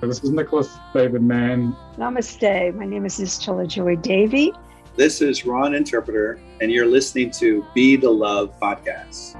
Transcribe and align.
this 0.00 0.22
is 0.22 0.30
Nicholas 0.30 0.76
David 0.92 1.22
Mann. 1.22 1.74
Namaste. 1.96 2.74
My 2.74 2.84
name 2.84 3.06
is 3.06 3.18
Nistella 3.18 3.66
Joy 3.66 3.96
Davy. 3.96 4.52
This 4.96 5.20
is 5.20 5.44
Ron 5.44 5.74
Interpreter, 5.74 6.40
and 6.60 6.70
you're 6.70 6.86
listening 6.86 7.30
to 7.32 7.64
Be 7.74 7.96
the 7.96 8.10
Love 8.10 8.58
podcast. 8.60 9.34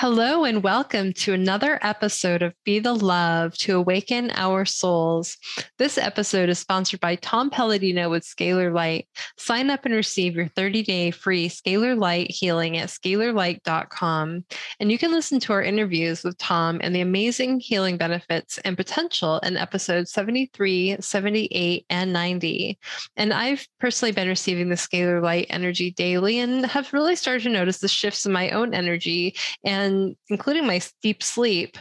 Hello, 0.00 0.44
and 0.44 0.62
welcome 0.62 1.12
to 1.12 1.34
another 1.34 1.78
episode 1.82 2.40
of 2.40 2.54
Be 2.64 2.78
the 2.78 2.94
Love 2.94 3.52
to 3.58 3.76
Awaken 3.76 4.30
Our 4.30 4.64
Souls. 4.64 5.36
This 5.76 5.98
episode 5.98 6.48
is 6.48 6.58
sponsored 6.58 7.00
by 7.00 7.16
Tom 7.16 7.50
Paladino 7.50 8.08
with 8.08 8.22
Scalar 8.22 8.72
Light. 8.72 9.08
Sign 9.36 9.68
up 9.68 9.84
and 9.84 9.94
receive 9.94 10.36
your 10.36 10.48
30 10.48 10.82
day 10.84 11.10
free 11.10 11.50
Scalar 11.50 11.98
Light 11.98 12.30
healing 12.30 12.78
at 12.78 12.88
scalarlight.com. 12.88 14.44
And 14.80 14.90
you 14.90 14.96
can 14.96 15.12
listen 15.12 15.38
to 15.40 15.52
our 15.52 15.62
interviews 15.62 16.24
with 16.24 16.38
Tom 16.38 16.80
and 16.82 16.96
the 16.96 17.02
amazing 17.02 17.60
healing 17.60 17.98
benefits 17.98 18.56
and 18.64 18.78
potential 18.78 19.38
in 19.40 19.58
episodes 19.58 20.12
73, 20.12 20.96
78, 20.98 21.84
and 21.90 22.10
90. 22.10 22.78
And 23.18 23.34
I've 23.34 23.68
personally 23.78 24.12
been 24.12 24.28
receiving 24.28 24.70
the 24.70 24.76
Scalar 24.76 25.22
Light 25.22 25.48
energy 25.50 25.90
daily 25.90 26.38
and 26.38 26.64
have 26.64 26.90
really 26.94 27.16
started 27.16 27.42
to 27.42 27.50
notice 27.50 27.80
the 27.80 27.88
shifts 27.88 28.24
in 28.24 28.32
my 28.32 28.48
own 28.52 28.72
energy 28.72 29.36
and 29.62 29.89
and 29.90 30.16
including 30.28 30.66
my 30.66 30.80
deep 31.02 31.22
sleep 31.22 31.76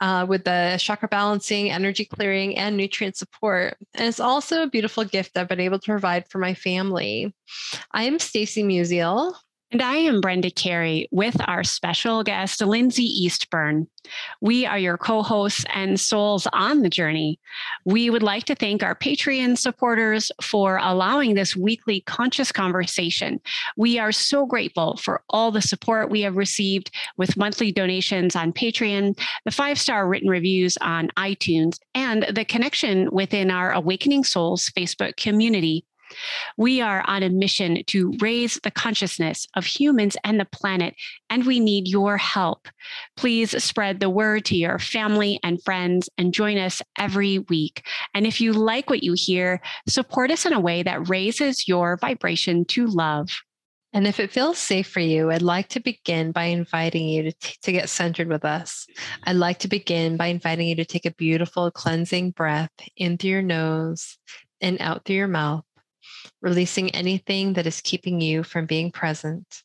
uh, 0.00 0.26
with 0.28 0.44
the 0.44 0.76
chakra 0.80 1.08
balancing, 1.08 1.70
energy 1.70 2.04
clearing, 2.04 2.56
and 2.56 2.76
nutrient 2.76 3.16
support. 3.16 3.76
And 3.94 4.08
it's 4.08 4.20
also 4.20 4.62
a 4.62 4.70
beautiful 4.70 5.04
gift 5.04 5.36
I've 5.36 5.48
been 5.48 5.60
able 5.60 5.78
to 5.78 5.92
provide 5.92 6.28
for 6.28 6.38
my 6.38 6.54
family. 6.54 7.34
I 7.92 8.04
am 8.04 8.18
Stacy 8.18 8.62
Musial. 8.62 9.34
And 9.72 9.82
I 9.82 9.98
am 9.98 10.20
Brenda 10.20 10.50
Carey 10.50 11.06
with 11.12 11.36
our 11.46 11.62
special 11.62 12.24
guest, 12.24 12.60
Lindsay 12.60 13.24
Eastburn. 13.24 13.86
We 14.40 14.66
are 14.66 14.80
your 14.80 14.98
co 14.98 15.22
hosts 15.22 15.64
and 15.72 16.00
souls 16.00 16.48
on 16.52 16.82
the 16.82 16.90
journey. 16.90 17.38
We 17.84 18.10
would 18.10 18.24
like 18.24 18.46
to 18.46 18.56
thank 18.56 18.82
our 18.82 18.96
Patreon 18.96 19.56
supporters 19.56 20.32
for 20.42 20.78
allowing 20.82 21.34
this 21.34 21.54
weekly 21.54 22.00
conscious 22.00 22.50
conversation. 22.50 23.40
We 23.76 23.96
are 23.96 24.10
so 24.10 24.44
grateful 24.44 24.96
for 24.96 25.22
all 25.30 25.52
the 25.52 25.62
support 25.62 26.10
we 26.10 26.22
have 26.22 26.36
received 26.36 26.90
with 27.16 27.36
monthly 27.36 27.70
donations 27.70 28.34
on 28.34 28.52
Patreon, 28.52 29.16
the 29.44 29.52
five 29.52 29.78
star 29.78 30.08
written 30.08 30.28
reviews 30.28 30.78
on 30.78 31.10
iTunes, 31.16 31.78
and 31.94 32.24
the 32.34 32.44
connection 32.44 33.08
within 33.12 33.52
our 33.52 33.70
Awakening 33.70 34.24
Souls 34.24 34.68
Facebook 34.70 35.16
community 35.16 35.84
we 36.56 36.80
are 36.80 37.04
on 37.06 37.22
a 37.22 37.28
mission 37.28 37.82
to 37.86 38.14
raise 38.20 38.58
the 38.62 38.70
consciousness 38.70 39.46
of 39.56 39.64
humans 39.64 40.16
and 40.24 40.38
the 40.38 40.44
planet, 40.44 40.94
and 41.28 41.46
we 41.46 41.60
need 41.60 41.88
your 41.88 42.16
help. 42.16 42.68
Please 43.16 43.62
spread 43.62 44.00
the 44.00 44.10
word 44.10 44.44
to 44.46 44.56
your 44.56 44.78
family 44.78 45.38
and 45.42 45.62
friends 45.62 46.08
and 46.18 46.34
join 46.34 46.58
us 46.58 46.82
every 46.98 47.40
week. 47.50 47.86
And 48.14 48.26
if 48.26 48.40
you 48.40 48.52
like 48.52 48.90
what 48.90 49.02
you 49.02 49.14
hear, 49.16 49.60
support 49.88 50.30
us 50.30 50.46
in 50.46 50.52
a 50.52 50.60
way 50.60 50.82
that 50.82 51.08
raises 51.08 51.68
your 51.68 51.96
vibration 51.96 52.64
to 52.66 52.86
love. 52.86 53.28
And 53.92 54.06
if 54.06 54.20
it 54.20 54.30
feels 54.30 54.58
safe 54.58 54.88
for 54.88 55.00
you, 55.00 55.30
I'd 55.30 55.42
like 55.42 55.68
to 55.70 55.80
begin 55.80 56.30
by 56.30 56.44
inviting 56.44 57.08
you 57.08 57.24
to, 57.24 57.32
t- 57.32 57.56
to 57.62 57.72
get 57.72 57.88
centered 57.88 58.28
with 58.28 58.44
us. 58.44 58.86
I'd 59.24 59.34
like 59.34 59.58
to 59.60 59.68
begin 59.68 60.16
by 60.16 60.26
inviting 60.28 60.68
you 60.68 60.76
to 60.76 60.84
take 60.84 61.06
a 61.06 61.14
beautiful 61.14 61.70
cleansing 61.72 62.30
breath 62.30 62.70
in 62.96 63.18
through 63.18 63.30
your 63.30 63.42
nose 63.42 64.16
and 64.60 64.80
out 64.80 65.04
through 65.04 65.16
your 65.16 65.28
mouth 65.28 65.64
releasing 66.42 66.90
anything 66.90 67.54
that 67.54 67.66
is 67.66 67.80
keeping 67.80 68.20
you 68.20 68.42
from 68.42 68.66
being 68.66 68.90
present. 68.90 69.62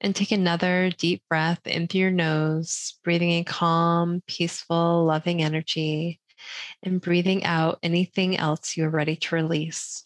And 0.00 0.16
take 0.16 0.32
another 0.32 0.90
deep 0.98 1.22
breath 1.28 1.60
in 1.64 1.86
through 1.86 2.00
your 2.00 2.10
nose, 2.10 2.98
breathing 3.04 3.30
in 3.30 3.44
calm, 3.44 4.20
peaceful, 4.26 5.04
loving 5.04 5.42
energy, 5.42 6.20
and 6.82 7.00
breathing 7.00 7.44
out 7.44 7.78
anything 7.84 8.36
else 8.36 8.76
you 8.76 8.84
are 8.84 8.90
ready 8.90 9.14
to 9.14 9.34
release. 9.36 10.04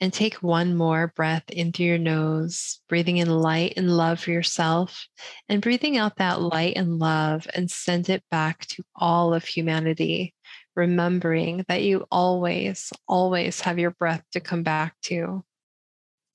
And 0.00 0.12
take 0.12 0.42
one 0.42 0.74
more 0.74 1.12
breath 1.14 1.44
in 1.48 1.70
through 1.70 1.86
your 1.86 1.98
nose, 1.98 2.80
breathing 2.88 3.18
in 3.18 3.28
light 3.28 3.74
and 3.76 3.96
love 3.96 4.18
for 4.18 4.32
yourself, 4.32 5.06
and 5.48 5.62
breathing 5.62 5.96
out 5.96 6.16
that 6.16 6.40
light 6.40 6.72
and 6.76 6.98
love 6.98 7.46
and 7.54 7.70
send 7.70 8.08
it 8.08 8.24
back 8.28 8.66
to 8.66 8.82
all 8.96 9.32
of 9.32 9.44
humanity, 9.44 10.34
remembering 10.74 11.64
that 11.68 11.82
you 11.82 12.06
always, 12.10 12.92
always 13.08 13.60
have 13.60 13.78
your 13.78 13.90
breath 13.90 14.22
to 14.32 14.40
come 14.40 14.62
back 14.62 14.94
to. 15.02 15.44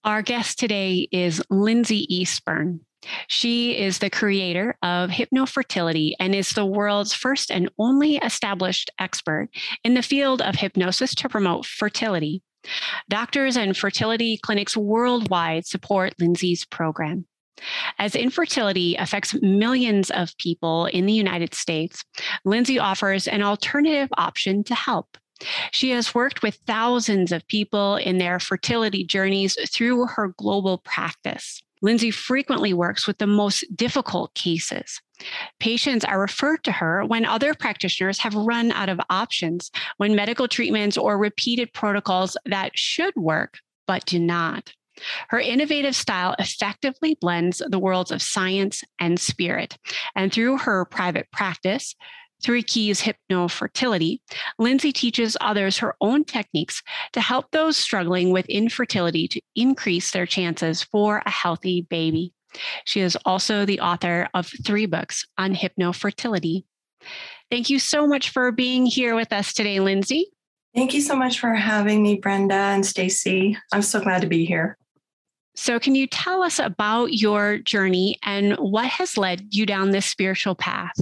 Our 0.03 0.21
guest 0.21 0.59
today 0.59 1.07
is 1.11 1.43
Lindsay 1.49 2.07
Eastburn. 2.11 2.79
She 3.27 3.77
is 3.77 3.99
the 3.99 4.09
creator 4.09 4.75
of 4.81 5.09
Hypnofertility 5.09 6.13
and 6.19 6.33
is 6.33 6.49
the 6.51 6.65
world's 6.65 7.13
first 7.13 7.51
and 7.51 7.69
only 7.77 8.17
established 8.17 8.89
expert 8.99 9.49
in 9.83 9.93
the 9.93 10.01
field 10.01 10.41
of 10.41 10.55
hypnosis 10.55 11.13
to 11.15 11.29
promote 11.29 11.65
fertility. 11.65 12.41
Doctors 13.09 13.55
and 13.55 13.77
fertility 13.77 14.37
clinics 14.37 14.75
worldwide 14.75 15.65
support 15.65 16.13
Lindsay's 16.19 16.65
program. 16.65 17.25
As 17.99 18.15
infertility 18.15 18.95
affects 18.95 19.33
millions 19.41 20.11
of 20.11 20.37
people 20.37 20.85
in 20.87 21.05
the 21.05 21.13
United 21.13 21.53
States, 21.53 22.03
Lindsay 22.45 22.79
offers 22.79 23.27
an 23.27 23.41
alternative 23.41 24.09
option 24.17 24.63
to 24.65 24.75
help. 24.75 25.17
She 25.71 25.91
has 25.91 26.15
worked 26.15 26.41
with 26.41 26.59
thousands 26.65 27.31
of 27.31 27.47
people 27.47 27.95
in 27.95 28.17
their 28.17 28.39
fertility 28.39 29.03
journeys 29.03 29.57
through 29.69 30.07
her 30.07 30.33
global 30.37 30.79
practice. 30.79 31.61
Lindsay 31.81 32.09
frequently 32.09 32.73
works 32.73 33.05
with 33.05 33.19
the 33.19 33.27
most 33.27 33.63
difficult 33.75 34.33
cases. 34.33 34.99
Patients 35.59 36.03
are 36.03 36.19
referred 36.19 36.63
to 36.63 36.71
her 36.71 37.05
when 37.05 37.23
other 37.23 37.53
practitioners 37.53 38.19
have 38.19 38.33
run 38.33 38.71
out 38.71 38.89
of 38.89 38.99
options, 39.11 39.69
when 39.97 40.15
medical 40.15 40.47
treatments 40.47 40.97
or 40.97 41.17
repeated 41.17 41.71
protocols 41.73 42.35
that 42.45 42.71
should 42.75 43.15
work 43.15 43.59
but 43.87 44.05
do 44.05 44.19
not. 44.19 44.73
Her 45.29 45.39
innovative 45.39 45.95
style 45.95 46.35
effectively 46.39 47.17
blends 47.19 47.61
the 47.67 47.79
worlds 47.79 48.11
of 48.11 48.21
science 48.21 48.83
and 48.99 49.19
spirit. 49.19 49.77
And 50.15 50.31
through 50.31 50.57
her 50.59 50.85
private 50.85 51.29
practice, 51.31 51.95
Three 52.43 52.61
Keys 52.61 53.01
Hypnofertility, 53.01 54.19
Lindsay 54.59 54.91
teaches 54.91 55.37
others 55.41 55.79
her 55.79 55.95
own 56.01 56.23
techniques 56.23 56.83
to 57.13 57.21
help 57.21 57.51
those 57.51 57.77
struggling 57.77 58.31
with 58.31 58.45
infertility 58.47 59.27
to 59.29 59.41
increase 59.55 60.11
their 60.11 60.27
chances 60.27 60.83
for 60.83 61.23
a 61.25 61.31
healthy 61.31 61.87
baby. 61.89 62.33
She 62.85 63.01
is 63.01 63.17
also 63.25 63.65
the 63.65 63.79
author 63.79 64.29
of 64.33 64.49
three 64.63 64.85
books 64.85 65.25
on 65.37 65.55
hypnofertility. 65.55 66.63
Thank 67.49 67.69
you 67.69 67.79
so 67.79 68.07
much 68.07 68.29
for 68.29 68.51
being 68.51 68.85
here 68.85 69.15
with 69.15 69.33
us 69.33 69.53
today, 69.53 69.79
Lindsay. 69.79 70.31
Thank 70.75 70.93
you 70.93 71.01
so 71.01 71.15
much 71.15 71.39
for 71.39 71.53
having 71.53 72.03
me, 72.03 72.17
Brenda 72.17 72.53
and 72.53 72.85
Stacy. 72.85 73.57
I'm 73.71 73.81
so 73.81 73.99
glad 73.99 74.21
to 74.21 74.27
be 74.27 74.45
here. 74.45 74.77
So, 75.57 75.79
can 75.79 75.95
you 75.95 76.05
tell 76.05 76.43
us 76.43 76.59
about 76.59 77.13
your 77.13 77.57
journey 77.57 78.19
and 78.23 78.53
what 78.57 78.85
has 78.85 79.17
led 79.17 79.53
you 79.55 79.65
down 79.65 79.89
this 79.89 80.05
spiritual 80.05 80.53
path? 80.53 80.95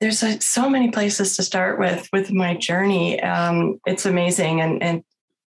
There's 0.00 0.22
a, 0.22 0.38
so 0.40 0.68
many 0.68 0.90
places 0.90 1.34
to 1.36 1.42
start 1.42 1.78
with 1.78 2.06
with 2.12 2.30
my 2.30 2.54
journey. 2.54 3.20
Um, 3.22 3.80
it's 3.86 4.04
amazing, 4.04 4.60
and 4.60 4.82
and 4.82 5.02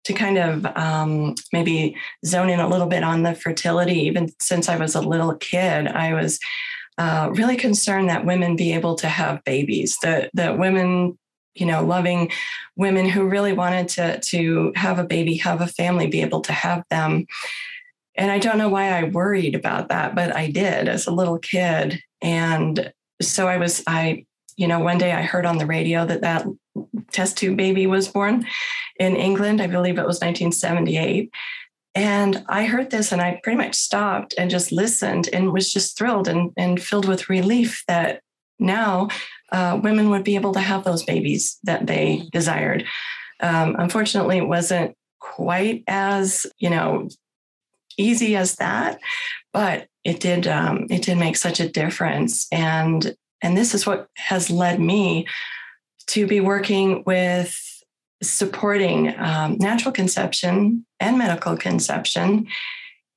to 0.04 0.12
kind 0.12 0.36
of 0.36 0.66
um, 0.76 1.34
maybe 1.54 1.96
zone 2.26 2.50
in 2.50 2.60
a 2.60 2.68
little 2.68 2.86
bit 2.86 3.02
on 3.02 3.22
the 3.22 3.34
fertility, 3.34 4.00
even 4.00 4.28
since 4.40 4.68
I 4.68 4.76
was 4.76 4.94
a 4.94 5.00
little 5.00 5.34
kid, 5.36 5.86
I 5.86 6.12
was 6.12 6.38
uh, 6.98 7.30
really 7.32 7.56
concerned 7.56 8.10
that 8.10 8.26
women 8.26 8.56
be 8.56 8.74
able 8.74 8.96
to 8.96 9.08
have 9.08 9.44
babies, 9.44 9.96
that, 10.02 10.30
that 10.34 10.58
women, 10.58 11.18
you 11.54 11.66
know, 11.66 11.84
loving 11.84 12.30
women 12.76 13.08
who 13.08 13.24
really 13.24 13.52
wanted 13.52 13.88
to, 13.88 14.20
to 14.20 14.72
have 14.74 14.98
a 14.98 15.04
baby, 15.04 15.36
have 15.36 15.60
a 15.60 15.66
family, 15.66 16.08
be 16.08 16.22
able 16.22 16.40
to 16.42 16.52
have 16.52 16.82
them. 16.90 17.26
And 18.16 18.30
I 18.30 18.38
don't 18.38 18.58
know 18.58 18.68
why 18.68 18.90
I 18.90 19.04
worried 19.04 19.54
about 19.54 19.88
that, 19.88 20.14
but 20.14 20.34
I 20.34 20.50
did 20.50 20.88
as 20.88 21.06
a 21.06 21.12
little 21.12 21.38
kid. 21.38 22.00
And 22.20 22.92
so 23.20 23.48
I 23.48 23.56
was, 23.56 23.82
I, 23.86 24.26
you 24.56 24.66
know, 24.66 24.80
one 24.80 24.98
day 24.98 25.12
I 25.12 25.22
heard 25.22 25.46
on 25.46 25.58
the 25.58 25.66
radio 25.66 26.04
that 26.06 26.20
that 26.20 26.46
test 27.10 27.38
tube 27.38 27.56
baby 27.56 27.86
was 27.86 28.08
born 28.08 28.46
in 28.98 29.16
England. 29.16 29.60
I 29.60 29.66
believe 29.66 29.98
it 29.98 30.06
was 30.06 30.20
1978. 30.20 31.30
And 31.94 32.44
I 32.48 32.64
heard 32.64 32.90
this 32.90 33.12
and 33.12 33.20
I 33.20 33.40
pretty 33.42 33.58
much 33.58 33.74
stopped 33.74 34.34
and 34.38 34.50
just 34.50 34.72
listened 34.72 35.28
and 35.32 35.52
was 35.52 35.72
just 35.72 35.96
thrilled 35.96 36.28
and, 36.28 36.50
and 36.56 36.82
filled 36.82 37.06
with 37.06 37.28
relief 37.28 37.84
that 37.86 38.22
now 38.58 39.08
uh, 39.52 39.78
women 39.82 40.08
would 40.10 40.24
be 40.24 40.36
able 40.36 40.52
to 40.54 40.60
have 40.60 40.84
those 40.84 41.04
babies 41.04 41.58
that 41.64 41.86
they 41.86 42.28
desired. 42.32 42.86
Um, 43.40 43.76
unfortunately, 43.78 44.38
it 44.38 44.48
wasn't 44.48 44.96
quite 45.20 45.84
as, 45.86 46.46
you 46.58 46.70
know, 46.70 47.08
easy 47.98 48.36
as 48.36 48.56
that, 48.56 49.00
but 49.52 49.88
it 50.04 50.20
did 50.20 50.46
um, 50.46 50.86
it 50.90 51.02
did 51.02 51.18
make 51.18 51.36
such 51.36 51.60
a 51.60 51.68
difference. 51.68 52.46
And 52.52 53.14
and 53.42 53.56
this 53.56 53.74
is 53.74 53.86
what 53.86 54.08
has 54.16 54.50
led 54.50 54.80
me 54.80 55.26
to 56.08 56.26
be 56.26 56.40
working 56.40 57.02
with 57.06 57.56
supporting 58.22 59.18
um, 59.18 59.56
natural 59.58 59.92
conception 59.92 60.86
and 61.00 61.18
medical 61.18 61.56
conception 61.56 62.46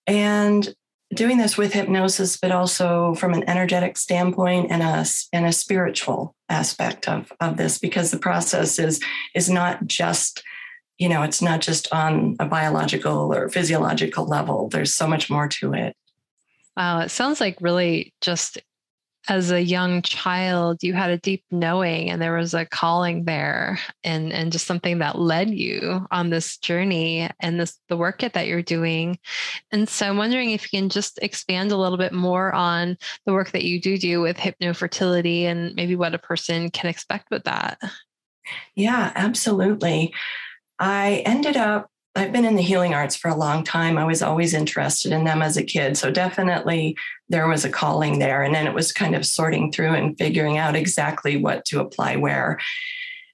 and 0.07 0.73
doing 1.13 1.37
this 1.37 1.57
with 1.57 1.73
hypnosis 1.73 2.37
but 2.37 2.51
also 2.51 3.13
from 3.15 3.33
an 3.33 3.47
energetic 3.47 3.97
standpoint 3.97 4.71
and 4.71 4.81
a, 4.81 5.05
and 5.31 5.45
a 5.45 5.51
spiritual 5.51 6.35
aspect 6.49 7.07
of, 7.07 7.31
of 7.39 7.57
this 7.57 7.77
because 7.77 8.11
the 8.11 8.17
process 8.17 8.79
is 8.79 8.99
is 9.35 9.49
not 9.49 9.85
just 9.85 10.43
you 10.97 11.09
know 11.09 11.23
it's 11.23 11.41
not 11.41 11.61
just 11.61 11.91
on 11.93 12.35
a 12.39 12.45
biological 12.45 13.33
or 13.33 13.49
physiological 13.49 14.25
level. 14.25 14.69
There's 14.69 14.93
so 14.93 15.07
much 15.07 15.29
more 15.29 15.47
to 15.47 15.73
it. 15.73 15.95
Wow 16.77 16.99
it 16.99 17.09
sounds 17.09 17.39
like 17.39 17.57
really 17.61 18.13
just 18.21 18.59
as 19.27 19.51
a 19.51 19.61
young 19.61 20.01
child 20.01 20.83
you 20.83 20.93
had 20.93 21.09
a 21.09 21.17
deep 21.17 21.43
knowing 21.49 22.09
and 22.09 22.21
there 22.21 22.35
was 22.35 22.53
a 22.53 22.65
calling 22.65 23.25
there 23.25 23.79
and 24.03 24.31
and 24.31 24.51
just 24.51 24.67
something 24.67 24.99
that 24.99 25.17
led 25.17 25.49
you 25.49 26.05
on 26.11 26.29
this 26.29 26.57
journey 26.57 27.27
and 27.39 27.59
this 27.59 27.79
the 27.89 27.97
work 27.97 28.19
that 28.19 28.47
you're 28.47 28.61
doing. 28.61 29.17
And 29.71 29.89
so 29.89 30.07
i'm 30.07 30.17
wondering 30.17 30.51
if 30.51 30.71
you 30.71 30.79
can 30.79 30.89
just 30.89 31.19
expand 31.21 31.71
a 31.71 31.77
little 31.77 31.97
bit 31.97 32.13
more 32.13 32.53
on 32.53 32.97
the 33.25 33.33
work 33.33 33.51
that 33.51 33.63
you 33.63 33.81
do 33.81 33.97
do 33.97 34.21
with 34.21 34.37
hypnofertility 34.37 35.43
and 35.43 35.73
maybe 35.75 35.95
what 35.95 36.13
a 36.13 36.19
person 36.19 36.69
can 36.69 36.89
expect 36.89 37.29
with 37.31 37.43
that. 37.45 37.79
Yeah 38.75 39.11
absolutely 39.15 40.13
i 40.79 41.23
ended 41.25 41.57
up 41.57 41.89
I've 42.17 42.31
been 42.31 42.45
in 42.45 42.55
the 42.55 42.61
healing 42.61 42.93
arts 42.93 43.15
for 43.15 43.27
a 43.27 43.35
long 43.35 43.63
time. 43.63 43.97
I 43.97 44.05
was 44.05 44.21
always 44.21 44.53
interested 44.53 45.11
in 45.11 45.25
them 45.25 45.41
as 45.41 45.57
a 45.57 45.63
kid. 45.63 45.97
So 45.97 46.09
definitely 46.09 46.95
there 47.27 47.47
was 47.47 47.65
a 47.65 47.69
calling 47.69 48.19
there. 48.19 48.41
And 48.41 48.55
then 48.55 48.67
it 48.67 48.73
was 48.73 48.93
kind 48.93 49.15
of 49.15 49.25
sorting 49.25 49.71
through 49.71 49.93
and 49.93 50.17
figuring 50.17 50.57
out 50.57 50.77
exactly 50.77 51.35
what 51.35 51.65
to 51.65 51.81
apply 51.81 52.15
where. 52.15 52.57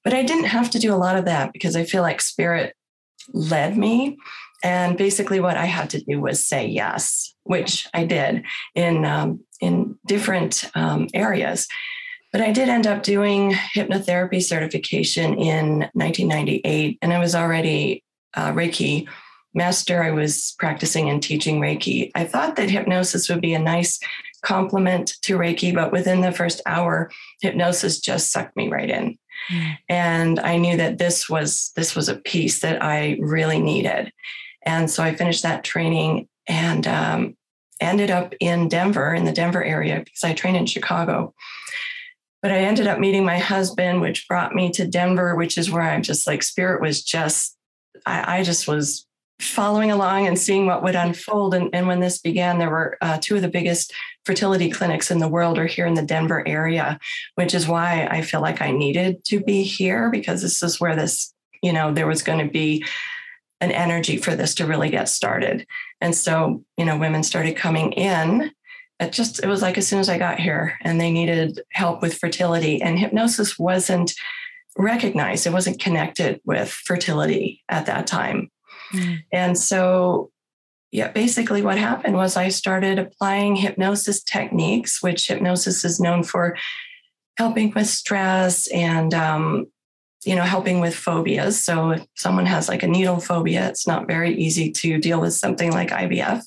But 0.03 0.15
I 0.15 0.23
didn't 0.23 0.45
have 0.45 0.71
to 0.71 0.79
do 0.79 0.93
a 0.93 0.97
lot 0.97 1.15
of 1.15 1.25
that 1.25 1.53
because 1.53 1.75
I 1.75 1.83
feel 1.83 2.01
like 2.01 2.21
spirit 2.21 2.75
led 3.33 3.77
me. 3.77 4.17
And 4.63 4.97
basically, 4.97 5.39
what 5.39 5.57
I 5.57 5.65
had 5.65 5.91
to 5.91 6.01
do 6.01 6.19
was 6.19 6.45
say 6.45 6.67
yes, 6.67 7.35
which 7.43 7.87
I 7.93 8.05
did 8.05 8.43
in, 8.73 9.05
um, 9.05 9.41
in 9.59 9.97
different 10.07 10.69
um, 10.75 11.07
areas. 11.13 11.67
But 12.31 12.41
I 12.41 12.51
did 12.51 12.69
end 12.69 12.87
up 12.87 13.03
doing 13.03 13.51
hypnotherapy 13.51 14.41
certification 14.41 15.33
in 15.37 15.89
1998, 15.93 16.97
and 17.01 17.13
I 17.13 17.19
was 17.19 17.35
already 17.35 18.03
uh, 18.33 18.51
Reiki 18.53 19.07
master. 19.53 20.01
I 20.01 20.11
was 20.11 20.55
practicing 20.57 21.09
and 21.09 21.21
teaching 21.21 21.59
Reiki. 21.59 22.11
I 22.15 22.23
thought 22.23 22.55
that 22.55 22.69
hypnosis 22.69 23.29
would 23.29 23.41
be 23.41 23.53
a 23.53 23.59
nice 23.59 23.99
complement 24.43 25.13
to 25.23 25.37
Reiki, 25.37 25.73
but 25.73 25.91
within 25.91 26.21
the 26.21 26.31
first 26.31 26.61
hour, 26.65 27.11
hypnosis 27.41 27.99
just 27.99 28.31
sucked 28.31 28.55
me 28.55 28.69
right 28.69 28.89
in. 28.89 29.17
Mm. 29.49 29.77
And 29.89 30.39
I 30.39 30.57
knew 30.57 30.77
that 30.77 30.97
this 30.97 31.29
was 31.29 31.71
this 31.75 31.95
was 31.95 32.09
a 32.09 32.17
piece 32.17 32.59
that 32.59 32.83
I 32.83 33.17
really 33.19 33.59
needed. 33.59 34.11
And 34.65 34.89
so 34.89 35.03
I 35.03 35.15
finished 35.15 35.43
that 35.43 35.63
training 35.63 36.27
and 36.47 36.87
um, 36.87 37.35
ended 37.79 38.11
up 38.11 38.33
in 38.39 38.67
Denver, 38.67 39.13
in 39.13 39.25
the 39.25 39.31
Denver 39.31 39.63
area, 39.63 39.99
because 39.99 40.23
I 40.23 40.33
train 40.33 40.55
in 40.55 40.65
Chicago. 40.65 41.33
But 42.41 42.51
I 42.51 42.59
ended 42.59 42.87
up 42.87 42.99
meeting 42.99 43.23
my 43.23 43.37
husband, 43.37 44.01
which 44.01 44.27
brought 44.27 44.55
me 44.55 44.71
to 44.71 44.87
Denver, 44.87 45.35
which 45.35 45.57
is 45.57 45.69
where 45.69 45.83
I'm 45.83 46.01
just 46.01 46.25
like, 46.25 46.43
spirit 46.43 46.81
was 46.81 47.03
just 47.03 47.55
I, 48.05 48.39
I 48.39 48.43
just 48.43 48.67
was 48.67 49.05
following 49.39 49.91
along 49.91 50.27
and 50.27 50.37
seeing 50.37 50.67
what 50.67 50.83
would 50.83 50.95
unfold. 50.95 51.53
And, 51.55 51.69
and 51.73 51.87
when 51.87 51.99
this 51.99 52.19
began, 52.19 52.59
there 52.59 52.69
were 52.69 52.97
uh, 53.01 53.17
two 53.19 53.35
of 53.35 53.41
the 53.41 53.49
biggest 53.49 53.93
fertility 54.23 54.69
clinics 54.69 55.09
in 55.09 55.17
the 55.17 55.27
world 55.27 55.57
are 55.57 55.65
here 55.65 55.87
in 55.87 55.95
the 55.95 56.03
Denver 56.03 56.47
area, 56.47 56.99
which 57.35 57.55
is 57.55 57.67
why 57.67 58.07
I 58.09 58.21
feel 58.21 58.41
like 58.41 58.61
I 58.61 58.71
needed 58.71 59.23
to 59.25 59.39
be 59.39 59.63
here 59.63 60.11
because 60.11 60.43
this 60.43 60.61
is 60.61 60.79
where 60.79 60.95
this, 60.95 61.33
you 61.63 61.73
know, 61.73 61.91
there 61.91 62.07
was 62.07 62.21
going 62.21 62.45
to 62.45 62.51
be 62.51 62.85
an 63.61 63.71
energy 63.71 64.17
for 64.17 64.35
this 64.35 64.55
to 64.55 64.65
really 64.65 64.89
get 64.89 65.09
started. 65.09 65.65
And 65.99 66.15
so, 66.15 66.63
you 66.77 66.85
know, 66.85 66.97
women 66.97 67.23
started 67.23 67.55
coming 67.55 67.93
in. 67.93 68.51
It 69.01 69.11
just, 69.11 69.43
it 69.43 69.47
was 69.47 69.61
like 69.61 69.77
as 69.77 69.87
soon 69.87 69.99
as 69.99 70.09
I 70.09 70.17
got 70.17 70.39
here 70.39 70.77
and 70.81 71.01
they 71.01 71.11
needed 71.11 71.59
help 71.71 72.01
with 72.01 72.17
fertility 72.17 72.81
and 72.81 72.97
hypnosis 72.97 73.57
wasn't 73.57 74.13
recognized, 74.77 75.45
it 75.47 75.53
wasn't 75.53 75.81
connected 75.81 76.39
with 76.45 76.69
fertility 76.69 77.63
at 77.67 77.87
that 77.87 78.07
time. 78.07 78.49
Mm. 78.93 79.19
And 79.33 79.57
so, 79.57 80.31
yeah, 80.91 81.11
basically 81.11 81.61
what 81.61 81.77
happened 81.77 82.15
was 82.15 82.37
I 82.37 82.49
started 82.49 82.99
applying 82.99 83.55
hypnosis 83.55 84.21
techniques, 84.23 85.01
which 85.01 85.27
hypnosis 85.27 85.83
is 85.83 85.99
known 85.99 86.23
for 86.23 86.57
helping 87.37 87.71
with 87.73 87.87
stress 87.87 88.67
and, 88.67 89.13
um, 89.13 89.65
you 90.25 90.35
know, 90.35 90.43
helping 90.43 90.79
with 90.79 90.93
phobias. 90.93 91.63
So 91.63 91.91
if 91.91 92.05
someone 92.15 92.45
has 92.45 92.69
like 92.69 92.83
a 92.83 92.87
needle 92.87 93.19
phobia, 93.19 93.67
it's 93.67 93.87
not 93.87 94.07
very 94.07 94.35
easy 94.35 94.71
to 94.71 94.99
deal 94.99 95.19
with 95.19 95.33
something 95.33 95.71
like 95.71 95.89
IVF. 95.89 96.43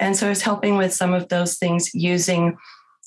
And 0.00 0.16
so 0.16 0.30
it's 0.30 0.42
helping 0.42 0.76
with 0.76 0.92
some 0.92 1.12
of 1.12 1.28
those 1.28 1.58
things 1.58 1.94
using 1.94 2.56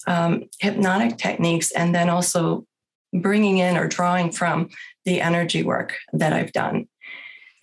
um, 0.08 0.46
hypnotic 0.60 1.18
techniques 1.18 1.72
and 1.72 1.94
then 1.94 2.10
also 2.10 2.66
bringing 3.14 3.58
in 3.58 3.78
or 3.78 3.88
drawing 3.88 4.32
from 4.32 4.70
the 5.06 5.20
energy 5.20 5.64
work 5.64 5.98
that 6.14 6.34
I've 6.34 6.54
done. 6.54 6.88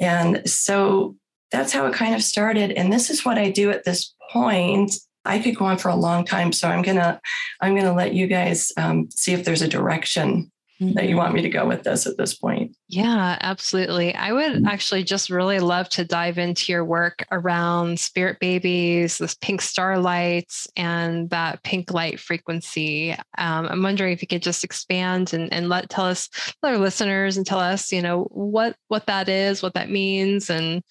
And 0.00 0.48
so 0.48 1.16
that's 1.52 1.72
how 1.72 1.86
it 1.86 1.94
kind 1.94 2.14
of 2.14 2.22
started. 2.22 2.72
And 2.72 2.92
this 2.92 3.10
is 3.10 3.24
what 3.24 3.38
I 3.38 3.50
do 3.50 3.70
at 3.70 3.84
this 3.84 4.14
point. 4.30 4.94
I 5.24 5.38
could 5.38 5.56
go 5.56 5.66
on 5.66 5.78
for 5.78 5.88
a 5.88 5.96
long 5.96 6.24
time, 6.24 6.52
so 6.52 6.68
I'm 6.68 6.80
gonna 6.82 7.20
I'm 7.60 7.76
gonna 7.76 7.94
let 7.94 8.14
you 8.14 8.26
guys 8.26 8.72
um, 8.78 9.10
see 9.10 9.32
if 9.34 9.44
there's 9.44 9.60
a 9.60 9.68
direction. 9.68 10.50
That 10.80 11.08
you 11.08 11.16
want 11.16 11.34
me 11.34 11.42
to 11.42 11.50
go 11.50 11.66
with 11.66 11.82
this 11.82 12.06
at 12.06 12.16
this 12.16 12.34
point. 12.34 12.74
Yeah, 12.88 13.36
absolutely. 13.42 14.14
I 14.14 14.32
would 14.32 14.52
mm-hmm. 14.52 14.66
actually 14.66 15.04
just 15.04 15.28
really 15.28 15.60
love 15.60 15.90
to 15.90 16.04
dive 16.04 16.38
into 16.38 16.72
your 16.72 16.84
work 16.84 17.26
around 17.30 18.00
spirit 18.00 18.38
babies, 18.40 19.18
this 19.18 19.34
pink 19.34 19.60
starlights, 19.60 20.66
and 20.76 21.28
that 21.30 21.62
pink 21.64 21.92
light 21.92 22.18
frequency. 22.18 23.12
Um, 23.36 23.68
I'm 23.68 23.82
wondering 23.82 24.12
if 24.12 24.22
you 24.22 24.28
could 24.28 24.42
just 24.42 24.64
expand 24.64 25.34
and, 25.34 25.52
and 25.52 25.68
let 25.68 25.90
tell 25.90 26.06
us, 26.06 26.30
let 26.62 26.72
our 26.72 26.78
listeners, 26.78 27.36
and 27.36 27.46
tell 27.46 27.60
us, 27.60 27.92
you 27.92 28.00
know, 28.00 28.24
what 28.30 28.74
what 28.88 29.06
that 29.06 29.28
is, 29.28 29.62
what 29.62 29.74
that 29.74 29.90
means, 29.90 30.48
and 30.48 30.82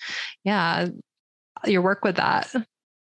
yeah, 0.44 0.88
your 1.66 1.82
work 1.82 2.04
with 2.04 2.18
that. 2.18 2.54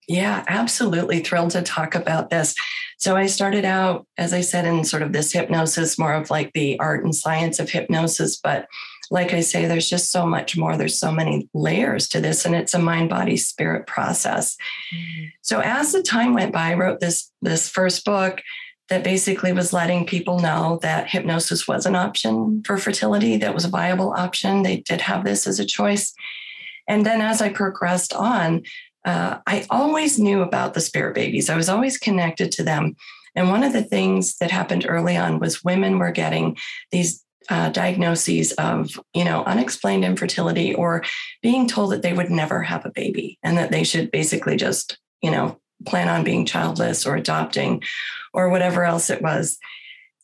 Yeah, 0.07 0.43
absolutely 0.47 1.21
thrilled 1.21 1.51
to 1.51 1.61
talk 1.61 1.95
about 1.95 2.29
this. 2.29 2.55
So 2.97 3.15
I 3.15 3.25
started 3.25 3.65
out, 3.65 4.05
as 4.17 4.33
I 4.33 4.41
said, 4.41 4.65
in 4.65 4.83
sort 4.83 5.01
of 5.01 5.13
this 5.13 5.31
hypnosis, 5.31 5.99
more 5.99 6.13
of 6.13 6.29
like 6.29 6.51
the 6.53 6.79
art 6.79 7.03
and 7.03 7.15
science 7.15 7.59
of 7.59 7.69
hypnosis. 7.69 8.37
But 8.37 8.67
like 9.11 9.33
I 9.33 9.41
say, 9.41 9.65
there's 9.65 9.89
just 9.89 10.11
so 10.11 10.25
much 10.25 10.57
more. 10.57 10.77
There's 10.77 10.99
so 10.99 11.11
many 11.11 11.49
layers 11.53 12.07
to 12.09 12.21
this, 12.21 12.45
and 12.45 12.55
it's 12.55 12.73
a 12.73 12.79
mind, 12.79 13.09
body, 13.09 13.37
spirit 13.37 13.87
process. 13.87 14.55
Mm-hmm. 14.93 15.25
So 15.41 15.59
as 15.59 15.91
the 15.91 16.01
time 16.01 16.33
went 16.33 16.53
by, 16.53 16.71
I 16.71 16.73
wrote 16.75 16.99
this 16.99 17.31
this 17.41 17.69
first 17.69 18.05
book 18.05 18.41
that 18.89 19.03
basically 19.03 19.53
was 19.53 19.73
letting 19.73 20.05
people 20.05 20.39
know 20.39 20.79
that 20.81 21.09
hypnosis 21.09 21.67
was 21.67 21.85
an 21.85 21.95
option 21.95 22.61
for 22.65 22.77
fertility, 22.77 23.37
that 23.37 23.53
was 23.53 23.65
a 23.65 23.69
viable 23.69 24.13
option. 24.13 24.63
They 24.63 24.77
did 24.77 25.01
have 25.01 25.23
this 25.23 25.47
as 25.47 25.59
a 25.59 25.65
choice. 25.65 26.13
And 26.87 27.05
then 27.05 27.21
as 27.21 27.41
I 27.41 27.49
progressed 27.49 28.13
on, 28.13 28.63
uh, 29.05 29.39
I 29.45 29.65
always 29.69 30.19
knew 30.19 30.41
about 30.41 30.73
the 30.73 30.81
spirit 30.81 31.15
babies. 31.15 31.49
I 31.49 31.55
was 31.55 31.69
always 31.69 31.97
connected 31.97 32.51
to 32.53 32.63
them. 32.63 32.95
And 33.35 33.49
one 33.49 33.63
of 33.63 33.73
the 33.73 33.83
things 33.83 34.37
that 34.37 34.51
happened 34.51 34.85
early 34.87 35.17
on 35.17 35.39
was 35.39 35.63
women 35.63 35.99
were 35.99 36.11
getting 36.11 36.57
these 36.91 37.23
uh, 37.49 37.69
diagnoses 37.69 38.53
of 38.53 38.97
you 39.13 39.25
know 39.25 39.43
unexplained 39.43 40.05
infertility 40.05 40.73
or 40.73 41.03
being 41.41 41.67
told 41.67 41.91
that 41.91 42.01
they 42.01 42.13
would 42.13 42.29
never 42.29 42.61
have 42.61 42.85
a 42.85 42.91
baby 42.91 43.37
and 43.43 43.57
that 43.57 43.69
they 43.69 43.83
should 43.83 44.11
basically 44.11 44.55
just 44.55 44.97
you 45.21 45.29
know 45.29 45.59
plan 45.85 46.07
on 46.07 46.23
being 46.23 46.45
childless 46.45 47.05
or 47.05 47.17
adopting 47.17 47.83
or 48.33 48.47
whatever 48.47 48.85
else 48.85 49.09
it 49.09 49.21
was 49.21 49.57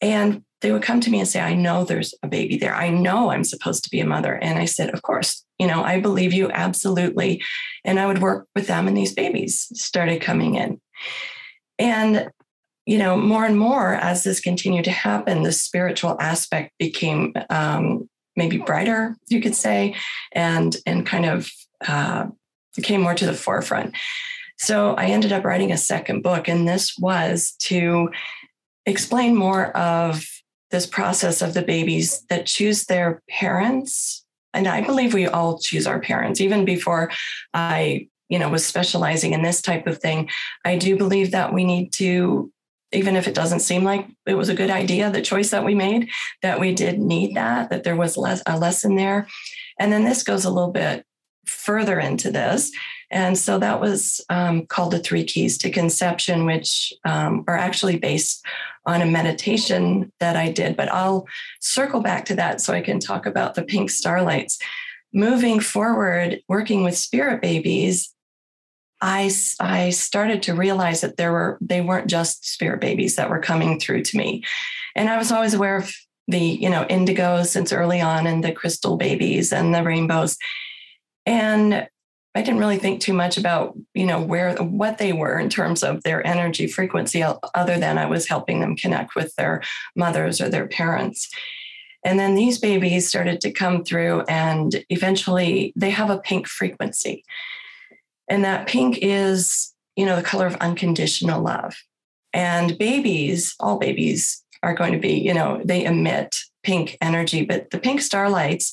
and 0.02 0.44
they 0.62 0.72
would 0.72 0.82
come 0.82 1.00
to 1.02 1.10
me 1.10 1.20
and 1.20 1.28
say 1.28 1.40
i 1.40 1.54
know 1.54 1.84
there's 1.84 2.14
a 2.24 2.28
baby 2.28 2.58
there. 2.58 2.76
I 2.76 2.90
know 2.90 3.32
i'm 3.32 3.44
supposed 3.44 3.84
to 3.84 3.90
be 3.90 4.00
a 4.00 4.06
mother. 4.06 4.36
And 4.36 4.60
i 4.60 4.66
said 4.66 4.94
of 4.94 5.02
course. 5.02 5.46
You 5.58 5.68
know 5.68 5.84
i 5.84 6.00
believe 6.00 6.34
you 6.34 6.50
absolutely. 6.52 7.44
And 7.86 8.00
i 8.00 8.06
would 8.06 8.22
work 8.22 8.48
with 8.56 8.68
them 8.68 8.88
and 8.88 8.96
these 8.96 9.14
babies 9.14 9.68
started 9.74 10.22
coming 10.22 10.56
in. 10.56 10.80
And 11.78 12.30
you 12.90 12.98
know, 12.98 13.16
more 13.16 13.46
and 13.46 13.56
more 13.56 13.94
as 13.94 14.24
this 14.24 14.40
continued 14.40 14.86
to 14.86 14.92
happen, 14.92 15.44
the 15.44 15.52
spiritual 15.52 16.18
aspect 16.20 16.72
became 16.80 17.34
um, 17.52 18.10
maybe 18.36 18.58
brighter, 18.58 19.16
you 19.28 19.40
could 19.42 19.54
say, 19.54 19.96
and 20.32 20.76
and 20.88 21.06
kind 21.06 21.28
of 21.28 21.52
uh, 21.88 22.26
came 22.82 23.02
more 23.02 23.14
to 23.14 23.28
the 23.28 23.34
forefront. 23.36 23.96
So 24.58 24.96
I 24.96 25.06
ended 25.06 25.32
up 25.32 25.46
writing 25.46 25.72
a 25.72 25.78
second 25.78 26.24
book, 26.24 26.48
and 26.48 26.68
this 26.68 26.98
was 26.98 27.52
to 27.66 28.10
explain 28.88 29.36
more 29.36 29.78
of 29.78 30.26
this 30.72 30.86
process 30.86 31.42
of 31.42 31.54
the 31.54 31.62
babies 31.62 32.26
that 32.30 32.46
choose 32.46 32.86
their 32.86 33.22
parents. 33.30 34.26
And 34.54 34.68
I 34.68 34.82
believe 34.82 35.14
we 35.14 35.28
all 35.28 35.60
choose 35.60 35.88
our 35.88 36.00
parents, 36.00 36.42
even 36.42 36.66
before 36.66 37.12
I, 37.54 38.08
you 38.30 38.40
know, 38.40 38.50
was 38.50 38.66
specializing 38.66 39.34
in 39.34 39.42
this 39.42 39.62
type 39.62 39.88
of 39.88 40.00
thing. 40.00 40.30
I 40.66 40.78
do 40.78 40.98
believe 40.98 41.32
that 41.32 41.54
we 41.54 41.64
need 41.64 41.94
to 41.94 42.52
even 42.92 43.16
if 43.16 43.28
it 43.28 43.36
doesn't 43.36 43.60
seem 43.60 43.84
like 43.84 44.08
it 44.26 44.34
was 44.34 44.50
a 44.50 44.56
good 44.56 44.72
idea, 44.72 45.12
the 45.12 45.22
choice 45.22 45.52
that 45.52 45.64
we 45.64 45.76
made, 45.76 46.10
that 46.42 46.60
we 46.60 46.74
did 46.74 47.00
need 47.00 47.36
that, 47.36 47.70
that 47.70 47.84
there 47.84 47.96
was 47.96 48.18
less, 48.18 48.42
a 48.48 48.58
lesson 48.58 48.96
there. 48.96 49.28
And 49.80 49.92
then 49.92 50.06
this 50.06 50.24
goes 50.24 50.46
a 50.46 50.50
little 50.50 50.72
bit 50.72 51.06
further 51.50 52.00
into 52.00 52.32
this. 52.32 52.72
And 53.12 53.38
so 53.38 53.58
that 53.60 53.82
was 53.82 54.22
um, 54.30 54.68
called 54.68 54.92
the 54.92 55.00
Three 55.00 55.24
Keys 55.24 55.58
to 55.60 55.72
Conception, 55.72 56.46
which 56.46 56.94
um, 57.06 57.44
are 57.48 57.58
actually 57.58 57.98
based 57.98 58.46
on 58.86 59.02
a 59.02 59.06
meditation 59.06 60.12
that 60.20 60.36
I 60.36 60.52
did. 60.52 60.78
But 60.78 60.92
I'll 60.94 61.28
circle 61.60 62.02
back 62.02 62.26
to 62.26 62.36
that 62.36 62.62
so 62.62 62.74
I 62.74 62.82
can 62.82 63.00
talk 63.00 63.26
about 63.26 63.56
the 63.56 63.64
pink 63.64 63.90
starlights. 63.90 64.60
Moving 65.12 65.60
forward, 65.60 66.42
working 66.48 66.84
with 66.84 66.96
spirit 66.96 67.42
babies, 67.42 68.14
I, 69.02 69.32
I 69.60 69.92
started 69.92 70.44
to 70.44 70.54
realize 70.54 71.02
that 71.02 71.18
there 71.18 71.32
were 71.32 71.58
they 71.62 71.82
weren't 71.82 72.10
just 72.10 72.46
spirit 72.46 72.82
babies 72.82 73.16
that 73.16 73.30
were 73.30 73.40
coming 73.40 73.80
through 73.80 74.04
to 74.04 74.18
me 74.18 74.44
and 74.96 75.10
i 75.10 75.18
was 75.18 75.32
always 75.32 75.54
aware 75.54 75.78
of 75.78 75.94
the 76.28 76.40
you 76.40 76.70
know 76.70 76.86
indigos 76.90 77.48
since 77.48 77.72
early 77.72 78.02
on 78.02 78.28
and 78.28 78.44
the 78.44 78.52
crystal 78.52 78.98
babies 78.98 79.54
and 79.54 79.74
the 79.74 79.84
rainbows 79.84 80.38
and 81.30 81.88
i 82.36 82.42
didn't 82.42 82.60
really 82.60 82.78
think 82.78 83.00
too 83.00 83.14
much 83.14 83.38
about 83.38 83.76
you 83.94 84.06
know 84.06 84.22
where 84.22 84.56
what 84.56 84.98
they 84.98 85.14
were 85.14 85.40
in 85.40 85.50
terms 85.50 85.84
of 85.84 86.04
their 86.04 86.26
energy 86.26 86.68
frequency 86.68 87.24
other 87.24 87.78
than 87.80 87.98
i 87.98 88.06
was 88.06 88.28
helping 88.28 88.60
them 88.60 88.76
connect 88.76 89.16
with 89.16 89.34
their 89.36 89.62
mothers 89.96 90.42
or 90.42 90.50
their 90.50 90.68
parents 90.68 91.30
and 92.06 92.18
then 92.18 92.36
these 92.36 92.58
babies 92.58 93.08
started 93.08 93.42
to 93.42 93.52
come 93.52 93.84
through 93.84 94.22
and 94.30 94.84
eventually 94.90 95.74
they 95.76 95.90
have 95.90 96.10
a 96.10 96.20
pink 96.20 96.48
frequency 96.48 97.24
and 98.30 98.46
that 98.46 98.68
pink 98.68 99.00
is, 99.02 99.74
you 99.96 100.06
know, 100.06 100.16
the 100.16 100.22
color 100.22 100.46
of 100.46 100.56
unconditional 100.58 101.42
love. 101.42 101.76
And 102.32 102.78
babies, 102.78 103.56
all 103.60 103.80
babies 103.80 104.44
are 104.62 104.76
going 104.76 104.94
to 104.94 105.00
be, 105.00 105.14
you 105.14 105.34
know, 105.34 105.62
they 105.66 105.84
emit 105.84 106.36
pink 106.64 106.98
energy, 107.02 107.44
but 107.44 107.72
the 107.72 107.80
pink 107.80 108.02
starlights, 108.02 108.72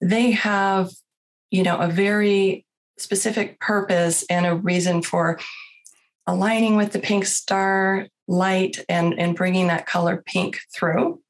they 0.00 0.32
have, 0.32 0.90
you 1.52 1.62
know, 1.62 1.76
a 1.76 1.86
very 1.86 2.64
specific 2.98 3.60
purpose 3.60 4.24
and 4.30 4.46
a 4.46 4.56
reason 4.56 5.02
for 5.02 5.38
aligning 6.26 6.76
with 6.76 6.92
the 6.92 6.98
pink 6.98 7.26
star 7.26 8.08
light 8.26 8.82
and, 8.88 9.18
and 9.18 9.36
bringing 9.36 9.66
that 9.66 9.86
color 9.86 10.22
pink 10.24 10.60
through. 10.74 11.20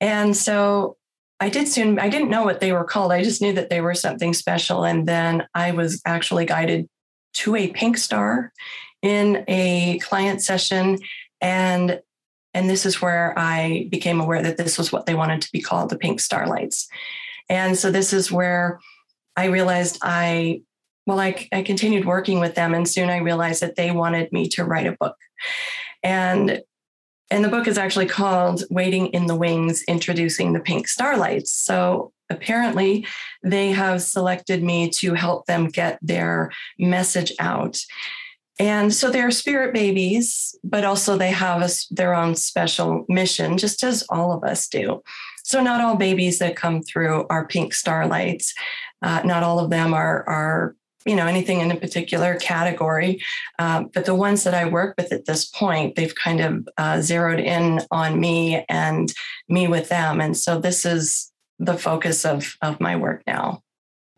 And 0.00 0.36
so 0.36 0.96
I 1.40 1.48
did 1.48 1.68
soon, 1.68 1.98
I 1.98 2.08
didn't 2.08 2.30
know 2.30 2.44
what 2.44 2.60
they 2.60 2.72
were 2.72 2.84
called. 2.84 3.12
I 3.12 3.22
just 3.22 3.40
knew 3.40 3.54
that 3.54 3.70
they 3.70 3.80
were 3.80 3.94
something 3.94 4.34
special. 4.34 4.84
And 4.84 5.08
then 5.08 5.46
I 5.54 5.70
was 5.70 6.02
actually 6.04 6.44
guided 6.44 6.88
to 7.34 7.56
a 7.56 7.68
pink 7.68 7.96
star 7.96 8.52
in 9.00 9.44
a 9.48 9.98
client 10.00 10.42
session. 10.42 10.98
And 11.40 12.00
and 12.54 12.68
this 12.68 12.84
is 12.84 13.00
where 13.00 13.38
I 13.38 13.86
became 13.90 14.20
aware 14.20 14.42
that 14.42 14.56
this 14.56 14.78
was 14.78 14.90
what 14.90 15.06
they 15.06 15.14
wanted 15.14 15.42
to 15.42 15.52
be 15.52 15.60
called 15.60 15.90
the 15.90 15.98
pink 15.98 16.18
starlights. 16.18 16.88
And 17.48 17.76
so 17.76 17.90
this 17.90 18.12
is 18.12 18.32
where 18.32 18.80
I 19.38 19.44
realized 19.44 19.98
I, 20.02 20.62
well, 21.06 21.20
I, 21.20 21.48
I 21.52 21.62
continued 21.62 22.06
working 22.06 22.40
with 22.40 22.56
them. 22.56 22.74
And 22.74 22.88
soon 22.88 23.08
I 23.08 23.18
realized 23.18 23.62
that 23.62 23.76
they 23.76 23.92
wanted 23.92 24.32
me 24.32 24.48
to 24.48 24.64
write 24.64 24.88
a 24.88 24.96
book. 24.98 25.16
And 26.02 26.60
and 27.30 27.44
the 27.44 27.50
book 27.50 27.68
is 27.68 27.76
actually 27.76 28.06
called 28.06 28.64
Waiting 28.70 29.08
in 29.08 29.26
the 29.26 29.36
Wings 29.36 29.84
Introducing 29.86 30.54
the 30.54 30.60
Pink 30.60 30.88
Starlights. 30.88 31.52
So 31.52 32.10
apparently, 32.30 33.06
they 33.44 33.70
have 33.70 34.02
selected 34.02 34.62
me 34.62 34.88
to 34.92 35.12
help 35.12 35.44
them 35.44 35.68
get 35.68 35.98
their 36.00 36.50
message 36.78 37.30
out. 37.38 37.78
And 38.58 38.92
so 38.92 39.10
they're 39.10 39.30
spirit 39.30 39.74
babies, 39.74 40.58
but 40.64 40.84
also 40.84 41.16
they 41.16 41.30
have 41.30 41.60
a, 41.62 41.68
their 41.90 42.14
own 42.14 42.34
special 42.34 43.04
mission, 43.08 43.58
just 43.58 43.84
as 43.84 44.04
all 44.08 44.32
of 44.32 44.42
us 44.42 44.66
do. 44.66 45.02
So 45.44 45.62
not 45.62 45.80
all 45.80 45.96
babies 45.96 46.38
that 46.40 46.56
come 46.56 46.82
through 46.82 47.26
are 47.30 47.46
pink 47.46 47.72
starlights. 47.72 48.52
Uh, 49.02 49.22
not 49.24 49.42
all 49.42 49.58
of 49.58 49.70
them 49.70 49.94
are 49.94 50.28
are 50.28 50.76
you 51.04 51.16
know 51.16 51.26
anything 51.26 51.60
in 51.60 51.70
a 51.70 51.76
particular 51.76 52.36
category. 52.36 53.22
Um, 53.58 53.90
but 53.94 54.04
the 54.04 54.14
ones 54.14 54.44
that 54.44 54.54
i 54.54 54.68
work 54.68 54.94
with 54.98 55.12
at 55.12 55.26
this 55.26 55.46
point 55.46 55.96
they've 55.96 56.14
kind 56.14 56.40
of 56.40 56.68
uh, 56.76 57.00
zeroed 57.00 57.40
in 57.40 57.80
on 57.90 58.20
me 58.20 58.64
and 58.68 59.12
me 59.48 59.68
with 59.68 59.88
them. 59.88 60.20
And 60.20 60.36
so 60.36 60.60
this 60.60 60.84
is 60.84 61.32
the 61.58 61.78
focus 61.78 62.24
of 62.24 62.56
of 62.62 62.80
my 62.80 62.96
work 62.96 63.22
now. 63.26 63.62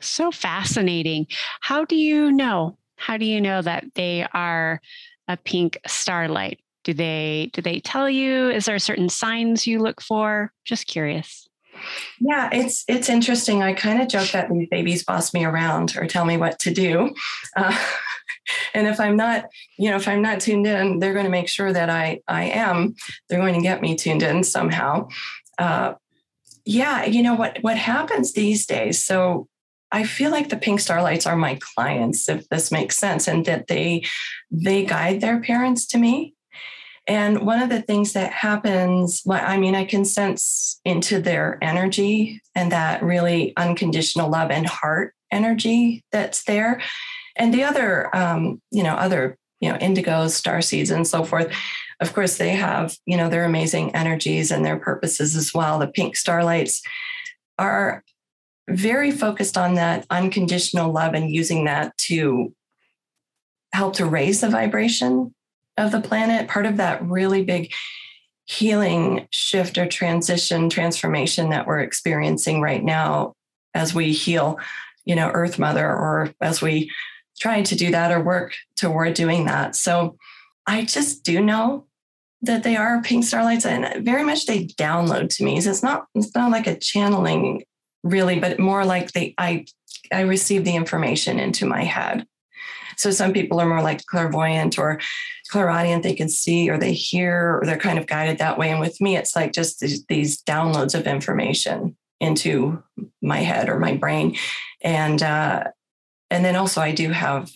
So 0.00 0.30
fascinating. 0.30 1.26
How 1.60 1.84
do 1.84 1.96
you 1.96 2.32
know? 2.32 2.78
How 2.96 3.16
do 3.16 3.24
you 3.24 3.40
know 3.40 3.62
that 3.62 3.84
they 3.94 4.26
are 4.34 4.80
a 5.28 5.36
pink 5.36 5.78
starlight? 5.86 6.60
Do 6.84 6.94
they 6.94 7.50
do 7.52 7.60
they 7.60 7.80
tell 7.80 8.08
you? 8.08 8.50
Is 8.50 8.64
there 8.64 8.78
certain 8.78 9.10
signs 9.10 9.66
you 9.66 9.80
look 9.80 10.00
for? 10.00 10.52
Just 10.64 10.86
curious 10.86 11.49
yeah, 12.18 12.48
it's 12.52 12.84
it's 12.88 13.08
interesting. 13.08 13.62
I 13.62 13.72
kind 13.72 14.00
of 14.00 14.08
joke 14.08 14.30
that 14.32 14.50
these 14.50 14.68
babies 14.68 15.04
boss 15.04 15.34
me 15.34 15.44
around 15.44 15.96
or 15.96 16.06
tell 16.06 16.24
me 16.24 16.36
what 16.36 16.58
to 16.60 16.72
do, 16.72 17.14
uh, 17.56 17.76
and 18.74 18.86
if 18.86 19.00
I'm 19.00 19.16
not, 19.16 19.46
you 19.78 19.90
know, 19.90 19.96
if 19.96 20.08
I'm 20.08 20.22
not 20.22 20.40
tuned 20.40 20.66
in, 20.66 20.98
they're 20.98 21.12
going 21.12 21.24
to 21.24 21.30
make 21.30 21.48
sure 21.48 21.72
that 21.72 21.90
I 21.90 22.20
I 22.28 22.44
am. 22.44 22.94
They're 23.28 23.40
going 23.40 23.54
to 23.54 23.62
get 23.62 23.82
me 23.82 23.96
tuned 23.96 24.22
in 24.22 24.44
somehow. 24.44 25.08
Uh, 25.58 25.94
yeah, 26.64 27.04
you 27.04 27.22
know 27.22 27.34
what 27.34 27.58
what 27.62 27.76
happens 27.76 28.32
these 28.32 28.66
days. 28.66 29.04
So 29.04 29.48
I 29.92 30.04
feel 30.04 30.30
like 30.30 30.48
the 30.48 30.56
pink 30.56 30.80
starlights 30.80 31.26
are 31.26 31.36
my 31.36 31.58
clients, 31.74 32.28
if 32.28 32.48
this 32.48 32.70
makes 32.70 32.96
sense, 32.96 33.26
and 33.26 33.44
that 33.46 33.66
they 33.66 34.04
they 34.50 34.84
guide 34.84 35.20
their 35.20 35.40
parents 35.40 35.86
to 35.88 35.98
me. 35.98 36.34
And 37.10 37.44
one 37.44 37.60
of 37.60 37.70
the 37.70 37.82
things 37.82 38.12
that 38.12 38.32
happens, 38.32 39.24
I 39.28 39.56
mean, 39.56 39.74
I 39.74 39.84
can 39.84 40.04
sense 40.04 40.80
into 40.84 41.20
their 41.20 41.58
energy 41.60 42.40
and 42.54 42.70
that 42.70 43.02
really 43.02 43.52
unconditional 43.56 44.30
love 44.30 44.52
and 44.52 44.64
heart 44.64 45.12
energy 45.32 46.04
that's 46.12 46.44
there. 46.44 46.80
And 47.34 47.52
the 47.52 47.64
other, 47.64 48.14
um, 48.14 48.62
you 48.70 48.84
know, 48.84 48.94
other, 48.94 49.36
you 49.58 49.72
know, 49.72 49.76
indigos, 49.78 50.30
star 50.30 50.62
seeds, 50.62 50.92
and 50.92 51.04
so 51.04 51.24
forth. 51.24 51.52
Of 51.98 52.14
course, 52.14 52.36
they 52.36 52.50
have, 52.50 52.96
you 53.06 53.16
know, 53.16 53.28
their 53.28 53.44
amazing 53.44 53.92
energies 53.92 54.52
and 54.52 54.64
their 54.64 54.78
purposes 54.78 55.34
as 55.34 55.52
well. 55.52 55.80
The 55.80 55.88
pink 55.88 56.14
starlights 56.14 56.80
are 57.58 58.04
very 58.68 59.10
focused 59.10 59.58
on 59.58 59.74
that 59.74 60.06
unconditional 60.10 60.92
love 60.92 61.14
and 61.14 61.28
using 61.28 61.64
that 61.64 61.98
to 62.06 62.54
help 63.72 63.94
to 63.94 64.06
raise 64.06 64.42
the 64.42 64.48
vibration 64.48 65.34
of 65.80 65.92
the 65.92 66.00
planet, 66.00 66.48
part 66.48 66.66
of 66.66 66.76
that 66.76 67.02
really 67.04 67.44
big 67.44 67.72
healing 68.46 69.26
shift 69.30 69.78
or 69.78 69.86
transition, 69.86 70.68
transformation 70.68 71.50
that 71.50 71.66
we're 71.66 71.80
experiencing 71.80 72.60
right 72.60 72.82
now 72.82 73.34
as 73.74 73.94
we 73.94 74.12
heal, 74.12 74.58
you 75.04 75.14
know, 75.14 75.30
Earth 75.32 75.58
Mother, 75.58 75.86
or 75.86 76.32
as 76.40 76.60
we 76.60 76.90
try 77.38 77.62
to 77.62 77.74
do 77.76 77.90
that 77.92 78.10
or 78.10 78.20
work 78.20 78.54
toward 78.76 79.14
doing 79.14 79.46
that. 79.46 79.76
So 79.76 80.16
I 80.66 80.84
just 80.84 81.24
do 81.24 81.40
know 81.40 81.86
that 82.42 82.62
they 82.62 82.76
are 82.76 83.02
pink 83.02 83.24
starlights 83.24 83.66
and 83.66 84.04
very 84.04 84.24
much 84.24 84.46
they 84.46 84.66
download 84.66 85.34
to 85.36 85.44
me. 85.44 85.60
So 85.60 85.70
it's 85.70 85.82
not 85.82 86.06
it's 86.14 86.34
not 86.34 86.50
like 86.50 86.66
a 86.66 86.78
channeling 86.78 87.64
really, 88.02 88.40
but 88.40 88.58
more 88.58 88.84
like 88.84 89.12
they 89.12 89.34
I 89.38 89.66
I 90.12 90.22
receive 90.22 90.64
the 90.64 90.74
information 90.74 91.38
into 91.38 91.66
my 91.66 91.84
head. 91.84 92.26
So 93.00 93.10
some 93.10 93.32
people 93.32 93.60
are 93.60 93.68
more 93.68 93.82
like 93.82 94.04
clairvoyant 94.06 94.78
or 94.78 95.00
clairaudient, 95.48 96.02
they 96.02 96.14
can 96.14 96.28
see 96.28 96.68
or 96.68 96.78
they 96.78 96.92
hear 96.92 97.58
or 97.58 97.66
they're 97.66 97.78
kind 97.78 97.98
of 97.98 98.06
guided 98.06 98.38
that 98.38 98.58
way. 98.58 98.70
And 98.70 98.80
with 98.80 99.00
me, 99.00 99.16
it's 99.16 99.34
like 99.34 99.52
just 99.52 99.80
these, 100.08 100.42
downloads 100.42 100.98
of 100.98 101.06
information 101.06 101.96
into 102.20 102.82
my 103.22 103.38
head 103.38 103.68
or 103.68 103.78
my 103.78 103.96
brain. 103.96 104.36
And 104.82 105.22
uh, 105.22 105.64
and 106.30 106.44
then 106.44 106.56
also 106.56 106.80
I 106.80 106.92
do 106.92 107.10
have 107.10 107.50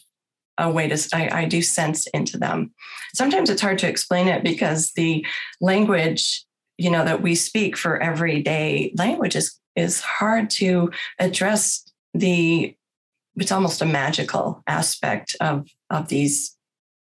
a 0.59 0.71
way 0.71 0.89
to 0.89 1.09
I, 1.13 1.43
I 1.43 1.45
do 1.45 1.63
sense 1.63 2.07
into 2.09 2.39
them. 2.39 2.73
Sometimes 3.15 3.51
it's 3.51 3.63
hard 3.63 3.79
to 3.79 3.89
explain 3.89 4.29
it 4.29 4.43
because 4.43 4.93
the 4.93 5.27
language, 5.61 6.45
you 6.79 6.91
know, 6.91 7.05
that 7.05 7.23
we 7.23 7.35
speak 7.35 7.77
for 7.77 8.03
everyday 8.03 8.93
language 8.97 9.37
is 9.37 9.59
is 9.77 10.01
hard 10.01 10.51
to 10.51 10.91
address 11.19 11.85
the 12.15 12.77
it's 13.37 13.53
almost 13.53 13.83
a 13.83 13.87
magical 13.87 14.63
aspect 14.67 15.37
of 15.41 15.69
of 15.91 16.09
these 16.09 16.57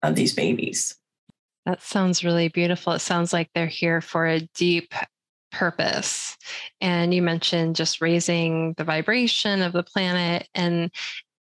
of 0.03 0.15
these 0.15 0.35
babies. 0.35 0.97
That 1.67 1.83
sounds 1.83 2.25
really 2.25 2.49
beautiful. 2.49 2.95
It 2.95 3.01
sounds 3.01 3.33
like 3.33 3.51
they're 3.55 3.67
here 3.67 4.01
for 4.01 4.27
a 4.27 4.41
deep 4.55 4.95
purpose. 5.53 6.37
And 6.81 7.13
you 7.13 7.23
mentioned 7.23 7.77
just 7.77 8.01
raising 8.01 8.75
the 8.75 8.85
vibration 8.85 9.63
of 9.63 9.73
the 9.73 9.83
planet 9.83 10.49
and 10.55 10.91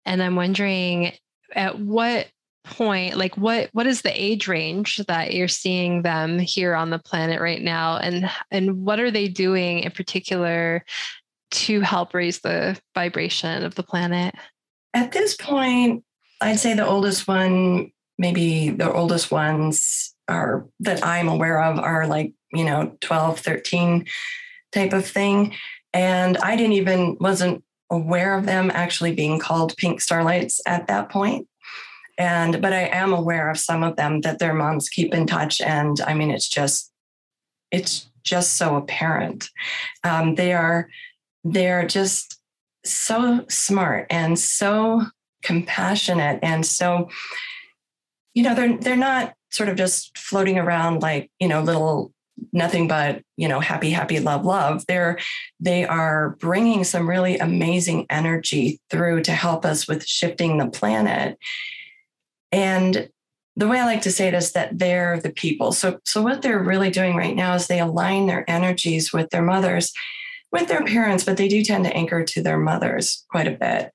and 0.05 0.23
I'm 0.23 0.37
wondering 0.37 1.13
at 1.55 1.79
what 1.79 2.29
point 2.65 3.17
like 3.17 3.37
what 3.37 3.71
what 3.73 3.87
is 3.87 4.03
the 4.03 4.23
age 4.23 4.47
range 4.47 4.99
that 5.09 5.33
you're 5.33 5.49
seeing 5.49 6.03
them 6.03 6.39
here 6.39 6.75
on 6.75 6.91
the 6.91 6.99
planet 6.99 7.41
right 7.41 7.63
now 7.63 7.97
and 7.97 8.31
and 8.51 8.85
what 8.85 9.01
are 9.01 9.11
they 9.11 9.27
doing 9.27 9.81
in 9.81 9.91
particular 9.91 10.85
to 11.51 11.81
help 11.81 12.13
raise 12.13 12.41
the 12.41 12.79
vibration 12.95 13.65
of 13.65 13.75
the 13.75 13.83
planet 13.83 14.35
at 14.95 15.13
this 15.13 15.37
point 15.37 16.05
i'd 16.41 16.59
say 16.59 16.75
the 16.75 16.87
oldest 16.87 17.29
one 17.29 17.91
maybe 18.19 18.71
the 18.71 18.93
oldest 18.93 19.31
ones 19.31 20.15
are 20.29 20.67
that 20.81 21.05
i'm 21.05 21.29
aware 21.29 21.63
of 21.63 21.79
are 21.79 22.07
like 22.07 22.33
you 22.53 22.65
know 22.65 22.97
12 23.01 23.41
13 23.41 24.07
type 24.73 24.93
of 24.93 25.07
thing. 25.07 25.55
And 25.93 26.37
i 26.39 26.57
didn't 26.57 26.73
even 26.73 27.17
wasn't 27.21 27.65
aware 27.91 28.37
of 28.37 28.45
them 28.45 28.71
actually 28.73 29.15
being 29.15 29.39
called 29.39 29.77
pink 29.77 30.01
starlights 30.01 30.61
at 30.67 30.87
that 30.89 31.09
point. 31.09 31.49
and 32.19 32.61
but 32.61 32.73
i 32.73 32.83
am 32.83 33.13
aware 33.13 33.51
of 33.51 33.59
some 33.59 33.83
of 33.83 33.97
them 33.97 34.21
that 34.23 34.39
their 34.39 34.55
moms 34.55 34.89
keep 34.89 35.15
in 35.15 35.27
touch. 35.27 35.61
And 35.61 36.01
i 36.07 36.15
mean 36.15 36.31
it's 36.31 36.49
just 36.49 36.93
it's 37.71 38.09
just 38.25 38.55
so 38.55 38.77
apparent. 38.77 39.49
Um, 40.05 40.35
they 40.35 40.53
are 40.53 40.89
they're 41.45 41.87
just 41.87 42.39
so 42.85 43.45
smart 43.49 44.07
and 44.11 44.39
so 44.39 45.05
compassionate 45.43 46.39
and 46.43 46.67
so 46.67 47.09
you 48.35 48.43
know 48.43 48.55
they're 48.55 48.77
they're 48.79 48.97
not 48.97 49.35
sort 49.51 49.69
of 49.69 49.77
just 49.77 50.17
floating 50.17 50.59
around 50.59 51.01
like 51.01 51.31
you 51.39 51.49
know 51.49 51.63
little 51.63 52.13
nothing 52.53 52.89
but 52.89 53.23
you 53.37 53.49
know 53.49 53.61
happy 53.61 53.91
happy 53.91 54.21
love 54.21 54.45
love. 54.45 54.85
They're 54.87 55.19
they 55.61 55.85
are 55.85 56.37
bringing 56.41 56.85
some 56.85 57.09
really 57.09 57.39
amazing 57.39 58.07
energy 58.11 58.81
through 58.91 59.23
to 59.23 59.33
help 59.33 59.65
us 59.65 59.89
with 59.89 60.07
shifting 60.07 60.59
the 60.59 60.69
planet. 60.69 61.39
And 62.53 63.09
the 63.57 63.67
way 63.67 63.81
i 63.81 63.85
like 63.85 64.03
to 64.03 64.13
say 64.13 64.29
it 64.29 64.35
is 64.35 64.53
that 64.53 64.79
they're 64.79 65.21
the 65.21 65.31
people. 65.31 65.73
So 65.73 65.99
so 66.05 66.23
what 66.23 66.43
they're 66.43 66.63
really 66.63 66.91
doing 66.91 67.17
right 67.17 67.35
now 67.35 67.55
is 67.55 67.67
they 67.67 67.81
align 67.81 68.27
their 68.27 68.49
energies 68.49 69.13
with 69.13 69.31
their 69.31 69.43
mothers 69.43 69.93
with 70.53 70.69
their 70.69 70.85
parents 70.85 71.25
but 71.25 71.37
they 71.37 71.49
do 71.49 71.63
tend 71.63 71.85
to 71.85 71.97
anchor 71.97 72.25
to 72.25 72.43
their 72.43 72.59
mothers 72.59 73.25
quite 73.31 73.47
a 73.47 73.53
bit 73.53 73.93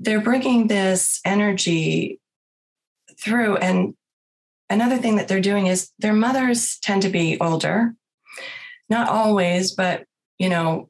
they're 0.00 0.20
bringing 0.20 0.68
this 0.68 1.20
energy 1.24 2.20
through 3.20 3.56
and 3.56 3.94
another 4.70 4.98
thing 4.98 5.16
that 5.16 5.28
they're 5.28 5.40
doing 5.40 5.66
is 5.66 5.90
their 5.98 6.12
mothers 6.12 6.78
tend 6.80 7.02
to 7.02 7.08
be 7.08 7.38
older, 7.40 7.94
not 8.88 9.08
always, 9.08 9.72
but 9.72 10.04
you 10.38 10.48
know, 10.48 10.88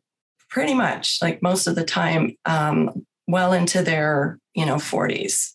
pretty 0.51 0.75
much 0.75 1.19
like 1.23 1.43
most 1.43 1.67
of 1.67 1.75
the 1.75 1.85
time, 1.85 2.37
um, 2.45 3.07
well 3.27 3.53
into 3.53 3.83
their 3.83 4.39
you 4.55 4.65
know 4.65 4.77
40s. 4.77 5.53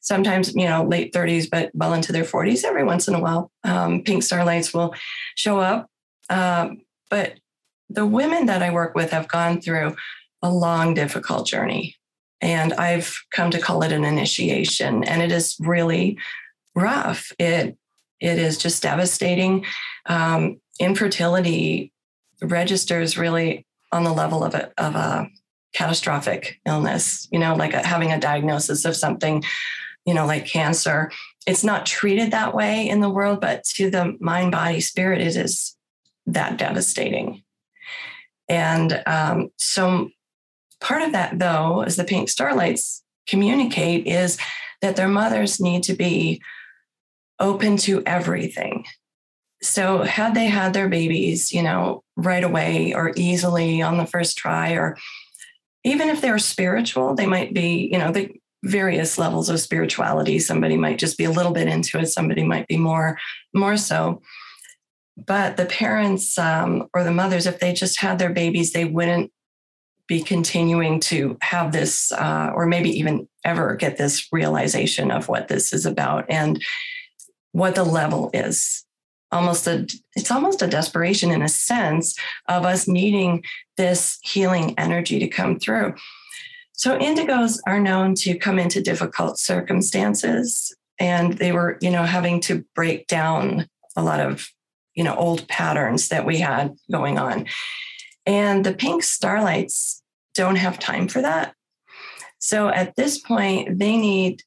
Sometimes 0.00 0.54
you 0.54 0.66
know 0.66 0.84
late 0.84 1.12
30s, 1.12 1.48
but 1.50 1.70
well 1.74 1.94
into 1.94 2.12
their 2.12 2.24
40s. 2.24 2.64
Every 2.64 2.84
once 2.84 3.08
in 3.08 3.14
a 3.14 3.20
while, 3.20 3.50
um, 3.64 4.02
pink 4.02 4.22
starlights 4.22 4.72
will 4.72 4.94
show 5.34 5.58
up. 5.58 5.88
Um, 6.30 6.82
but 7.10 7.38
the 7.90 8.06
women 8.06 8.46
that 8.46 8.62
I 8.62 8.70
work 8.70 8.94
with 8.94 9.10
have 9.10 9.28
gone 9.28 9.60
through 9.60 9.96
a 10.42 10.50
long, 10.50 10.94
difficult 10.94 11.46
journey. 11.46 11.96
And 12.40 12.72
I've 12.74 13.16
come 13.32 13.50
to 13.50 13.60
call 13.60 13.82
it 13.82 13.92
an 13.92 14.04
initiation. 14.04 15.02
And 15.04 15.22
it 15.22 15.32
is 15.32 15.56
really 15.58 16.18
rough. 16.74 17.32
It 17.38 17.76
it 18.20 18.38
is 18.38 18.58
just 18.58 18.82
devastating. 18.82 19.64
Um, 20.06 20.60
infertility 20.80 21.92
registers 22.42 23.16
really 23.16 23.64
on 23.92 24.04
the 24.04 24.12
level 24.12 24.44
of 24.44 24.54
a 24.54 24.72
of 24.78 24.94
a 24.94 25.28
catastrophic 25.74 26.60
illness. 26.66 27.28
You 27.32 27.38
know, 27.38 27.54
like 27.54 27.74
a, 27.74 27.86
having 27.86 28.12
a 28.12 28.20
diagnosis 28.20 28.84
of 28.84 28.96
something, 28.96 29.42
you 30.04 30.14
know, 30.14 30.26
like 30.26 30.46
cancer. 30.46 31.10
It's 31.46 31.64
not 31.64 31.86
treated 31.86 32.30
that 32.30 32.54
way 32.54 32.88
in 32.88 33.00
the 33.00 33.10
world, 33.10 33.40
but 33.40 33.64
to 33.76 33.90
the 33.90 34.16
mind, 34.20 34.52
body, 34.52 34.80
spirit, 34.80 35.20
it 35.20 35.34
is 35.34 35.76
that 36.26 36.58
devastating. 36.58 37.42
And 38.48 39.02
um, 39.06 39.50
so, 39.56 40.10
part 40.80 41.02
of 41.02 41.12
that, 41.12 41.38
though, 41.38 41.82
as 41.82 41.96
the 41.96 42.04
pink 42.04 42.28
starlights 42.28 43.02
communicate, 43.26 44.06
is 44.06 44.38
that 44.80 44.96
their 44.96 45.08
mothers 45.08 45.60
need 45.60 45.82
to 45.84 45.94
be 45.94 46.40
open 47.40 47.76
to 47.78 48.02
everything. 48.06 48.84
So, 49.62 50.02
had 50.02 50.34
they 50.34 50.46
had 50.46 50.72
their 50.72 50.88
babies, 50.88 51.52
you 51.52 51.62
know, 51.62 52.02
right 52.16 52.44
away 52.44 52.94
or 52.94 53.12
easily 53.16 53.82
on 53.82 53.98
the 53.98 54.06
first 54.06 54.38
try, 54.38 54.72
or 54.72 54.96
even 55.84 56.08
if 56.08 56.20
they're 56.20 56.38
spiritual, 56.38 57.14
they 57.14 57.26
might 57.26 57.52
be, 57.52 57.88
you 57.92 57.98
know, 57.98 58.12
the 58.12 58.30
various 58.64 59.18
levels 59.18 59.48
of 59.48 59.60
spirituality. 59.60 60.38
Somebody 60.38 60.76
might 60.76 60.98
just 60.98 61.16
be 61.18 61.24
a 61.24 61.30
little 61.30 61.52
bit 61.52 61.68
into 61.68 61.98
it, 61.98 62.06
somebody 62.06 62.44
might 62.44 62.66
be 62.66 62.76
more, 62.76 63.18
more 63.54 63.76
so. 63.76 64.20
But 65.26 65.56
the 65.56 65.66
parents 65.66 66.38
um, 66.38 66.88
or 66.94 67.02
the 67.02 67.10
mothers, 67.10 67.46
if 67.46 67.58
they 67.58 67.72
just 67.72 68.00
had 68.00 68.18
their 68.18 68.32
babies, 68.32 68.72
they 68.72 68.84
wouldn't 68.84 69.32
be 70.06 70.22
continuing 70.22 71.00
to 71.00 71.36
have 71.42 71.72
this, 71.72 72.12
uh, 72.12 72.50
or 72.54 72.66
maybe 72.66 72.90
even 72.90 73.28
ever 73.44 73.76
get 73.76 73.98
this 73.98 74.26
realization 74.32 75.10
of 75.10 75.28
what 75.28 75.48
this 75.48 75.72
is 75.72 75.84
about. 75.84 76.24
And 76.30 76.62
what 77.52 77.74
the 77.74 77.84
level 77.84 78.30
is 78.32 78.84
almost 79.30 79.66
a 79.66 79.86
it's 80.16 80.30
almost 80.30 80.62
a 80.62 80.66
desperation 80.66 81.30
in 81.30 81.42
a 81.42 81.48
sense 81.48 82.16
of 82.48 82.64
us 82.64 82.88
needing 82.88 83.44
this 83.76 84.18
healing 84.22 84.74
energy 84.78 85.18
to 85.18 85.28
come 85.28 85.58
through 85.58 85.94
so 86.72 86.98
indigos 86.98 87.58
are 87.66 87.80
known 87.80 88.14
to 88.14 88.38
come 88.38 88.58
into 88.58 88.80
difficult 88.80 89.38
circumstances 89.38 90.74
and 90.98 91.34
they 91.34 91.52
were 91.52 91.78
you 91.82 91.90
know 91.90 92.04
having 92.04 92.40
to 92.40 92.64
break 92.74 93.06
down 93.06 93.68
a 93.96 94.02
lot 94.02 94.20
of 94.20 94.48
you 94.98 95.04
know 95.04 95.14
old 95.16 95.46
patterns 95.48 96.08
that 96.08 96.26
we 96.26 96.38
had 96.38 96.76
going 96.90 97.18
on 97.18 97.46
and 98.26 98.66
the 98.66 98.74
pink 98.74 99.02
starlights 99.02 100.02
don't 100.34 100.56
have 100.56 100.78
time 100.78 101.08
for 101.08 101.22
that 101.22 101.54
so 102.38 102.68
at 102.68 102.94
this 102.96 103.18
point 103.18 103.78
they 103.78 103.96
need 103.96 104.42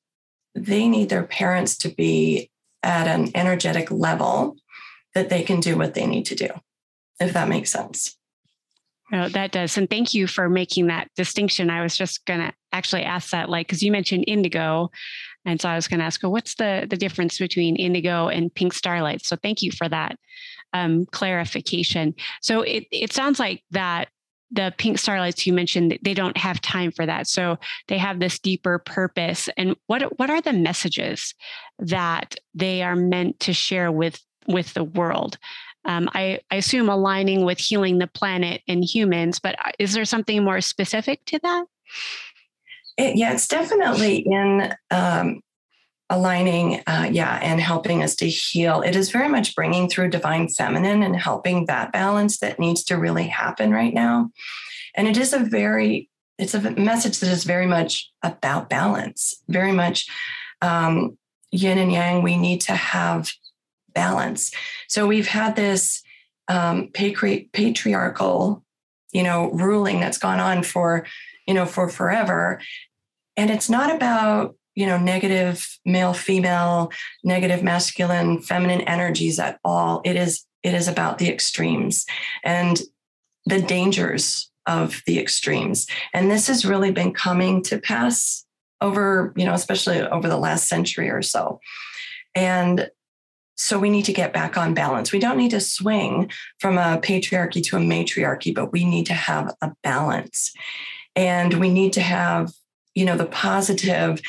they 0.56 0.88
need 0.88 1.10
their 1.10 1.24
parents 1.24 1.78
to 1.78 1.90
be 1.90 2.52
at 2.84 3.08
an 3.08 3.32
energetic 3.36 3.92
level 3.92 4.56
that 5.14 5.30
they 5.30 5.44
can 5.44 5.60
do 5.60 5.78
what 5.78 5.94
they 5.94 6.06
need 6.06 6.26
to 6.26 6.36
do, 6.36 6.50
if 7.20 7.34
that 7.34 7.50
makes 7.50 7.72
sense. 7.72 8.18
Oh, 9.14 9.28
that 9.30 9.52
does. 9.52 9.78
And 9.78 9.90
thank 9.90 10.14
you 10.14 10.26
for 10.26 10.48
making 10.48 10.88
that 10.88 11.10
distinction. 11.18 11.70
I 11.70 11.84
was 11.84 11.98
just 11.98 12.26
going 12.26 12.40
to 12.40 12.54
actually 12.72 13.04
ask 13.04 13.32
that, 13.32 13.50
like, 13.50 13.68
because 13.68 13.84
you 13.84 13.92
mentioned 13.92 14.24
indigo. 14.26 14.90
And 15.46 15.60
so 15.60 15.70
I 15.70 15.76
was 15.76 15.88
going 15.88 16.00
to 16.00 16.06
ask, 16.06 16.22
well, 16.22 16.32
what's 16.32 16.56
the, 16.56 16.88
the 16.90 16.98
difference 16.98 17.38
between 17.38 17.76
indigo 17.76 18.28
and 18.28 18.54
pink 18.54 18.74
starlight? 18.74 19.26
So 19.26 19.36
thank 19.36 19.62
you 19.62 19.72
for 19.72 19.90
that 19.90 20.18
um, 20.74 21.06
clarification. 21.08 22.14
So 22.42 22.62
it, 22.62 22.86
it 22.92 23.14
sounds 23.14 23.40
like 23.40 23.64
that 23.72 24.10
the 24.52 24.74
pink 24.78 25.00
starlights 25.00 25.48
you 25.48 25.54
mentioned 25.54 25.98
they 26.02 26.14
don't 26.14 26.38
have 26.38 26.60
time 26.62 26.92
for 26.92 27.06
that 27.06 27.26
so 27.28 27.58
they 27.88 27.98
have 27.98 28.20
this 28.20 28.38
deeper 28.38 28.80
purpose 28.80 29.48
and 29.58 29.76
what 29.88 30.20
what 30.20 30.30
are 30.30 30.42
the 30.42 30.54
messages 30.54 31.34
that 31.80 32.36
they 32.54 32.84
are 32.84 32.96
meant 32.96 33.40
to 33.40 33.54
share 33.54 33.92
with 33.92 34.20
with 34.48 34.74
the 34.74 34.84
world 34.84 35.38
um, 35.86 36.10
I, 36.14 36.40
I 36.52 36.58
assume 36.58 36.90
aligning 36.90 37.44
with 37.44 37.58
healing 37.58 37.98
the 37.98 38.08
planet 38.08 38.62
and 38.68 38.84
humans 38.84 39.40
but 39.40 39.56
uh, 39.66 39.72
is 39.80 39.94
there 39.94 40.06
something 40.06 40.44
more 40.44 40.60
specific 40.60 41.24
to 41.26 41.40
that 41.44 41.66
it, 43.02 43.18
yeah 43.18 43.34
it's 43.34 43.48
definitely 43.48 44.18
in 44.18 44.74
um, 44.92 45.42
aligning, 46.12 46.84
uh, 46.88 47.10
yeah, 47.10 47.40
and 47.42 47.62
helping 47.62 48.04
us 48.04 48.16
to 48.16 48.28
heal. 48.28 48.82
It 48.82 48.98
is 48.98 49.10
very 49.10 49.30
much 49.30 49.56
bringing 49.56 49.88
through 49.88 50.10
divine 50.10 50.50
feminine 50.50 51.04
and 51.04 51.16
helping 51.16 51.66
that 51.66 51.94
balance 51.94 52.40
that 52.40 52.60
needs 52.60 52.84
to 52.86 52.98
really 52.98 53.28
happen 53.28 53.72
right 53.72 53.94
now. 53.94 54.30
And 54.94 55.08
it 55.08 55.16
is 55.16 55.32
a 55.32 55.40
very, 55.40 56.10
it's 56.38 56.54
a 56.54 56.72
message 56.72 57.22
that 57.22 57.30
is 57.30 57.46
very 57.46 57.66
much 57.66 58.12
about 58.24 58.70
balance, 58.70 59.42
very 59.48 59.72
much 59.72 60.06
um, 60.62 61.18
yin 61.52 61.78
and 61.78 61.94
yang, 61.94 62.24
we 62.24 62.36
need 62.36 62.60
to 62.62 62.76
have 62.76 63.32
balance. 63.94 64.52
So 64.90 65.08
we've 65.08 65.28
had 65.30 65.56
this 65.56 66.04
um, 66.50 66.90
patri- 66.94 67.50
patriarchal, 67.54 68.66
you 69.14 69.24
know, 69.24 69.50
ruling 69.52 70.02
that's 70.02 70.18
gone 70.18 70.42
on 70.42 70.64
for, 70.64 71.06
you 71.48 71.54
know, 71.54 71.66
for 71.66 71.88
forever. 71.88 72.60
And 73.42 73.50
it's 73.50 73.72
not 73.72 73.92
about, 73.92 74.56
you 74.76 74.86
know, 74.86 75.00
negative 75.00 75.68
male, 75.84 76.14
female, 76.14 76.92
negative 77.24 77.64
masculine, 77.64 78.40
feminine 78.40 78.82
energies 78.82 79.40
at 79.40 79.60
all. 79.66 80.04
It 80.06 80.16
is, 80.16 80.46
it 80.62 80.76
is 80.76 80.88
about 80.88 81.18
the 81.18 81.28
extremes 81.28 82.06
and 82.44 82.80
the 83.48 83.60
dangers 83.60 84.52
of 84.68 85.02
the 85.08 85.18
extremes. 85.18 85.88
And 86.14 86.30
this 86.30 86.46
has 86.46 86.68
really 86.68 86.92
been 86.92 87.16
coming 87.16 87.64
to 87.64 87.80
pass 87.80 88.46
over, 88.80 89.34
you 89.36 89.46
know, 89.46 89.56
especially 89.56 90.00
over 90.02 90.28
the 90.28 90.38
last 90.38 90.68
century 90.68 91.10
or 91.10 91.24
so. 91.24 91.60
And 92.36 92.92
so 93.56 93.80
we 93.80 93.90
need 93.90 94.06
to 94.06 94.14
get 94.14 94.34
back 94.34 94.56
on 94.56 94.76
balance. 94.76 95.12
We 95.12 95.18
don't 95.18 95.38
need 95.38 95.52
to 95.52 95.62
swing 95.62 96.30
from 96.60 96.78
a 96.78 97.00
patriarchy 97.02 97.64
to 97.64 97.78
a 97.78 97.80
matriarchy, 97.80 98.54
but 98.54 98.72
we 98.72 98.86
need 98.86 99.08
to 99.08 99.16
have 99.16 99.56
a 99.64 99.72
balance. 99.82 100.52
And 101.16 101.56
we 101.56 101.72
need 101.74 101.94
to 101.94 102.02
have, 102.02 102.54
you 102.96 103.06
know, 103.06 103.18
the 103.18 103.26
positive 103.26 104.22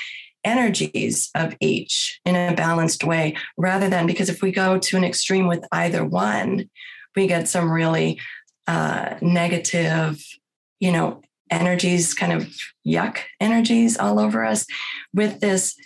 energies 0.44 1.30
of 1.34 1.54
each 1.60 2.20
in 2.24 2.34
a 2.34 2.54
balanced 2.54 3.04
way 3.04 3.36
rather 3.56 3.88
than 3.88 4.06
because 4.06 4.28
if 4.28 4.42
we 4.42 4.50
go 4.50 4.78
to 4.78 4.96
an 4.96 5.04
extreme 5.04 5.46
with 5.46 5.64
either 5.72 6.04
one, 6.04 6.68
we 7.14 7.26
get 7.26 7.48
some 7.48 7.70
really 7.70 8.20
uh, 8.66 9.16
negative, 9.20 10.24
you 10.80 10.90
know, 10.90 11.20
energies, 11.50 12.14
kind 12.14 12.32
of 12.32 12.52
yuck 12.86 13.18
energies 13.40 13.98
all 13.98 14.18
over 14.18 14.44
us. 14.44 14.66
With 15.12 15.40
this, 15.40 15.76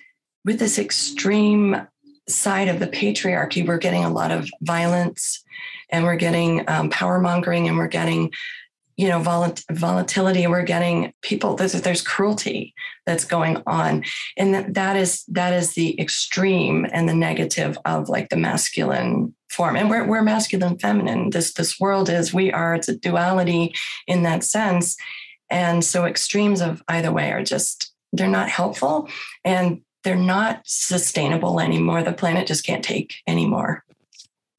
with 0.44 0.58
this 0.58 0.78
extreme 0.78 1.86
side 2.28 2.68
of 2.68 2.78
the 2.78 2.86
patriarchy, 2.86 3.66
we're 3.66 3.78
getting 3.78 4.04
a 4.04 4.12
lot 4.12 4.30
of 4.30 4.48
violence 4.62 5.42
and 5.90 6.04
we're 6.04 6.16
getting 6.16 6.68
um, 6.68 6.90
power 6.90 7.20
mongering 7.20 7.68
and 7.68 7.76
we're 7.76 7.88
getting 7.88 8.32
you 8.96 9.08
know 9.08 9.20
volat- 9.20 9.64
volatility 9.70 10.46
we're 10.46 10.62
getting 10.62 11.12
people 11.22 11.54
there's, 11.54 11.72
there's 11.72 12.02
cruelty 12.02 12.74
that's 13.04 13.24
going 13.24 13.62
on 13.66 14.04
and 14.36 14.54
that, 14.54 14.74
that 14.74 14.96
is 14.96 15.24
that 15.26 15.52
is 15.52 15.74
the 15.74 15.98
extreme 16.00 16.86
and 16.92 17.08
the 17.08 17.14
negative 17.14 17.78
of 17.84 18.08
like 18.08 18.28
the 18.28 18.36
masculine 18.36 19.34
form 19.50 19.76
and 19.76 19.88
we're, 19.88 20.06
we're 20.06 20.22
masculine 20.22 20.78
feminine 20.78 21.30
this 21.30 21.52
this 21.54 21.78
world 21.78 22.08
is 22.08 22.34
we 22.34 22.52
are 22.52 22.74
it's 22.74 22.88
a 22.88 22.96
duality 22.96 23.74
in 24.06 24.22
that 24.22 24.42
sense 24.42 24.96
and 25.50 25.84
so 25.84 26.04
extremes 26.04 26.60
of 26.60 26.82
either 26.88 27.12
way 27.12 27.30
are 27.30 27.44
just 27.44 27.92
they're 28.12 28.28
not 28.28 28.48
helpful 28.48 29.08
and 29.44 29.80
they're 30.06 30.14
not 30.14 30.62
sustainable 30.64 31.58
anymore. 31.58 32.00
The 32.02 32.12
planet 32.12 32.46
just 32.46 32.64
can't 32.64 32.84
take 32.84 33.14
anymore. 33.26 33.84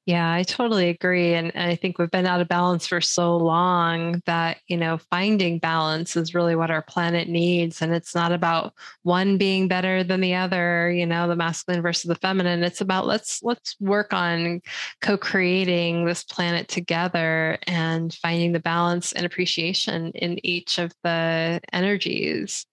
Yeah, 0.08 0.32
I 0.32 0.44
totally 0.44 0.88
agree. 0.88 1.34
And, 1.34 1.54
and, 1.54 1.70
I 1.70 1.76
think 1.76 1.98
we've 2.00 2.10
been 2.10 2.26
out 2.26 2.40
of 2.40 2.48
balance 2.48 2.88
for 2.88 3.02
so 3.02 3.36
long 3.36 4.22
that, 4.26 4.60
you 4.68 4.78
know, 4.78 5.00
finding 5.12 5.60
balance 5.60 6.16
is 6.16 6.34
really 6.34 6.56
what 6.56 6.72
our 6.72 6.82
planet 6.82 7.28
needs. 7.28 7.82
And 7.82 7.94
it's 7.94 8.16
not 8.16 8.32
about 8.32 8.74
one 9.04 9.38
being 9.38 9.68
better 9.68 10.06
than 10.06 10.22
the 10.22 10.34
other, 10.34 10.90
you 10.90 11.06
know, 11.06 11.28
the 11.28 11.36
masculine 11.36 11.82
versus 11.82 12.08
the 12.08 12.16
feminine. 12.16 12.64
It's 12.64 12.80
about 12.80 13.06
let's 13.06 13.44
let's 13.44 13.76
work 13.82 14.14
on 14.14 14.62
co-creating 15.02 16.06
this 16.06 16.24
planet 16.24 16.70
together 16.70 17.58
and 17.68 18.14
finding 18.14 18.54
the 18.54 18.62
balance 18.62 19.12
and 19.12 19.26
appreciation 19.26 20.14
in 20.16 20.40
each 20.46 20.80
of 20.80 20.94
the 21.04 21.60
energies. 21.74 22.66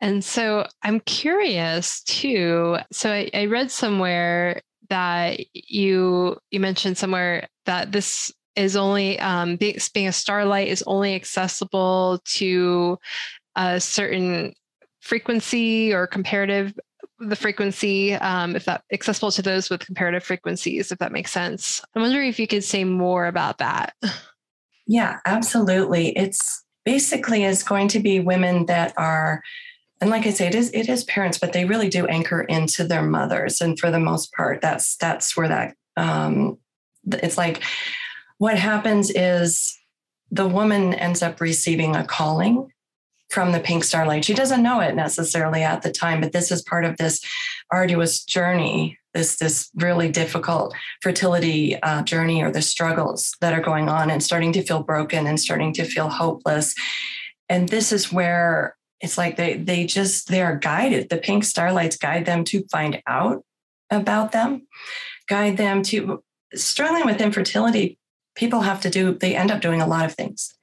And 0.00 0.22
so 0.24 0.66
I'm 0.82 1.00
curious 1.00 2.02
too. 2.02 2.76
So 2.92 3.10
I, 3.10 3.30
I 3.34 3.46
read 3.46 3.70
somewhere 3.70 4.60
that 4.88 5.40
you 5.52 6.38
you 6.50 6.60
mentioned 6.60 6.98
somewhere 6.98 7.48
that 7.66 7.92
this 7.92 8.32
is 8.54 8.74
only 8.74 9.18
um, 9.20 9.56
being, 9.56 9.78
being 9.92 10.08
a 10.08 10.12
starlight 10.12 10.68
is 10.68 10.82
only 10.86 11.14
accessible 11.14 12.20
to 12.24 12.98
a 13.54 13.80
certain 13.80 14.54
frequency 15.00 15.92
or 15.92 16.06
comparative 16.06 16.74
the 17.18 17.36
frequency 17.36 18.14
um, 18.14 18.56
if 18.56 18.64
that 18.66 18.82
accessible 18.92 19.30
to 19.30 19.40
those 19.40 19.70
with 19.70 19.84
comparative 19.84 20.22
frequencies 20.22 20.92
if 20.92 20.98
that 20.98 21.12
makes 21.12 21.32
sense. 21.32 21.82
I'm 21.94 22.02
wondering 22.02 22.28
if 22.28 22.38
you 22.38 22.46
could 22.46 22.64
say 22.64 22.84
more 22.84 23.26
about 23.26 23.58
that. 23.58 23.94
Yeah 24.86 25.18
absolutely. 25.26 26.16
It's 26.16 26.64
basically 26.84 27.44
is 27.44 27.62
going 27.62 27.88
to 27.88 27.98
be 27.98 28.20
women 28.20 28.66
that 28.66 28.94
are 28.96 29.42
and 30.00 30.10
like 30.10 30.26
I 30.26 30.30
say, 30.30 30.46
it 30.46 30.54
is 30.54 30.70
it 30.72 30.88
is 30.88 31.04
parents, 31.04 31.38
but 31.38 31.52
they 31.52 31.64
really 31.64 31.88
do 31.88 32.06
anchor 32.06 32.42
into 32.42 32.84
their 32.84 33.02
mothers, 33.02 33.60
and 33.60 33.78
for 33.78 33.90
the 33.90 34.00
most 34.00 34.32
part, 34.32 34.60
that's 34.60 34.96
that's 34.96 35.36
where 35.36 35.48
that 35.48 35.74
um, 35.96 36.58
it's 37.06 37.38
like 37.38 37.62
what 38.38 38.58
happens 38.58 39.10
is 39.10 39.76
the 40.30 40.46
woman 40.46 40.92
ends 40.94 41.22
up 41.22 41.40
receiving 41.40 41.96
a 41.96 42.04
calling 42.04 42.70
from 43.30 43.52
the 43.52 43.60
pink 43.60 43.84
starlight. 43.84 44.24
She 44.24 44.34
doesn't 44.34 44.62
know 44.62 44.80
it 44.80 44.94
necessarily 44.94 45.62
at 45.62 45.82
the 45.82 45.90
time, 45.90 46.20
but 46.20 46.32
this 46.32 46.52
is 46.52 46.62
part 46.62 46.84
of 46.84 46.96
this 46.96 47.20
arduous 47.70 48.22
journey, 48.22 48.98
this 49.14 49.38
this 49.38 49.70
really 49.76 50.10
difficult 50.10 50.74
fertility 51.00 51.80
uh, 51.82 52.02
journey, 52.02 52.42
or 52.42 52.50
the 52.50 52.62
struggles 52.62 53.34
that 53.40 53.54
are 53.54 53.62
going 53.62 53.88
on, 53.88 54.10
and 54.10 54.22
starting 54.22 54.52
to 54.52 54.62
feel 54.62 54.82
broken 54.82 55.26
and 55.26 55.40
starting 55.40 55.72
to 55.72 55.84
feel 55.84 56.10
hopeless. 56.10 56.74
And 57.48 57.68
this 57.68 57.92
is 57.92 58.12
where 58.12 58.76
it's 59.00 59.18
like 59.18 59.36
they 59.36 59.56
they 59.56 59.84
just 59.84 60.28
they 60.28 60.42
are 60.42 60.56
guided. 60.56 61.08
The 61.08 61.18
pink 61.18 61.44
starlights 61.44 61.96
guide 61.96 62.26
them 62.26 62.44
to 62.44 62.64
find 62.70 63.02
out 63.06 63.44
about 63.90 64.32
them 64.32 64.66
guide 65.28 65.56
them 65.56 65.82
to 65.82 66.22
struggling 66.54 67.04
with 67.04 67.20
infertility 67.20 67.98
people 68.34 68.60
have 68.60 68.80
to 68.80 68.90
do 68.90 69.14
they 69.14 69.34
end 69.34 69.50
up 69.50 69.60
doing 69.60 69.80
a 69.80 69.86
lot 69.86 70.04
of 70.04 70.14
things. 70.14 70.54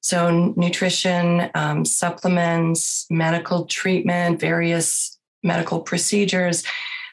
So 0.00 0.52
nutrition 0.56 1.50
um, 1.54 1.84
supplements 1.84 3.06
medical 3.10 3.66
treatment 3.66 4.40
various 4.40 5.18
medical 5.42 5.80
procedures 5.80 6.64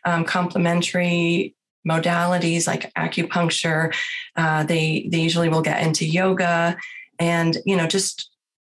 um, 0.06 0.26
complementary 0.26 1.56
modalities 1.88 2.68
like 2.68 2.94
acupuncture 2.94 3.94
uh, 4.36 4.64
they 4.64 5.08
they 5.12 5.20
usually 5.20 5.50
will 5.50 5.62
get 5.62 5.82
into 5.82 6.06
yoga 6.06 6.78
and 7.20 7.58
you 7.66 7.76
know 7.76 7.88
just 7.88 8.31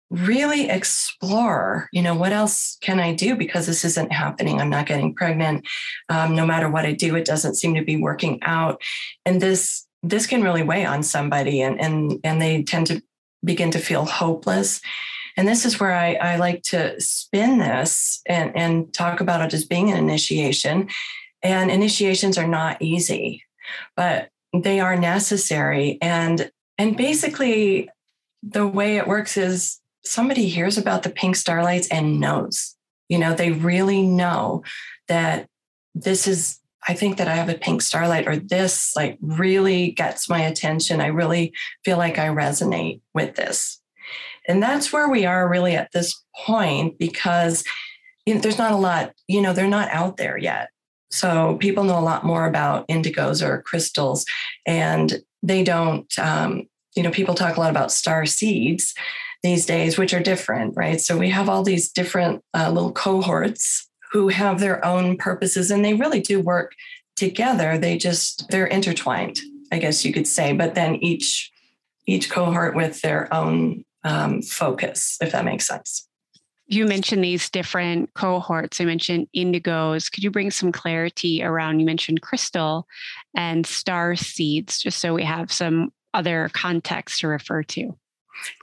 really 0.09 0.69
explore 0.69 1.89
you 1.91 2.01
know 2.01 2.13
what 2.13 2.31
else 2.31 2.77
can 2.81 2.99
i 2.99 3.13
do 3.13 3.35
because 3.35 3.65
this 3.65 3.83
isn't 3.83 4.11
happening. 4.11 4.61
I'm 4.61 4.69
not 4.69 4.85
getting 4.85 5.15
pregnant. 5.15 5.65
Um, 6.09 6.35
no 6.35 6.45
matter 6.45 6.69
what 6.69 6.85
i 6.85 6.93
do 6.93 7.15
it 7.15 7.25
doesn't 7.25 7.55
seem 7.55 7.75
to 7.75 7.83
be 7.83 7.97
working 7.97 8.39
out. 8.43 8.81
And 9.25 9.41
this 9.41 9.85
this 10.03 10.27
can 10.27 10.43
really 10.43 10.63
weigh 10.63 10.85
on 10.85 11.03
somebody 11.03 11.61
and 11.61 11.79
and 11.79 12.19
and 12.23 12.41
they 12.41 12.63
tend 12.63 12.87
to 12.87 13.01
begin 13.43 13.71
to 13.71 13.79
feel 13.79 14.05
hopeless. 14.05 14.81
And 15.37 15.47
this 15.47 15.65
is 15.65 15.79
where 15.79 15.93
I, 15.93 16.13
I 16.13 16.35
like 16.37 16.63
to 16.63 16.99
spin 16.99 17.57
this 17.57 18.21
and, 18.25 18.55
and 18.55 18.93
talk 18.93 19.19
about 19.19 19.41
it 19.41 19.53
as 19.53 19.65
being 19.65 19.91
an 19.91 19.97
initiation. 19.97 20.87
And 21.43 21.69
initiations 21.69 22.37
are 22.37 22.47
not 22.47 22.81
easy 22.81 23.43
but 23.95 24.29
they 24.53 24.79
are 24.79 24.95
necessary. 24.95 25.97
And 26.01 26.51
and 26.77 26.97
basically 26.97 27.89
the 28.43 28.67
way 28.67 28.97
it 28.97 29.07
works 29.07 29.37
is 29.37 29.79
somebody 30.05 30.47
hears 30.47 30.77
about 30.77 31.03
the 31.03 31.09
pink 31.09 31.35
starlights 31.35 31.87
and 31.89 32.19
knows, 32.19 32.75
you 33.09 33.17
know, 33.17 33.33
they 33.33 33.51
really 33.51 34.01
know 34.01 34.63
that 35.07 35.47
this 35.93 36.27
is, 36.27 36.59
I 36.87 36.93
think 36.93 37.17
that 37.17 37.27
I 37.27 37.35
have 37.35 37.49
a 37.49 37.55
pink 37.55 37.81
starlight 37.81 38.27
or 38.27 38.37
this 38.37 38.95
like 38.95 39.17
really 39.21 39.91
gets 39.91 40.29
my 40.29 40.41
attention. 40.41 41.01
I 41.01 41.07
really 41.07 41.53
feel 41.83 41.97
like 41.97 42.19
I 42.19 42.27
resonate 42.27 43.01
with 43.13 43.35
this. 43.35 43.81
And 44.47 44.61
that's 44.61 44.93
where 44.93 45.09
we 45.09 45.25
are 45.25 45.49
really 45.49 45.75
at 45.75 45.91
this 45.91 46.23
point 46.45 46.99
because 46.99 47.63
you 48.25 48.35
know, 48.35 48.41
there's 48.41 48.57
not 48.57 48.71
a 48.71 48.77
lot, 48.77 49.13
you 49.27 49.41
know, 49.41 49.53
they're 49.53 49.67
not 49.67 49.89
out 49.89 50.17
there 50.17 50.37
yet. 50.37 50.69
So 51.11 51.57
people 51.57 51.83
know 51.83 51.99
a 51.99 52.01
lot 52.01 52.25
more 52.25 52.45
about 52.45 52.87
indigos 52.87 53.45
or 53.45 53.61
crystals, 53.61 54.25
and 54.65 55.21
they 55.43 55.63
don't, 55.63 56.07
um, 56.19 56.63
you 56.95 57.03
know, 57.03 57.11
people 57.11 57.35
talk 57.35 57.57
a 57.57 57.59
lot 57.59 57.69
about 57.69 57.91
star 57.91 58.25
seeds, 58.25 58.93
these 59.45 59.65
days, 59.65 59.97
which 59.97 60.13
are 60.13 60.19
different, 60.19 60.73
right? 60.75 60.99
So 60.99 61.17
we 61.17 61.29
have 61.29 61.47
all 61.47 61.63
these 61.63 61.91
different 61.91 62.43
uh, 62.53 62.71
little 62.71 62.91
cohorts 62.91 63.87
who 64.11 64.29
have 64.29 64.59
their 64.59 64.83
own 64.83 65.17
purposes 65.17 65.71
and 65.71 65.85
they 65.85 65.93
really 65.93 66.19
do 66.19 66.39
work 66.41 66.73
together. 67.15 67.77
They 67.77 67.97
just, 67.97 68.49
they're 68.49 68.65
intertwined, 68.65 69.39
I 69.71 69.77
guess 69.77 70.03
you 70.03 70.11
could 70.11 70.27
say, 70.27 70.53
but 70.53 70.73
then 70.73 70.95
each, 70.95 71.51
each 72.07 72.29
cohort 72.29 72.75
with 72.75 73.01
their 73.01 73.31
own 73.33 73.85
um, 74.03 74.41
focus, 74.41 75.17
if 75.21 75.31
that 75.31 75.45
makes 75.45 75.67
sense. 75.67 76.07
You 76.67 76.87
mentioned 76.87 77.23
these 77.23 77.49
different 77.51 78.11
cohorts. 78.15 78.81
I 78.81 78.85
mentioned 78.85 79.27
indigos. 79.35 80.11
Could 80.11 80.23
you 80.23 80.31
bring 80.31 80.49
some 80.49 80.71
clarity 80.71 81.43
around? 81.43 81.79
You 81.79 81.85
mentioned 81.85 82.23
crystal 82.23 82.87
and 83.35 83.67
star 83.67 84.15
seeds, 84.15 84.79
just 84.79 84.97
so 84.97 85.13
we 85.13 85.23
have 85.23 85.51
some 85.51 85.91
other 86.15 86.49
context 86.53 87.19
to 87.19 87.27
refer 87.27 87.61
to. 87.61 87.95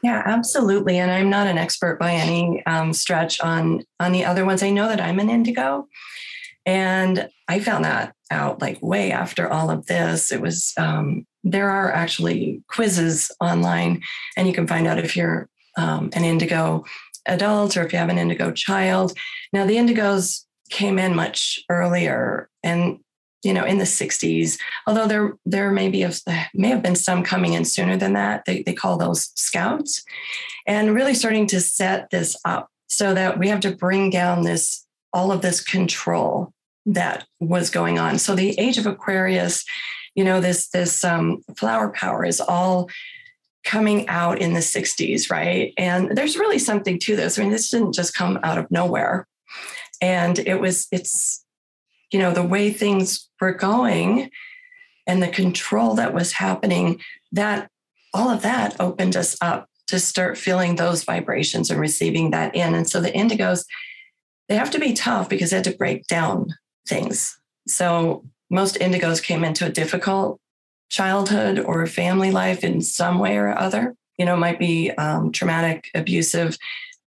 Yeah, 0.02 0.22
absolutely. 0.24 0.98
And 0.98 1.10
I'm 1.10 1.30
not 1.30 1.46
an 1.46 1.58
expert 1.58 1.98
by 1.98 2.12
any 2.12 2.64
um, 2.66 2.92
stretch 2.92 3.40
on 3.40 3.82
on 3.98 4.12
the 4.12 4.24
other 4.24 4.44
ones. 4.44 4.62
I 4.62 4.70
know 4.70 4.88
that 4.88 5.00
I'm 5.00 5.18
an 5.18 5.30
indigo, 5.30 5.88
And 6.64 7.28
I 7.48 7.60
found 7.60 7.84
that 7.84 8.14
out 8.30 8.60
like 8.60 8.80
way 8.82 9.10
after 9.10 9.50
all 9.50 9.70
of 9.70 9.86
this. 9.86 10.32
It 10.32 10.40
was, 10.40 10.72
um, 10.78 11.26
there 11.44 11.70
are 11.70 11.90
actually 11.92 12.62
quizzes 12.68 13.30
online, 13.40 14.02
and 14.36 14.46
you 14.46 14.54
can 14.54 14.66
find 14.66 14.86
out 14.86 14.98
if 14.98 15.16
you're 15.16 15.48
um, 15.76 16.10
an 16.12 16.24
indigo 16.24 16.84
adult 17.26 17.76
or 17.76 17.84
if 17.84 17.92
you 17.92 17.98
have 17.98 18.08
an 18.08 18.18
indigo 18.18 18.52
child. 18.52 19.12
Now, 19.52 19.66
the 19.66 19.76
indigos 19.76 20.44
came 20.70 20.98
in 20.98 21.14
much 21.14 21.60
earlier 21.68 22.48
and 22.62 22.98
you 23.42 23.52
know 23.52 23.64
in 23.64 23.78
the 23.78 23.84
60s 23.84 24.58
although 24.86 25.06
there 25.06 25.34
there 25.44 25.70
may 25.70 25.88
be 25.88 26.06
may 26.54 26.68
have 26.68 26.82
been 26.82 26.96
some 26.96 27.22
coming 27.22 27.54
in 27.54 27.64
sooner 27.64 27.96
than 27.96 28.12
that. 28.14 28.44
They, 28.44 28.62
they 28.62 28.72
call 28.72 28.96
those 28.96 29.30
scouts 29.34 30.02
and 30.66 30.94
really 30.94 31.14
starting 31.14 31.46
to 31.48 31.60
set 31.60 32.10
this 32.10 32.36
up 32.44 32.68
so 32.86 33.14
that 33.14 33.38
we 33.38 33.48
have 33.48 33.60
to 33.60 33.74
bring 33.74 34.10
down 34.10 34.42
this 34.42 34.86
all 35.12 35.32
of 35.32 35.42
this 35.42 35.60
control 35.60 36.52
that 36.86 37.26
was 37.40 37.70
going 37.70 37.98
on. 37.98 38.18
So 38.18 38.34
the 38.34 38.58
age 38.58 38.78
of 38.78 38.86
aquarius 38.86 39.64
you 40.14 40.24
know 40.24 40.40
this 40.40 40.68
this 40.68 41.04
um, 41.04 41.42
flower 41.56 41.90
power 41.90 42.24
is 42.24 42.40
all 42.40 42.88
coming 43.64 44.08
out 44.08 44.40
in 44.40 44.54
the 44.54 44.60
60s 44.60 45.30
right? 45.30 45.72
And 45.78 46.16
there's 46.16 46.36
really 46.36 46.58
something 46.58 46.98
to 47.00 47.16
this. 47.16 47.38
I 47.38 47.42
mean 47.42 47.52
this 47.52 47.70
didn't 47.70 47.94
just 47.94 48.14
come 48.14 48.38
out 48.42 48.58
of 48.58 48.70
nowhere. 48.70 49.26
And 50.00 50.38
it 50.40 50.60
was 50.60 50.88
it's 50.90 51.41
you 52.12 52.18
know 52.18 52.32
the 52.32 52.42
way 52.42 52.70
things 52.70 53.28
were 53.40 53.52
going 53.52 54.30
and 55.06 55.22
the 55.22 55.28
control 55.28 55.94
that 55.94 56.14
was 56.14 56.32
happening 56.32 57.00
that 57.32 57.68
all 58.14 58.28
of 58.28 58.42
that 58.42 58.78
opened 58.78 59.16
us 59.16 59.36
up 59.40 59.68
to 59.88 59.98
start 59.98 60.38
feeling 60.38 60.76
those 60.76 61.04
vibrations 61.04 61.70
and 61.70 61.80
receiving 61.80 62.30
that 62.30 62.54
in. 62.54 62.74
And 62.74 62.88
so 62.88 63.00
the 63.00 63.10
indigos 63.10 63.64
they 64.48 64.56
have 64.56 64.70
to 64.72 64.78
be 64.78 64.92
tough 64.92 65.28
because 65.28 65.50
they 65.50 65.56
had 65.56 65.64
to 65.64 65.76
break 65.76 66.06
down 66.06 66.48
things. 66.86 67.38
So 67.66 68.24
most 68.50 68.76
indigos 68.76 69.22
came 69.22 69.44
into 69.44 69.64
a 69.64 69.70
difficult 69.70 70.40
childhood 70.90 71.58
or 71.58 71.86
family 71.86 72.30
life 72.30 72.64
in 72.64 72.82
some 72.82 73.18
way 73.18 73.36
or 73.36 73.56
other. 73.56 73.94
You 74.18 74.26
know 74.26 74.36
might 74.36 74.58
be 74.58 74.90
um, 74.92 75.32
traumatic 75.32 75.90
abusive 75.94 76.58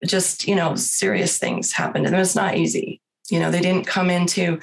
just 0.07 0.47
you 0.47 0.55
know 0.55 0.75
serious 0.75 1.39
things 1.39 1.73
happened. 1.73 2.07
And 2.07 2.15
it 2.15 2.19
was 2.19 2.37
not 2.37 2.57
easy. 2.57 3.01
You 3.31 3.41
know 3.41 3.51
they 3.51 3.61
didn't 3.61 3.87
come 3.87 4.11
into 4.11 4.61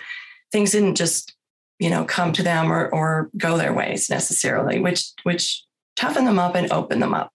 things 0.56 0.72
didn't 0.72 0.96
just 0.96 1.36
you 1.80 1.90
know 1.90 2.06
come 2.06 2.32
to 2.32 2.42
them 2.42 2.72
or 2.72 2.88
or 2.94 3.30
go 3.36 3.58
their 3.58 3.74
ways 3.74 4.10
necessarily 4.10 4.80
which 4.80 5.12
which 5.24 5.66
toughen 5.98 6.24
them 6.24 6.40
up 6.40 6.56
and 6.56 6.72
open 6.72 7.02
them 7.02 7.14
up 7.14 7.30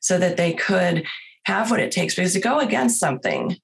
so 0.00 0.16
that 0.18 0.38
they 0.38 0.54
could 0.54 1.04
have 1.44 1.70
what 1.70 1.80
it 1.80 1.92
takes 1.92 2.14
because 2.14 2.32
to 2.32 2.40
go 2.40 2.58
against 2.58 2.98
something 2.98 3.58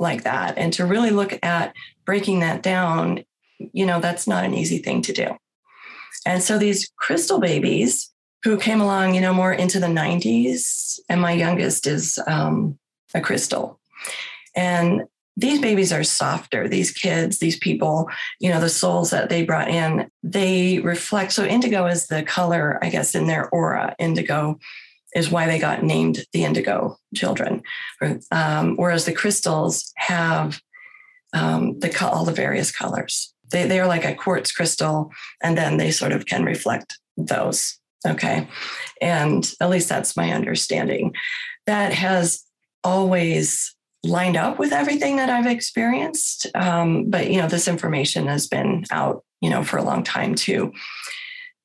like 0.00 0.24
that 0.24 0.58
and 0.58 0.72
to 0.72 0.84
really 0.84 1.10
look 1.10 1.38
at 1.44 1.72
breaking 2.04 2.40
that 2.40 2.64
down 2.64 3.24
you 3.72 3.86
know 3.86 4.00
that's 4.00 4.26
not 4.26 4.44
an 4.44 4.54
easy 4.54 4.78
thing 4.78 5.00
to 5.00 5.12
do 5.12 5.28
and 6.26 6.42
so 6.42 6.58
these 6.58 6.90
crystal 6.96 7.38
babies 7.38 8.10
who 8.42 8.56
came 8.56 8.80
along 8.80 9.14
you 9.14 9.20
know 9.20 9.32
more 9.32 9.52
into 9.52 9.78
the 9.78 9.86
90s 9.86 10.98
and 11.08 11.20
my 11.20 11.30
youngest 11.30 11.86
is 11.86 12.18
um, 12.26 12.76
a 13.14 13.20
crystal. 13.20 13.78
And 14.54 15.02
these 15.36 15.60
babies 15.60 15.92
are 15.92 16.04
softer. 16.04 16.68
These 16.68 16.90
kids 16.90 17.38
these 17.38 17.58
people 17.58 18.08
you 18.40 18.50
know 18.50 18.60
the 18.60 18.68
souls 18.68 19.10
that 19.10 19.28
they 19.28 19.44
brought 19.44 19.68
in 19.68 20.10
they 20.22 20.78
reflect. 20.80 21.32
So 21.32 21.44
indigo 21.44 21.86
is 21.86 22.06
the 22.06 22.22
color 22.22 22.78
i 22.82 22.88
guess 22.88 23.14
in 23.14 23.26
their 23.26 23.48
aura. 23.50 23.94
Indigo 23.98 24.58
is 25.14 25.30
why 25.30 25.46
they 25.46 25.58
got 25.58 25.82
named 25.82 26.24
the 26.32 26.44
indigo 26.44 26.96
children. 27.14 27.62
Um, 28.30 28.76
whereas 28.76 29.04
the 29.04 29.12
crystals 29.12 29.92
have 29.96 30.60
um, 31.34 31.78
the 31.78 31.94
all 32.04 32.24
the 32.24 32.32
various 32.32 32.70
colors. 32.70 33.34
They, 33.50 33.66
they 33.66 33.80
are 33.80 33.86
like 33.86 34.04
a 34.04 34.14
quartz 34.14 34.52
crystal 34.52 35.10
and 35.42 35.56
then 35.56 35.76
they 35.76 35.90
sort 35.90 36.12
of 36.12 36.24
can 36.24 36.44
reflect 36.44 36.98
those 37.16 37.78
okay? 38.06 38.48
And 39.00 39.50
at 39.60 39.70
least 39.70 39.88
that's 39.88 40.16
my 40.16 40.32
understanding. 40.32 41.14
That 41.66 41.92
has 41.92 42.44
always 42.84 43.74
lined 44.04 44.36
up 44.36 44.58
with 44.58 44.72
everything 44.72 45.16
that 45.16 45.30
I've 45.30 45.46
experienced. 45.46 46.46
Um, 46.54 47.08
but 47.08 47.30
you 47.30 47.40
know, 47.40 47.48
this 47.48 47.68
information 47.68 48.26
has 48.26 48.46
been 48.46 48.84
out, 48.90 49.24
you 49.40 49.50
know, 49.50 49.62
for 49.62 49.76
a 49.76 49.82
long 49.82 50.02
time 50.02 50.34
too. 50.34 50.72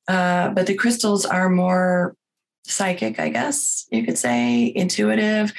Uh, 0.06 0.50
but 0.50 0.66
the 0.66 0.74
crystals 0.74 1.26
are 1.26 1.50
more 1.50 2.14
psychic, 2.64 3.18
I 3.18 3.28
guess 3.28 3.86
you 3.90 4.04
could 4.04 4.18
say, 4.18 4.72
intuitive. 4.74 5.52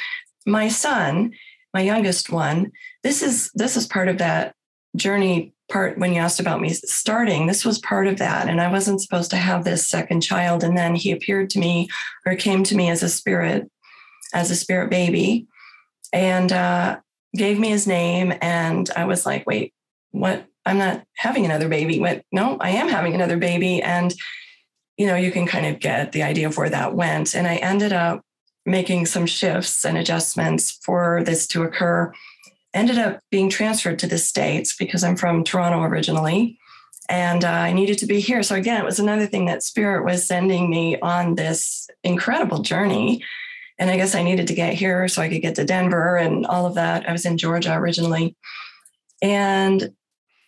My 0.45 0.69
son, 0.69 1.33
my 1.73 1.81
youngest 1.81 2.31
one, 2.31 2.71
this 3.03 3.21
is 3.21 3.51
this 3.53 3.75
is 3.77 3.87
part 3.87 4.07
of 4.07 4.17
that 4.19 4.55
journey 4.95 5.53
part 5.69 5.97
when 5.99 6.13
you 6.13 6.19
asked 6.19 6.39
about 6.39 6.59
me 6.59 6.69
starting 6.73 7.45
this 7.45 7.63
was 7.63 7.77
part 7.77 8.07
of 8.07 8.17
that 8.17 8.49
and 8.49 8.59
i 8.59 8.71
wasn't 8.71 8.99
supposed 8.99 9.29
to 9.29 9.37
have 9.37 9.63
this 9.63 9.87
second 9.87 10.21
child 10.21 10.63
and 10.63 10.75
then 10.75 10.95
he 10.95 11.11
appeared 11.11 11.47
to 11.47 11.59
me 11.59 11.87
or 12.25 12.33
came 12.35 12.63
to 12.63 12.75
me 12.75 12.89
as 12.89 13.03
a 13.03 13.09
spirit 13.09 13.69
as 14.33 14.49
a 14.49 14.55
spirit 14.55 14.89
baby 14.89 15.47
and 16.13 16.51
uh, 16.51 16.99
gave 17.35 17.59
me 17.59 17.69
his 17.69 17.87
name. 17.87 18.33
And 18.41 18.89
I 18.95 19.05
was 19.05 19.25
like, 19.25 19.45
wait, 19.45 19.73
what? 20.11 20.45
I'm 20.65 20.77
not 20.77 21.03
having 21.15 21.45
another 21.45 21.69
baby. 21.69 21.99
What? 21.99 22.23
No, 22.31 22.57
I 22.59 22.71
am 22.71 22.89
having 22.89 23.15
another 23.15 23.37
baby. 23.37 23.81
And, 23.81 24.13
you 24.97 25.07
know, 25.07 25.15
you 25.15 25.31
can 25.31 25.47
kind 25.47 25.65
of 25.65 25.79
get 25.79 26.11
the 26.11 26.23
idea 26.23 26.47
of 26.47 26.57
where 26.57 26.69
that 26.69 26.95
went. 26.95 27.35
And 27.35 27.47
I 27.47 27.55
ended 27.55 27.93
up 27.93 28.21
making 28.65 29.05
some 29.05 29.25
shifts 29.25 29.85
and 29.85 29.97
adjustments 29.97 30.79
for 30.83 31.23
this 31.23 31.47
to 31.47 31.63
occur. 31.63 32.13
Ended 32.73 32.99
up 32.99 33.19
being 33.31 33.49
transferred 33.49 33.97
to 33.99 34.07
the 34.07 34.17
States 34.17 34.75
because 34.75 35.03
I'm 35.03 35.15
from 35.15 35.43
Toronto 35.43 35.81
originally. 35.81 36.59
And 37.07 37.43
uh, 37.43 37.49
I 37.49 37.73
needed 37.73 37.97
to 37.99 38.05
be 38.05 38.19
here. 38.19 38.43
So, 38.43 38.55
again, 38.55 38.79
it 38.79 38.85
was 38.85 38.99
another 38.99 39.25
thing 39.25 39.45
that 39.45 39.63
Spirit 39.63 40.05
was 40.05 40.27
sending 40.27 40.69
me 40.69 40.99
on 40.99 41.33
this 41.33 41.89
incredible 42.03 42.59
journey 42.61 43.23
and 43.79 43.89
I 43.89 43.95
guess 43.95 44.13
I 44.13 44.23
needed 44.23 44.47
to 44.47 44.53
get 44.53 44.73
here 44.73 45.07
so 45.07 45.21
I 45.21 45.29
could 45.29 45.41
get 45.41 45.55
to 45.55 45.63
Denver 45.63 46.17
and 46.17 46.45
all 46.45 46.65
of 46.65 46.75
that. 46.75 47.07
I 47.07 47.13
was 47.13 47.25
in 47.25 47.37
Georgia 47.37 47.73
originally. 47.73 48.35
And 49.21 49.93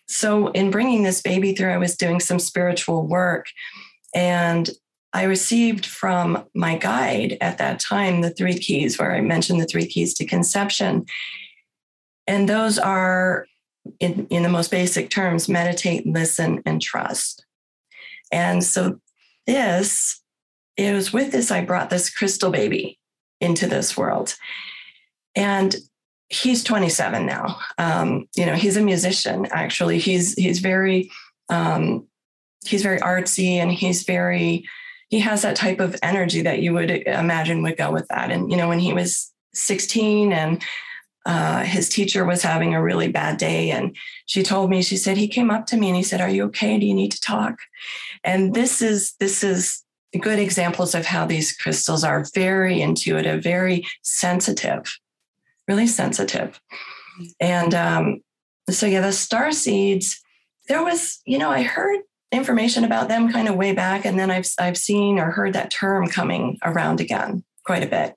so, 0.06 0.48
in 0.48 0.70
bringing 0.70 1.02
this 1.02 1.22
baby 1.22 1.54
through, 1.54 1.72
I 1.72 1.78
was 1.78 1.96
doing 1.96 2.20
some 2.20 2.38
spiritual 2.38 3.06
work. 3.06 3.46
And 4.14 4.68
I 5.14 5.24
received 5.24 5.86
from 5.86 6.44
my 6.54 6.76
guide 6.76 7.38
at 7.40 7.58
that 7.58 7.80
time 7.80 8.20
the 8.20 8.30
three 8.30 8.58
keys, 8.58 8.98
where 8.98 9.14
I 9.14 9.22
mentioned 9.22 9.60
the 9.60 9.66
three 9.66 9.86
keys 9.86 10.12
to 10.14 10.26
conception. 10.26 11.06
And 12.26 12.48
those 12.48 12.78
are, 12.78 13.46
in, 14.00 14.26
in 14.28 14.42
the 14.42 14.48
most 14.50 14.70
basic 14.70 15.08
terms, 15.08 15.48
meditate, 15.48 16.06
listen, 16.06 16.62
and 16.66 16.80
trust. 16.80 17.46
And 18.30 18.62
so, 18.62 19.00
this, 19.46 20.20
it 20.76 20.92
was 20.92 21.12
with 21.12 21.32
this, 21.32 21.50
I 21.50 21.64
brought 21.64 21.88
this 21.88 22.10
crystal 22.10 22.50
baby 22.50 22.98
into 23.42 23.66
this 23.66 23.96
world. 23.96 24.34
And 25.34 25.74
he's 26.28 26.64
27 26.64 27.26
now. 27.26 27.58
Um, 27.78 28.28
you 28.36 28.46
know, 28.46 28.54
he's 28.54 28.76
a 28.76 28.82
musician. 28.82 29.46
Actually, 29.50 29.98
he's 29.98 30.34
he's 30.34 30.60
very 30.60 31.10
um, 31.48 32.06
he's 32.64 32.82
very 32.82 32.98
artsy 33.00 33.56
and 33.56 33.70
he's 33.70 34.04
very 34.04 34.64
he 35.08 35.20
has 35.20 35.42
that 35.42 35.56
type 35.56 35.80
of 35.80 35.96
energy 36.02 36.42
that 36.42 36.60
you 36.60 36.72
would 36.72 36.90
imagine 36.90 37.62
would 37.62 37.76
go 37.76 37.92
with 37.92 38.08
that. 38.08 38.30
And 38.30 38.50
you 38.50 38.56
know, 38.56 38.68
when 38.68 38.78
he 38.78 38.92
was 38.92 39.30
16 39.54 40.32
and 40.32 40.62
uh, 41.24 41.62
his 41.62 41.88
teacher 41.88 42.24
was 42.24 42.42
having 42.42 42.74
a 42.74 42.82
really 42.82 43.08
bad 43.08 43.36
day 43.36 43.70
and 43.70 43.94
she 44.26 44.42
told 44.42 44.70
me 44.70 44.82
she 44.82 44.96
said 44.96 45.16
he 45.16 45.28
came 45.28 45.50
up 45.50 45.66
to 45.66 45.76
me 45.76 45.88
and 45.88 45.96
he 45.96 46.02
said 46.02 46.20
are 46.20 46.28
you 46.28 46.44
okay 46.44 46.78
do 46.80 46.86
you 46.86 46.94
need 46.94 47.12
to 47.12 47.20
talk 47.20 47.60
and 48.24 48.54
this 48.54 48.82
is 48.82 49.14
this 49.20 49.44
is 49.44 49.81
good 50.20 50.38
examples 50.38 50.94
of 50.94 51.06
how 51.06 51.26
these 51.26 51.56
crystals 51.56 52.04
are 52.04 52.24
very 52.34 52.80
intuitive, 52.82 53.42
very 53.42 53.84
sensitive, 54.02 54.98
really 55.66 55.86
sensitive. 55.86 56.60
And 57.40 57.74
um, 57.74 58.20
so, 58.70 58.86
yeah, 58.86 59.00
the 59.00 59.12
star 59.12 59.52
seeds, 59.52 60.20
there 60.68 60.84
was, 60.84 61.20
you 61.24 61.38
know, 61.38 61.50
I 61.50 61.62
heard 61.62 62.00
information 62.30 62.84
about 62.84 63.08
them 63.08 63.30
kind 63.30 63.48
of 63.48 63.56
way 63.56 63.72
back, 63.72 64.04
and 64.04 64.18
then 64.18 64.30
I've 64.30 64.46
I've 64.58 64.78
seen 64.78 65.18
or 65.18 65.30
heard 65.30 65.52
that 65.52 65.70
term 65.70 66.06
coming 66.08 66.58
around 66.64 67.00
again 67.00 67.44
quite 67.64 67.82
a 67.82 67.88
bit. 67.88 68.14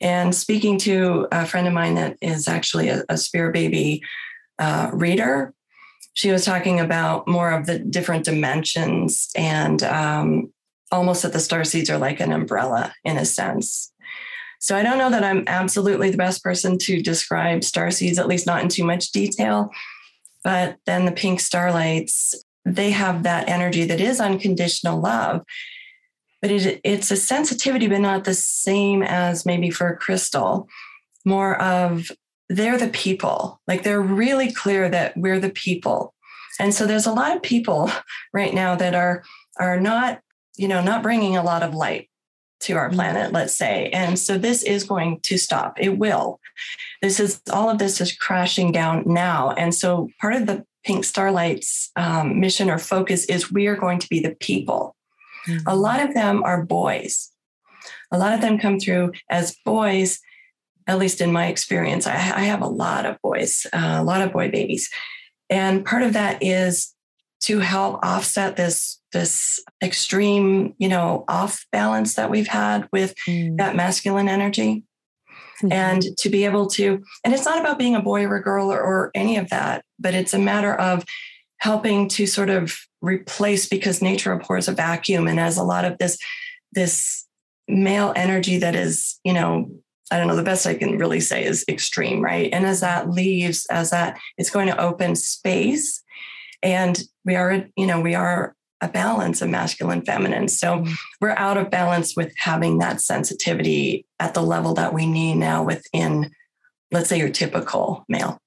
And 0.00 0.34
speaking 0.34 0.78
to 0.80 1.28
a 1.32 1.46
friend 1.46 1.66
of 1.66 1.72
mine 1.72 1.94
that 1.94 2.16
is 2.20 2.48
actually 2.48 2.88
a, 2.88 3.04
a 3.08 3.16
spirit 3.16 3.52
baby 3.52 4.02
uh, 4.58 4.90
reader, 4.92 5.54
she 6.14 6.30
was 6.30 6.44
talking 6.44 6.80
about 6.80 7.26
more 7.26 7.50
of 7.50 7.66
the 7.66 7.78
different 7.78 8.24
dimensions 8.24 9.30
and 9.36 9.82
um, 9.82 10.52
almost 10.94 11.22
that 11.22 11.32
the 11.32 11.40
star 11.40 11.64
seeds 11.64 11.90
are 11.90 11.98
like 11.98 12.20
an 12.20 12.32
umbrella 12.32 12.94
in 13.04 13.16
a 13.16 13.24
sense. 13.24 13.92
So 14.60 14.76
I 14.76 14.82
don't 14.82 14.98
know 14.98 15.10
that 15.10 15.24
I'm 15.24 15.44
absolutely 15.46 16.10
the 16.10 16.16
best 16.16 16.42
person 16.42 16.78
to 16.78 17.02
describe 17.02 17.64
star 17.64 17.90
seeds, 17.90 18.18
at 18.18 18.28
least 18.28 18.46
not 18.46 18.62
in 18.62 18.68
too 18.68 18.84
much 18.84 19.12
detail. 19.12 19.70
But 20.42 20.76
then 20.86 21.04
the 21.04 21.12
pink 21.12 21.40
starlights, 21.40 22.34
they 22.64 22.90
have 22.90 23.24
that 23.24 23.48
energy 23.48 23.84
that 23.84 24.00
is 24.00 24.20
unconditional 24.20 25.00
love. 25.00 25.42
But 26.40 26.50
it, 26.50 26.80
it's 26.84 27.10
a 27.10 27.16
sensitivity, 27.16 27.88
but 27.88 28.00
not 28.00 28.24
the 28.24 28.34
same 28.34 29.02
as 29.02 29.44
maybe 29.44 29.70
for 29.70 29.88
a 29.88 29.96
crystal. 29.96 30.68
More 31.24 31.60
of 31.60 32.10
they're 32.48 32.78
the 32.78 32.88
people. 32.88 33.60
Like 33.66 33.82
they're 33.82 34.00
really 34.00 34.52
clear 34.52 34.88
that 34.88 35.16
we're 35.16 35.40
the 35.40 35.50
people 35.50 36.14
And 36.60 36.72
so 36.74 36.86
there's 36.86 37.06
a 37.06 37.12
lot 37.12 37.34
of 37.34 37.42
people 37.42 37.90
right 38.32 38.54
now 38.54 38.76
that 38.76 38.94
are 38.94 39.24
are 39.58 39.78
not, 39.78 40.20
you 40.56 40.68
know, 40.68 40.82
not 40.82 41.02
bringing 41.02 41.36
a 41.36 41.42
lot 41.42 41.62
of 41.62 41.74
light 41.74 42.08
to 42.60 42.74
our 42.74 42.90
planet, 42.90 43.32
let's 43.32 43.52
say. 43.52 43.90
And 43.90 44.18
so 44.18 44.38
this 44.38 44.62
is 44.62 44.84
going 44.84 45.20
to 45.20 45.36
stop. 45.36 45.78
It 45.78 45.98
will. 45.98 46.40
This 47.02 47.20
is 47.20 47.40
all 47.52 47.68
of 47.68 47.78
this 47.78 48.00
is 48.00 48.16
crashing 48.16 48.72
down 48.72 49.02
now. 49.06 49.50
And 49.50 49.74
so 49.74 50.08
part 50.20 50.34
of 50.34 50.46
the 50.46 50.64
Pink 50.84 51.04
Starlight's 51.04 51.90
um, 51.96 52.40
mission 52.40 52.70
or 52.70 52.78
focus 52.78 53.24
is 53.26 53.52
we 53.52 53.66
are 53.66 53.76
going 53.76 53.98
to 53.98 54.08
be 54.08 54.20
the 54.20 54.34
people. 54.36 54.96
Mm-hmm. 55.46 55.68
A 55.68 55.74
lot 55.74 56.00
of 56.00 56.14
them 56.14 56.42
are 56.42 56.64
boys. 56.64 57.30
A 58.10 58.18
lot 58.18 58.32
of 58.32 58.40
them 58.40 58.58
come 58.58 58.78
through 58.78 59.12
as 59.28 59.56
boys, 59.64 60.20
at 60.86 60.98
least 60.98 61.20
in 61.20 61.32
my 61.32 61.46
experience. 61.46 62.06
I, 62.06 62.14
I 62.14 62.44
have 62.44 62.62
a 62.62 62.68
lot 62.68 63.06
of 63.06 63.20
boys, 63.22 63.66
uh, 63.72 63.96
a 63.98 64.04
lot 64.04 64.22
of 64.22 64.32
boy 64.32 64.50
babies. 64.50 64.88
And 65.50 65.84
part 65.84 66.02
of 66.02 66.12
that 66.14 66.42
is 66.42 66.94
to 67.42 67.58
help 67.58 68.00
offset 68.02 68.56
this 68.56 69.00
this 69.14 69.58
extreme, 69.82 70.74
you 70.76 70.88
know, 70.88 71.24
off 71.28 71.64
balance 71.72 72.16
that 72.16 72.30
we've 72.30 72.48
had 72.48 72.86
with 72.92 73.14
mm. 73.26 73.56
that 73.56 73.74
masculine 73.74 74.28
energy. 74.28 74.84
Mm-hmm. 75.62 75.72
And 75.72 76.02
to 76.18 76.28
be 76.28 76.44
able 76.44 76.66
to, 76.70 77.02
and 77.24 77.32
it's 77.32 77.46
not 77.46 77.60
about 77.60 77.78
being 77.78 77.94
a 77.94 78.02
boy 78.02 78.24
or 78.26 78.36
a 78.36 78.42
girl 78.42 78.70
or, 78.70 78.80
or 78.80 79.10
any 79.14 79.38
of 79.38 79.48
that, 79.48 79.84
but 79.98 80.12
it's 80.12 80.34
a 80.34 80.38
matter 80.38 80.74
of 80.74 81.04
helping 81.58 82.08
to 82.08 82.26
sort 82.26 82.50
of 82.50 82.76
replace 83.00 83.66
because 83.66 84.02
nature 84.02 84.32
abhors 84.32 84.68
a 84.68 84.72
vacuum 84.72 85.26
and 85.26 85.40
as 85.40 85.56
a 85.56 85.62
lot 85.62 85.84
of 85.84 85.96
this 85.98 86.18
this 86.72 87.26
male 87.68 88.12
energy 88.16 88.58
that 88.58 88.74
is 88.74 89.18
you 89.24 89.32
know 89.32 89.70
i 90.10 90.18
don't 90.18 90.26
know 90.26 90.36
the 90.36 90.42
best 90.42 90.66
i 90.66 90.74
can 90.74 90.98
really 90.98 91.20
say 91.20 91.44
is 91.44 91.64
extreme 91.68 92.22
right 92.22 92.50
and 92.52 92.66
as 92.66 92.80
that 92.80 93.10
leaves 93.10 93.66
as 93.70 93.90
that 93.90 94.18
it's 94.36 94.50
going 94.50 94.66
to 94.66 94.80
open 94.80 95.14
space 95.14 96.02
and 96.62 97.02
we 97.24 97.36
are 97.36 97.66
you 97.76 97.86
know 97.86 98.00
we 98.00 98.14
are 98.14 98.53
a 98.84 98.88
balance 98.88 99.42
of 99.42 99.48
masculine 99.48 100.02
feminine 100.02 100.48
so 100.48 100.78
mm-hmm. 100.78 100.92
we're 101.20 101.30
out 101.36 101.56
of 101.56 101.70
balance 101.70 102.14
with 102.16 102.32
having 102.36 102.78
that 102.78 103.00
sensitivity 103.00 104.04
at 104.20 104.34
the 104.34 104.42
level 104.42 104.74
that 104.74 104.92
we 104.92 105.06
need 105.06 105.34
now 105.34 105.62
within 105.62 106.30
let's 106.92 107.08
say 107.08 107.18
your 107.18 107.30
typical 107.30 108.04
male 108.08 108.38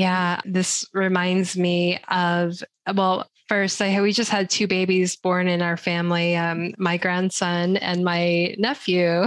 yeah, 0.00 0.40
this 0.46 0.88
reminds 0.94 1.58
me 1.58 2.00
of 2.08 2.62
well, 2.94 3.28
first 3.48 3.82
I 3.82 4.00
we 4.00 4.12
just 4.12 4.30
had 4.30 4.48
two 4.48 4.66
babies 4.66 5.14
born 5.16 5.46
in 5.46 5.60
our 5.60 5.76
family, 5.76 6.36
um, 6.36 6.72
my 6.78 6.96
grandson 6.96 7.76
and 7.76 8.02
my 8.02 8.54
nephew, 8.56 9.26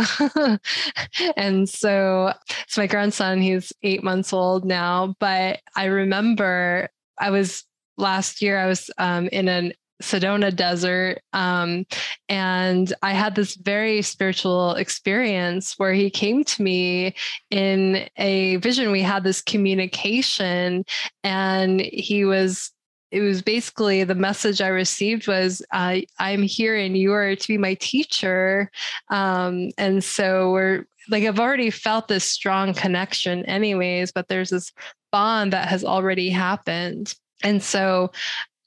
and 1.38 1.69
so 1.69 2.34
it's 2.63 2.76
my 2.76 2.88
grandson. 2.88 3.39
He's 3.39 3.72
eight 3.84 4.04
months 4.04 4.34
old 4.34 4.65
now, 4.65 5.15
but 5.19 5.60
I 5.76 5.86
remember 5.86 6.89
I 7.19 7.30
was 7.30 7.65
last 7.98 8.41
year 8.41 8.58
I 8.58 8.65
was 8.65 8.89
um, 8.98 9.28
in 9.28 9.48
an 9.48 9.74
Sedona 10.04 10.56
Desert. 10.56 11.22
Um, 11.32 11.86
and 12.30 12.94
I 13.02 13.13
had 13.13 13.36
this 13.36 13.56
very 13.56 14.02
spiritual 14.02 14.76
experience 14.76 15.76
where 15.78 15.94
he 15.94 16.10
came 16.10 16.44
to 16.44 16.62
me 16.62 17.16
in 17.50 18.08
a 18.18 18.58
vision. 18.58 18.92
We 18.92 19.02
had 19.02 19.24
this 19.24 19.42
communication, 19.42 20.86
and 21.24 21.82
he 21.82 22.26
was 22.26 22.72
it 23.12 23.22
was 23.22 23.44
basically 23.44 24.04
the 24.04 24.16
message 24.16 24.60
I 24.60 24.70
received 24.70 25.28
was, 25.28 25.62
uh, 25.72 25.98
"I'm 26.20 26.42
here, 26.42 26.76
and 26.76 26.98
you 26.98 27.13
are 27.13 27.36
to 27.36 27.48
be 27.48 27.58
my 27.58 27.76
teacher." 27.76 28.72
Um, 29.10 29.70
and 29.78 30.04
so 30.04 30.52
we're 30.52 30.86
like, 31.10 31.24
I've 31.24 31.39
already 31.39 31.70
felt 31.70 32.08
this 32.08 32.24
strong 32.24 32.74
connection, 32.74 33.46
anyways, 33.46 34.12
but 34.12 34.28
there's 34.28 34.50
this 34.50 34.72
bond 35.12 35.54
that 35.54 35.68
has 35.70 35.84
already 35.84 36.30
happened. 36.30 37.13
And 37.44 37.62
so 37.62 38.12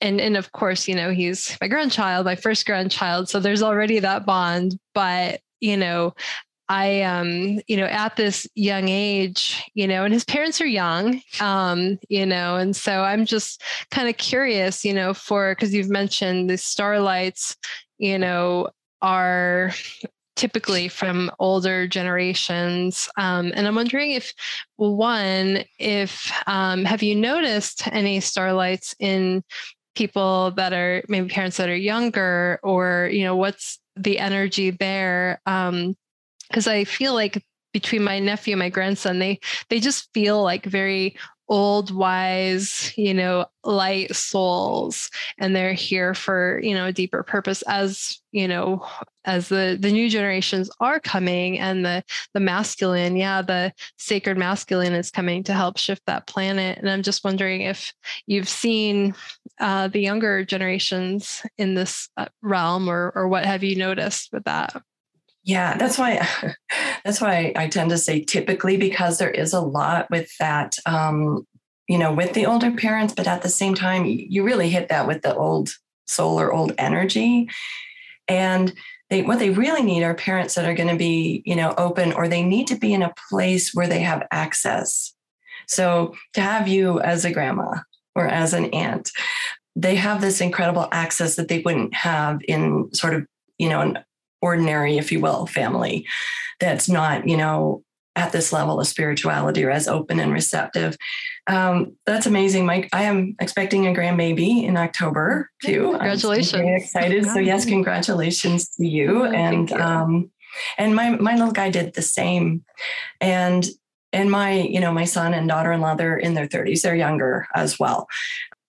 and 0.01 0.21
and 0.21 0.37
of 0.37 0.53
course 0.53 0.89
you 0.89 0.95
know 0.95 1.11
he's 1.11 1.57
my 1.61 1.69
grandchild 1.69 2.27
my 2.27 2.37
first 2.37 2.67
grandchild 2.67 3.29
so 3.29 3.41
there's 3.41 3.63
already 3.63 3.99
that 3.99 4.27
bond 4.27 4.79
but 4.95 5.41
you 5.61 5.77
know 5.77 6.15
I 6.69 7.03
um 7.03 7.61
you 7.69 7.77
know 7.77 7.87
at 7.87 8.17
this 8.17 8.47
young 8.55 8.89
age 8.89 9.63
you 9.75 9.87
know 9.87 10.05
and 10.05 10.13
his 10.13 10.25
parents 10.25 10.61
are 10.61 10.67
young 10.67 11.23
um 11.41 11.99
you 12.09 12.27
know 12.27 12.57
and 12.57 12.75
so 12.75 13.03
I'm 13.03 13.25
just 13.25 13.63
kind 13.91 14.09
of 14.09 14.17
curious 14.17 14.85
you 14.85 14.93
know 14.93 15.15
for 15.15 15.55
because 15.55 15.73
you've 15.73 15.89
mentioned 15.89 16.51
the 16.51 16.59
starlights 16.59 17.57
you 17.99 18.19
know 18.19 18.69
are 19.01 19.73
typically 20.37 20.87
from 20.87 21.31
older 21.39 21.89
generations. 21.89 23.09
Um, 23.17 23.53
and 23.55 23.67
I'm 23.67 23.75
wondering 23.75 24.13
if, 24.13 24.33
one, 24.77 25.65
if 25.79 26.31
um, 26.47 26.85
have 26.85 27.03
you 27.03 27.15
noticed 27.15 27.89
any 27.89 28.21
starlights 28.21 28.95
in 29.01 29.43
people 29.97 30.53
that 30.53 30.73
are 30.73 31.03
maybe 31.09 31.29
parents 31.29 31.57
that 31.57 31.69
are 31.69 31.77
younger 31.77 32.61
or 32.63 33.11
you 33.13 33.25
know 33.25 33.37
what's 33.37 33.79
the 33.97 34.19
energy 34.19 34.71
there? 34.71 35.41
Um 35.47 35.97
because 36.49 36.69
i 36.69 36.85
feel 36.85 37.13
like 37.15 37.43
between 37.73 38.03
my 38.03 38.19
nephew 38.19 38.53
and 38.53 38.61
my 38.61 38.71
grandson 38.71 39.19
they 39.19 39.39
they 39.69 39.81
just 39.81 40.09
feel 40.15 40.43
like 40.43 40.65
very 40.65 41.17
old 41.49 41.95
wise 41.95 42.93
you 42.97 43.15
know 43.15 43.47
light 43.63 44.15
souls 44.15 45.11
and 45.39 45.55
they're 45.55 45.73
here 45.73 46.15
for 46.15 46.61
you 46.63 46.75
know 46.75 46.87
a 46.87 46.93
deeper 46.93 47.23
purpose 47.23 47.63
as 47.63 48.21
you 48.33 48.49
know 48.49 48.85
as 49.25 49.49
the 49.49 49.77
the 49.81 49.93
new 49.93 50.09
generations 50.09 50.71
are 50.81 50.99
coming 50.99 51.59
and 51.59 51.85
the 51.85 52.03
the 52.35 52.41
masculine 52.41 53.17
yeah 53.17 53.43
the 53.43 53.73
sacred 53.97 54.37
masculine 54.37 54.93
is 54.93 55.11
coming 55.11 55.43
to 55.43 55.53
help 55.53 55.79
shift 55.79 56.03
that 56.07 56.27
planet. 56.27 56.79
And 56.79 56.91
i'm 56.91 57.03
just 57.03 57.25
wondering 57.25 57.63
if 57.63 57.93
you've 58.27 58.49
seen 58.49 59.15
uh, 59.59 59.89
the 59.89 60.01
younger 60.01 60.45
generations 60.45 61.43
in 61.57 61.75
this 61.75 62.09
uh, 62.17 62.27
realm 62.43 62.91
or 62.91 63.13
or 63.15 63.29
what 63.29 63.47
have 63.47 63.63
you 63.63 63.77
noticed 63.77 64.31
with 64.33 64.45
that 64.45 64.75
yeah, 65.47 65.79
that's 65.79 65.97
why 65.97 66.27
that's 67.05 67.21
why 67.21 67.53
I 67.57 67.69
tend 67.69 67.91
to 67.91 67.99
say 67.99 68.21
typically 68.21 68.77
because 68.77 69.19
there 69.19 69.31
is 69.31 69.55
a 69.55 69.61
lot 69.61 70.11
with 70.11 70.31
that 70.39 70.77
um, 70.85 71.47
you 71.89 71.99
know, 71.99 72.13
with 72.13 72.33
the 72.33 72.47
older 72.47 72.73
parents, 72.73 73.15
but 73.15 73.29
at 73.29 73.43
the 73.43 73.49
same 73.49 73.75
time, 73.75 74.05
you 74.05 74.43
really 74.43 74.69
hit 74.69 74.89
that 74.89 75.07
with 75.07 75.23
the 75.23 75.35
old 75.35 75.71
soul 76.07 76.41
or 76.41 76.53
old 76.53 76.73
energy. 76.79 77.49
And 78.29 78.73
they 79.09 79.23
what 79.23 79.39
they 79.39 79.51
really 79.51 79.83
need 79.83 80.03
are 80.03 80.15
parents 80.15 80.55
that 80.55 80.65
are 80.65 80.75
going 80.75 80.89
to 80.89 80.97
be, 80.97 81.43
you 81.47 81.55
know, 81.55 81.75
open 81.79 82.13
or 82.13 82.27
they 82.27 82.43
need 82.43 82.67
to 82.69 82.77
be 82.77 82.93
in 82.93 83.03
a 83.03 83.15
place 83.31 83.73
where 83.73 83.87
they 83.87 84.01
have 84.01 84.27
access. 84.33 85.15
So 85.69 86.15
to 86.35 86.41
have 86.41 86.67
you 86.67 87.01
as 87.01 87.25
a 87.25 87.33
grandma 87.33 87.77
or 88.17 88.27
as 88.27 88.53
an 88.53 88.67
aunt, 88.67 89.11
they 89.77 89.95
have 89.95 90.21
this 90.21 90.41
incredible 90.41 90.89
access 90.91 91.37
that 91.37 91.47
they 91.47 91.61
wouldn't 91.61 91.95
have 91.95 92.41
in 92.49 92.93
sort 92.93 93.15
of, 93.15 93.27
you 93.59 93.69
know, 93.69 93.81
an 93.81 93.99
ordinary, 94.41 94.99
if 94.99 95.13
you 95.13 95.21
will, 95.21 95.47
family 95.47 96.07
that's 96.61 96.89
not, 96.89 97.29
you 97.29 97.37
know, 97.37 97.83
at 98.17 98.33
this 98.33 98.53
level 98.53 98.81
of 98.81 98.87
spirituality 98.87 99.63
or 99.63 99.71
as 99.71 99.87
open 99.87 100.19
and 100.19 100.33
receptive. 100.33 100.97
Um, 101.47 101.97
that's 102.07 102.27
amazing, 102.27 102.65
Mike. 102.65 102.89
I 102.93 103.03
am 103.03 103.37
expecting 103.41 103.87
a 103.87 103.93
grandbaby 103.93 104.65
in 104.65 104.77
October 104.77 105.51
too. 105.63 105.91
Congratulations! 105.91 106.55
I'm 106.55 106.63
very 106.63 106.77
excited. 106.81 107.27
So 107.27 107.39
yes, 107.39 107.67
congratulations 107.67 108.71
to 108.71 108.87
you. 108.87 109.25
Oh, 109.27 109.31
and 109.31 109.71
you. 109.71 109.77
Um, 109.77 110.31
and 110.79 110.97
my 110.97 111.11
my 111.11 111.37
little 111.37 111.53
guy 111.53 111.71
did 111.71 111.95
the 111.95 112.03
same. 112.03 112.65
And 113.21 113.67
and 114.13 114.31
my 114.31 114.53
you 114.53 114.81
know 114.81 114.93
my 114.93 115.05
son 115.05 115.35
and 115.35 115.47
daughter-in-law 115.47 115.95
they're 115.97 116.17
in 116.17 116.35
their 116.35 116.49
30s. 116.49 116.81
They're 116.81 116.97
younger 116.97 117.47
as 117.55 117.79
well. 117.79 118.09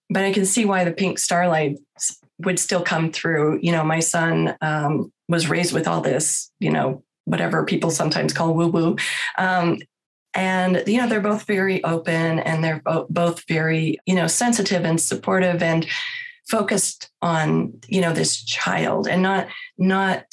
But 0.09 0.23
I 0.23 0.33
can 0.33 0.45
see 0.45 0.65
why 0.65 0.83
the 0.83 0.91
pink 0.91 1.19
starlight 1.19 1.77
would 2.39 2.59
still 2.59 2.81
come 2.81 3.11
through. 3.11 3.59
You 3.61 3.71
know, 3.71 3.83
my 3.83 3.99
son 3.99 4.55
um, 4.61 5.11
was 5.27 5.49
raised 5.49 5.73
with 5.73 5.87
all 5.87 6.01
this, 6.01 6.51
you 6.59 6.71
know, 6.71 7.03
whatever 7.25 7.65
people 7.65 7.91
sometimes 7.91 8.33
call 8.33 8.53
woo 8.53 8.67
woo. 8.67 8.95
Um, 9.37 9.79
and 10.33 10.83
you 10.85 11.01
know 11.01 11.07
they're 11.07 11.19
both 11.19 11.43
very 11.43 11.83
open 11.83 12.39
and 12.39 12.63
they're 12.63 12.81
bo- 12.85 13.07
both 13.09 13.45
very 13.47 13.97
you 14.05 14.13
know 14.15 14.27
sensitive 14.27 14.85
and 14.85 15.01
supportive 15.01 15.63
and 15.63 15.87
focused 16.47 17.09
on 17.21 17.73
you 17.87 17.99
know 17.99 18.13
this 18.13 18.41
child 18.43 19.07
and 19.07 19.21
not 19.21 19.47
not 19.77 20.23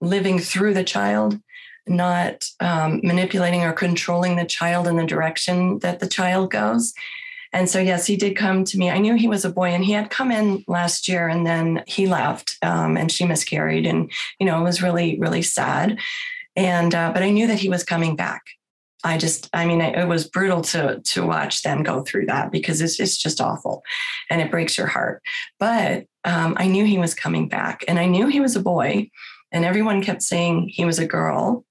living 0.00 0.38
through 0.38 0.74
the 0.74 0.84
child 0.84 1.40
not 1.86 2.44
um, 2.60 3.00
manipulating 3.02 3.64
or 3.64 3.72
controlling 3.72 4.36
the 4.36 4.44
child 4.44 4.86
in 4.86 4.96
the 4.96 5.06
direction 5.06 5.78
that 5.78 6.00
the 6.00 6.06
child 6.06 6.50
goes 6.50 6.92
and 7.52 7.68
so, 7.68 7.78
yes, 7.78 8.06
he 8.06 8.16
did 8.16 8.36
come 8.36 8.64
to 8.64 8.78
me. 8.78 8.90
I 8.90 8.98
knew 8.98 9.14
he 9.14 9.28
was 9.28 9.44
a 9.44 9.50
boy, 9.50 9.68
and 9.68 9.84
he 9.84 9.92
had 9.92 10.10
come 10.10 10.30
in 10.30 10.64
last 10.68 11.08
year, 11.08 11.28
and 11.28 11.46
then 11.46 11.82
he 11.86 12.06
left, 12.06 12.56
um, 12.62 12.96
and 12.96 13.10
she 13.10 13.24
miscarried, 13.24 13.86
and 13.86 14.10
you 14.38 14.46
know, 14.46 14.60
it 14.60 14.64
was 14.64 14.82
really, 14.82 15.18
really 15.18 15.42
sad. 15.42 15.98
And 16.56 16.94
uh, 16.94 17.12
but 17.12 17.22
I 17.22 17.30
knew 17.30 17.46
that 17.46 17.58
he 17.58 17.68
was 17.68 17.84
coming 17.84 18.16
back. 18.16 18.42
I 19.04 19.16
just, 19.16 19.48
I 19.52 19.64
mean, 19.64 19.80
it 19.80 20.08
was 20.08 20.28
brutal 20.28 20.60
to 20.62 21.00
to 21.00 21.26
watch 21.26 21.62
them 21.62 21.82
go 21.82 22.02
through 22.02 22.26
that 22.26 22.50
because 22.50 22.80
it's 22.80 22.98
it's 22.98 23.16
just 23.16 23.40
awful, 23.40 23.82
and 24.28 24.40
it 24.42 24.50
breaks 24.50 24.76
your 24.76 24.88
heart. 24.88 25.22
But 25.58 26.06
um, 26.24 26.54
I 26.58 26.66
knew 26.66 26.84
he 26.84 26.98
was 26.98 27.14
coming 27.14 27.48
back, 27.48 27.84
and 27.88 27.98
I 27.98 28.06
knew 28.06 28.26
he 28.26 28.40
was 28.40 28.56
a 28.56 28.62
boy, 28.62 29.10
and 29.52 29.64
everyone 29.64 30.02
kept 30.02 30.22
saying 30.22 30.68
he 30.68 30.84
was 30.84 30.98
a 30.98 31.06
girl. 31.06 31.64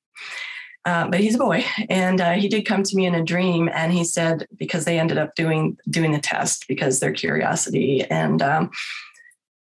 Uh, 0.88 1.06
but 1.10 1.20
he's 1.20 1.36
a 1.36 1.38
boy, 1.38 1.66
and 1.90 2.22
uh, 2.22 2.32
he 2.32 2.48
did 2.48 2.66
come 2.66 2.82
to 2.82 2.96
me 2.96 3.06
in 3.06 3.14
a 3.14 3.24
dream, 3.24 3.70
and 3.74 3.92
he 3.92 4.06
said 4.06 4.48
because 4.56 4.86
they 4.86 4.98
ended 4.98 5.18
up 5.18 5.36
doing 5.36 5.78
doing 5.90 6.14
the 6.14 6.20
test 6.20 6.66
because 6.68 7.00
their 7.00 7.12
curiosity, 7.12 8.04
and 8.06 8.42
um, 8.42 8.72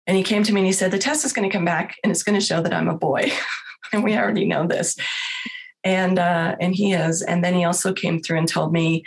and 0.05 0.15
he 0.15 0.23
came 0.23 0.43
to 0.43 0.53
me 0.53 0.61
and 0.61 0.67
he 0.67 0.73
said 0.73 0.91
the 0.91 0.99
test 0.99 1.25
is 1.25 1.33
going 1.33 1.49
to 1.49 1.53
come 1.53 1.65
back 1.65 1.97
and 2.03 2.11
it's 2.11 2.23
going 2.23 2.39
to 2.39 2.45
show 2.45 2.61
that 2.61 2.73
I'm 2.73 2.87
a 2.87 2.95
boy, 2.95 3.31
and 3.91 4.03
we 4.03 4.15
already 4.15 4.45
know 4.45 4.67
this, 4.67 4.95
and 5.83 6.19
uh, 6.19 6.55
and 6.61 6.75
he 6.75 6.93
is, 6.93 7.23
and 7.23 7.43
then 7.43 7.55
he 7.55 7.65
also 7.65 7.93
came 7.93 8.21
through 8.21 8.37
and 8.37 8.47
told 8.47 8.71
me 8.71 9.03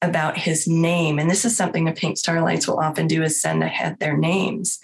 about 0.00 0.38
his 0.38 0.66
name, 0.66 1.18
and 1.18 1.30
this 1.30 1.44
is 1.44 1.54
something 1.54 1.84
the 1.84 1.92
Pink 1.92 2.16
Starlights 2.16 2.66
will 2.66 2.80
often 2.80 3.06
do 3.06 3.22
is 3.22 3.40
send 3.40 3.62
ahead 3.62 3.98
their 3.98 4.16
names. 4.16 4.80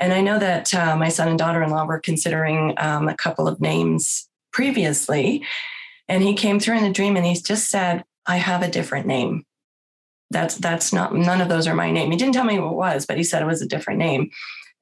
And 0.00 0.12
I 0.12 0.20
know 0.20 0.38
that 0.38 0.72
uh, 0.72 0.96
my 0.96 1.08
son 1.08 1.26
and 1.26 1.36
daughter-in-law 1.36 1.86
were 1.86 1.98
considering 1.98 2.72
um, 2.76 3.08
a 3.08 3.16
couple 3.16 3.48
of 3.48 3.60
names 3.60 4.28
previously, 4.52 5.42
and 6.08 6.22
he 6.22 6.34
came 6.34 6.58
through 6.58 6.78
in 6.78 6.84
the 6.84 6.92
dream 6.92 7.16
and 7.16 7.26
he 7.26 7.34
just 7.34 7.68
said, 7.68 8.04
I 8.26 8.36
have 8.36 8.62
a 8.62 8.70
different 8.70 9.06
name. 9.06 9.44
That's 10.30 10.56
that's 10.56 10.92
not 10.92 11.14
none 11.14 11.40
of 11.40 11.48
those 11.48 11.66
are 11.66 11.74
my 11.74 11.90
name. 11.90 12.10
He 12.10 12.16
didn't 12.16 12.34
tell 12.34 12.44
me 12.44 12.58
what 12.58 12.72
it 12.72 12.76
was, 12.76 13.06
but 13.06 13.16
he 13.16 13.24
said 13.24 13.42
it 13.42 13.46
was 13.46 13.62
a 13.62 13.66
different 13.66 13.98
name. 13.98 14.30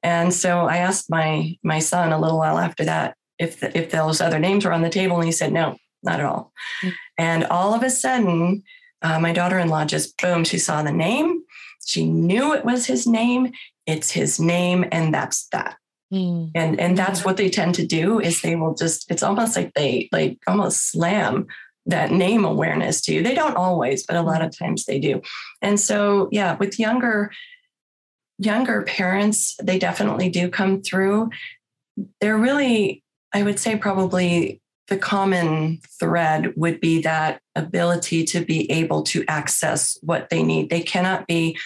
And 0.03 0.33
so 0.33 0.67
I 0.67 0.77
asked 0.77 1.09
my 1.09 1.57
my 1.63 1.79
son 1.79 2.11
a 2.11 2.19
little 2.19 2.37
while 2.37 2.57
after 2.57 2.85
that 2.85 3.15
if 3.39 3.59
the, 3.59 3.77
if 3.77 3.91
those 3.91 4.19
other 4.19 4.39
names 4.39 4.65
were 4.65 4.73
on 4.73 4.81
the 4.81 4.89
table, 4.89 5.15
and 5.15 5.25
he 5.25 5.31
said 5.31 5.53
no, 5.53 5.77
not 6.03 6.19
at 6.19 6.25
all. 6.25 6.51
Mm-hmm. 6.83 6.95
And 7.17 7.43
all 7.45 7.73
of 7.73 7.83
a 7.83 7.89
sudden, 7.89 8.63
uh, 9.01 9.19
my 9.19 9.31
daughter-in-law 9.31 9.85
just 9.85 10.17
boom, 10.21 10.43
she 10.43 10.57
saw 10.57 10.83
the 10.83 10.91
name, 10.91 11.43
she 11.85 12.05
knew 12.05 12.53
it 12.53 12.65
was 12.65 12.85
his 12.85 13.07
name. 13.07 13.53
It's 13.85 14.11
his 14.11 14.37
name, 14.37 14.83
and 14.91 15.13
that's 15.13 15.47
that. 15.53 15.77
Mm. 16.11 16.51
And 16.55 16.79
and 16.79 16.97
that's 16.97 17.25
what 17.25 17.37
they 17.37 17.49
tend 17.49 17.75
to 17.75 17.85
do 17.85 18.19
is 18.19 18.41
they 18.41 18.55
will 18.55 18.73
just 18.73 19.09
it's 19.11 19.23
almost 19.23 19.55
like 19.55 19.73
they 19.73 20.07
like 20.11 20.39
almost 20.47 20.91
slam 20.91 21.47
that 21.85 22.11
name 22.11 22.45
awareness 22.45 23.01
to 23.01 23.13
you. 23.13 23.23
They 23.23 23.35
don't 23.35 23.55
always, 23.55 24.05
but 24.05 24.15
a 24.15 24.21
lot 24.21 24.41
of 24.41 24.57
times 24.57 24.85
they 24.85 24.99
do. 24.99 25.21
And 25.61 25.79
so 25.79 26.29
yeah, 26.31 26.55
with 26.55 26.79
younger 26.79 27.31
younger 28.37 28.83
parents, 28.83 29.55
they 29.61 29.79
definitely 29.79 30.29
do 30.29 30.49
come 30.49 30.81
through. 30.81 31.29
They're 32.21 32.37
really, 32.37 33.03
I 33.33 33.43
would 33.43 33.59
say 33.59 33.75
probably 33.75 34.61
the 34.87 34.97
common 34.97 35.79
thread 35.99 36.53
would 36.55 36.79
be 36.79 37.01
that 37.01 37.41
ability 37.55 38.23
to 38.25 38.45
be 38.45 38.69
able 38.71 39.03
to 39.03 39.25
access 39.27 39.97
what 40.01 40.29
they 40.29 40.43
need. 40.43 40.69
They 40.69 40.81
cannot 40.81 41.27
be 41.27 41.57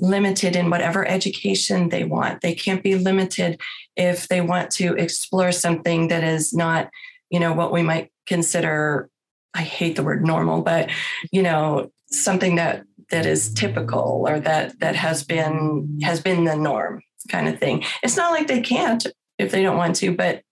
limited 0.00 0.56
in 0.56 0.70
whatever 0.70 1.06
education 1.06 1.88
they 1.88 2.04
want. 2.04 2.40
They 2.40 2.54
can't 2.54 2.82
be 2.82 2.96
limited 2.96 3.60
if 3.96 4.28
they 4.28 4.40
want 4.40 4.70
to 4.72 4.94
explore 4.94 5.52
something 5.52 6.08
that 6.08 6.24
is 6.24 6.52
not, 6.52 6.90
you 7.30 7.40
know, 7.40 7.52
what 7.52 7.72
we 7.72 7.82
might 7.82 8.10
consider 8.26 9.10
I 9.54 9.62
hate 9.62 9.96
the 9.96 10.04
word 10.04 10.24
normal, 10.24 10.62
but 10.62 10.90
you 11.32 11.42
know, 11.42 11.90
something 12.06 12.56
that 12.56 12.84
that 13.10 13.26
is 13.26 13.52
typical 13.52 14.24
or 14.28 14.40
that 14.40 14.78
that 14.80 14.94
has 14.94 15.24
been 15.24 15.98
has 16.02 16.20
been 16.20 16.44
the 16.44 16.56
norm 16.56 17.02
kind 17.28 17.48
of 17.48 17.58
thing. 17.58 17.84
It's 18.02 18.16
not 18.16 18.30
like 18.30 18.46
they 18.46 18.60
can't 18.60 19.06
if 19.38 19.50
they 19.50 19.62
don't 19.62 19.76
want 19.76 19.96
to, 19.96 20.14
but 20.14 20.42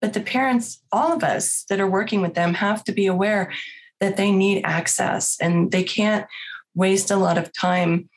but 0.00 0.12
the 0.12 0.20
parents, 0.20 0.82
all 0.92 1.14
of 1.14 1.24
us 1.24 1.64
that 1.70 1.80
are 1.80 1.90
working 1.90 2.20
with 2.20 2.34
them 2.34 2.54
have 2.54 2.84
to 2.84 2.92
be 2.92 3.06
aware 3.06 3.50
that 4.00 4.18
they 4.18 4.30
need 4.30 4.62
access 4.64 5.38
and 5.40 5.72
they 5.72 5.82
can't 5.82 6.26
waste 6.74 7.10
a 7.10 7.16
lot 7.16 7.38
of 7.38 7.52
time 7.54 8.10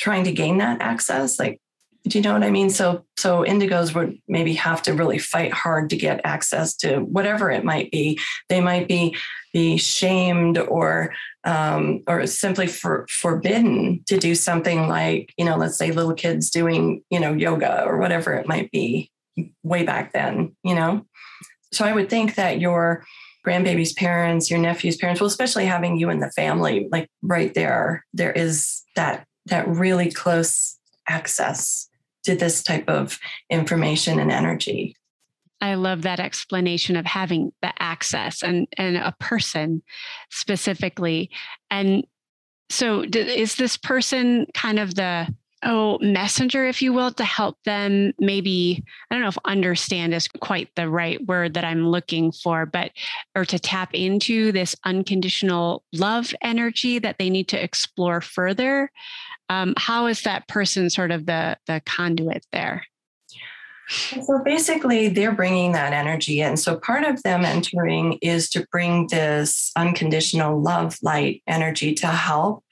trying 0.00 0.24
to 0.24 0.32
gain 0.32 0.58
that 0.58 0.80
access 0.80 1.38
like 1.38 1.60
do 2.04 2.18
you 2.18 2.22
know 2.22 2.32
what 2.32 2.42
i 2.42 2.50
mean? 2.50 2.70
So 2.70 3.04
so 3.16 3.44
indigos 3.44 3.94
would 3.94 4.18
maybe 4.26 4.54
have 4.54 4.82
to 4.82 4.94
really 4.94 5.18
fight 5.18 5.52
hard 5.52 5.90
to 5.90 5.96
get 5.96 6.20
access 6.24 6.74
to 6.76 7.00
whatever 7.00 7.50
it 7.50 7.64
might 7.64 7.90
be. 7.90 8.18
They 8.48 8.60
might 8.60 8.88
be 8.88 9.16
be 9.52 9.76
shamed 9.76 10.58
or 10.58 11.12
um, 11.44 12.02
or 12.06 12.26
simply 12.26 12.66
for, 12.66 13.06
forbidden 13.08 14.02
to 14.06 14.18
do 14.18 14.34
something 14.34 14.88
like 14.88 15.32
you 15.36 15.44
know 15.44 15.56
let's 15.56 15.76
say 15.76 15.90
little 15.90 16.14
kids 16.14 16.50
doing 16.50 17.02
you 17.10 17.20
know 17.20 17.32
yoga 17.32 17.84
or 17.84 17.98
whatever 17.98 18.32
it 18.34 18.48
might 18.48 18.70
be 18.70 19.10
way 19.62 19.84
back 19.84 20.12
then 20.12 20.54
you 20.64 20.74
know? 20.74 21.04
So 21.72 21.84
i 21.84 21.92
would 21.92 22.10
think 22.10 22.34
that 22.34 22.60
your 22.60 23.04
grandbaby's 23.46 23.92
parents 23.92 24.50
your 24.50 24.58
nephew's 24.58 24.96
parents 24.96 25.20
well 25.20 25.28
especially 25.28 25.64
having 25.64 25.98
you 25.98 26.10
in 26.10 26.20
the 26.20 26.30
family 26.32 26.88
like 26.92 27.08
right 27.22 27.54
there 27.54 28.04
there 28.12 28.32
is 28.32 28.82
that 28.96 29.24
that 29.46 29.68
really 29.68 30.10
close 30.10 30.78
access 31.08 31.88
to 32.24 32.34
this 32.34 32.62
type 32.62 32.88
of 32.88 33.18
information 33.48 34.20
and 34.20 34.30
energy. 34.30 34.96
I 35.60 35.74
love 35.74 36.02
that 36.02 36.20
explanation 36.20 36.96
of 36.96 37.04
having 37.04 37.52
the 37.60 37.72
access 37.82 38.42
and 38.42 38.66
and 38.78 38.96
a 38.96 39.14
person 39.20 39.82
specifically. 40.30 41.30
And 41.70 42.06
so 42.70 43.02
is 43.02 43.56
this 43.56 43.76
person 43.76 44.46
kind 44.54 44.78
of 44.78 44.94
the 44.94 45.34
oh 45.62 45.98
messenger 46.00 46.64
if 46.66 46.80
you 46.80 46.92
will 46.92 47.10
to 47.12 47.24
help 47.24 47.56
them 47.64 48.12
maybe 48.18 48.82
i 49.10 49.14
don't 49.14 49.22
know 49.22 49.28
if 49.28 49.38
understand 49.44 50.14
is 50.14 50.28
quite 50.40 50.68
the 50.76 50.88
right 50.88 51.24
word 51.26 51.54
that 51.54 51.64
i'm 51.64 51.86
looking 51.86 52.32
for 52.32 52.66
but 52.66 52.90
or 53.34 53.44
to 53.44 53.58
tap 53.58 53.90
into 53.92 54.52
this 54.52 54.74
unconditional 54.84 55.82
love 55.92 56.32
energy 56.42 56.98
that 56.98 57.16
they 57.18 57.30
need 57.30 57.48
to 57.48 57.62
explore 57.62 58.20
further 58.20 58.90
um, 59.48 59.74
how 59.76 60.06
is 60.06 60.22
that 60.22 60.46
person 60.48 60.88
sort 60.88 61.10
of 61.10 61.26
the 61.26 61.56
the 61.66 61.82
conduit 61.84 62.46
there 62.52 62.84
so 63.90 64.40
basically, 64.44 65.08
they're 65.08 65.32
bringing 65.32 65.72
that 65.72 65.92
energy 65.92 66.40
in. 66.40 66.56
So 66.56 66.78
part 66.78 67.02
of 67.02 67.20
them 67.24 67.44
entering 67.44 68.18
is 68.22 68.48
to 68.50 68.64
bring 68.70 69.08
this 69.08 69.72
unconditional 69.74 70.62
love, 70.62 70.96
light 71.02 71.42
energy 71.48 71.94
to 71.94 72.06
help, 72.06 72.64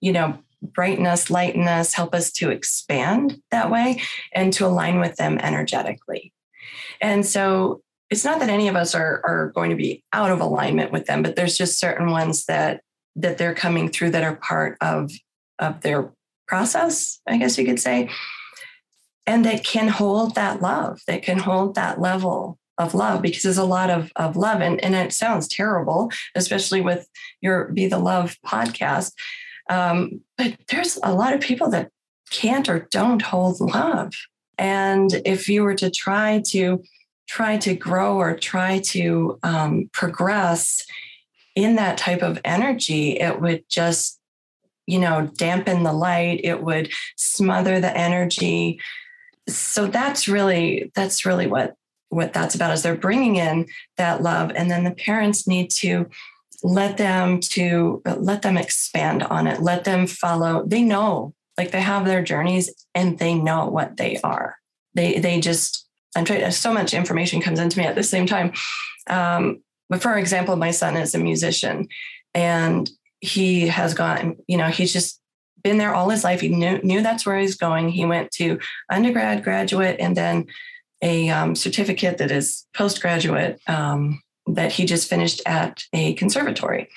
you 0.00 0.12
know, 0.12 0.36
brighten 0.72 1.06
us, 1.06 1.30
lighten 1.30 1.66
us, 1.68 1.94
help 1.94 2.14
us 2.14 2.30
to 2.32 2.50
expand 2.50 3.40
that 3.50 3.70
way 3.70 4.02
and 4.34 4.52
to 4.54 4.66
align 4.66 5.00
with 5.00 5.16
them 5.16 5.38
energetically. 5.38 6.32
And 7.00 7.24
so 7.24 7.82
it's 8.10 8.24
not 8.24 8.40
that 8.40 8.48
any 8.48 8.68
of 8.68 8.76
us 8.76 8.94
are, 8.94 9.20
are 9.24 9.52
going 9.54 9.70
to 9.70 9.76
be 9.76 10.04
out 10.12 10.30
of 10.30 10.40
alignment 10.40 10.92
with 10.92 11.06
them, 11.06 11.22
but 11.22 11.36
there's 11.36 11.58
just 11.58 11.78
certain 11.78 12.10
ones 12.10 12.46
that 12.46 12.82
that 13.18 13.38
they're 13.38 13.54
coming 13.54 13.88
through 13.88 14.10
that 14.10 14.22
are 14.22 14.36
part 14.36 14.76
of 14.80 15.10
of 15.58 15.80
their 15.80 16.12
process, 16.46 17.20
I 17.26 17.38
guess 17.38 17.58
you 17.58 17.64
could 17.64 17.80
say, 17.80 18.10
and 19.26 19.44
that 19.44 19.64
can 19.64 19.88
hold 19.88 20.34
that 20.34 20.62
love, 20.62 21.00
that 21.06 21.22
can 21.22 21.38
hold 21.38 21.74
that 21.74 22.00
level 22.00 22.58
of 22.78 22.94
love 22.94 23.22
because 23.22 23.42
there's 23.42 23.58
a 23.58 23.64
lot 23.64 23.90
of, 23.90 24.12
of 24.16 24.36
love. 24.36 24.60
And, 24.60 24.82
and 24.84 24.94
it 24.94 25.12
sounds 25.12 25.48
terrible, 25.48 26.10
especially 26.34 26.80
with 26.80 27.08
your 27.40 27.68
Be 27.68 27.86
the 27.86 27.98
Love 27.98 28.36
podcast. 28.46 29.12
Um, 29.68 30.20
but 30.38 30.56
there's 30.68 30.98
a 31.02 31.14
lot 31.14 31.34
of 31.34 31.40
people 31.40 31.70
that 31.70 31.90
can't 32.30 32.68
or 32.68 32.88
don't 32.90 33.22
hold 33.22 33.60
love. 33.60 34.12
And 34.58 35.10
if 35.24 35.48
you 35.48 35.62
were 35.62 35.74
to 35.74 35.90
try 35.90 36.42
to 36.48 36.82
try 37.28 37.56
to 37.58 37.74
grow 37.74 38.16
or 38.16 38.36
try 38.36 38.78
to 38.78 39.38
um, 39.42 39.90
progress 39.92 40.84
in 41.54 41.74
that 41.76 41.98
type 41.98 42.22
of 42.22 42.40
energy, 42.44 43.18
it 43.18 43.40
would 43.40 43.64
just 43.68 44.20
you 44.86 45.00
know, 45.00 45.28
dampen 45.36 45.82
the 45.82 45.92
light, 45.92 46.40
it 46.44 46.62
would 46.62 46.92
smother 47.16 47.80
the 47.80 47.96
energy. 47.96 48.80
So 49.48 49.86
that's 49.86 50.28
really 50.28 50.90
that's 50.94 51.26
really 51.26 51.46
what 51.46 51.74
what 52.08 52.32
that's 52.32 52.54
about 52.54 52.72
is 52.72 52.82
they're 52.82 52.94
bringing 52.94 53.36
in 53.36 53.66
that 53.96 54.22
love 54.22 54.52
and 54.54 54.70
then 54.70 54.84
the 54.84 54.92
parents 54.92 55.46
need 55.46 55.70
to 55.70 56.08
let 56.66 56.96
them 56.96 57.40
to 57.40 58.02
let 58.16 58.42
them 58.42 58.56
expand 58.56 59.22
on 59.22 59.46
it 59.46 59.62
let 59.62 59.84
them 59.84 60.06
follow 60.06 60.64
they 60.66 60.82
know 60.82 61.34
like 61.58 61.70
they 61.70 61.80
have 61.80 62.04
their 62.04 62.22
journeys 62.22 62.86
and 62.94 63.18
they 63.18 63.34
know 63.34 63.68
what 63.68 63.96
they 63.96 64.18
are 64.24 64.56
they 64.94 65.18
they 65.18 65.40
just 65.40 65.86
i'm 66.16 66.24
trying 66.24 66.50
so 66.50 66.72
much 66.72 66.94
information 66.94 67.40
comes 67.40 67.58
into 67.58 67.78
me 67.78 67.84
at 67.84 67.94
the 67.94 68.02
same 68.02 68.26
time 68.26 68.52
um, 69.08 69.62
but 69.88 70.02
for 70.02 70.16
example 70.16 70.56
my 70.56 70.70
son 70.70 70.96
is 70.96 71.14
a 71.14 71.18
musician 71.18 71.88
and 72.34 72.90
he 73.20 73.68
has 73.68 73.94
gone, 73.94 74.36
you 74.46 74.56
know, 74.56 74.68
he's 74.68 74.92
just 74.92 75.20
been 75.62 75.78
there 75.78 75.94
all 75.94 76.10
his 76.10 76.24
life. 76.24 76.40
He 76.40 76.48
knew, 76.48 76.78
knew 76.82 77.02
that's 77.02 77.26
where 77.26 77.38
he's 77.38 77.56
going. 77.56 77.88
He 77.88 78.04
went 78.04 78.30
to 78.32 78.58
undergrad, 78.90 79.42
graduate, 79.42 79.96
and 79.98 80.16
then 80.16 80.46
a 81.02 81.28
um, 81.28 81.54
certificate 81.54 82.18
that 82.18 82.30
is 82.30 82.66
postgraduate 82.74 83.60
um, 83.66 84.22
that 84.46 84.72
he 84.72 84.84
just 84.84 85.08
finished 85.08 85.42
at 85.46 85.82
a 85.92 86.14
conservatory. 86.14 86.88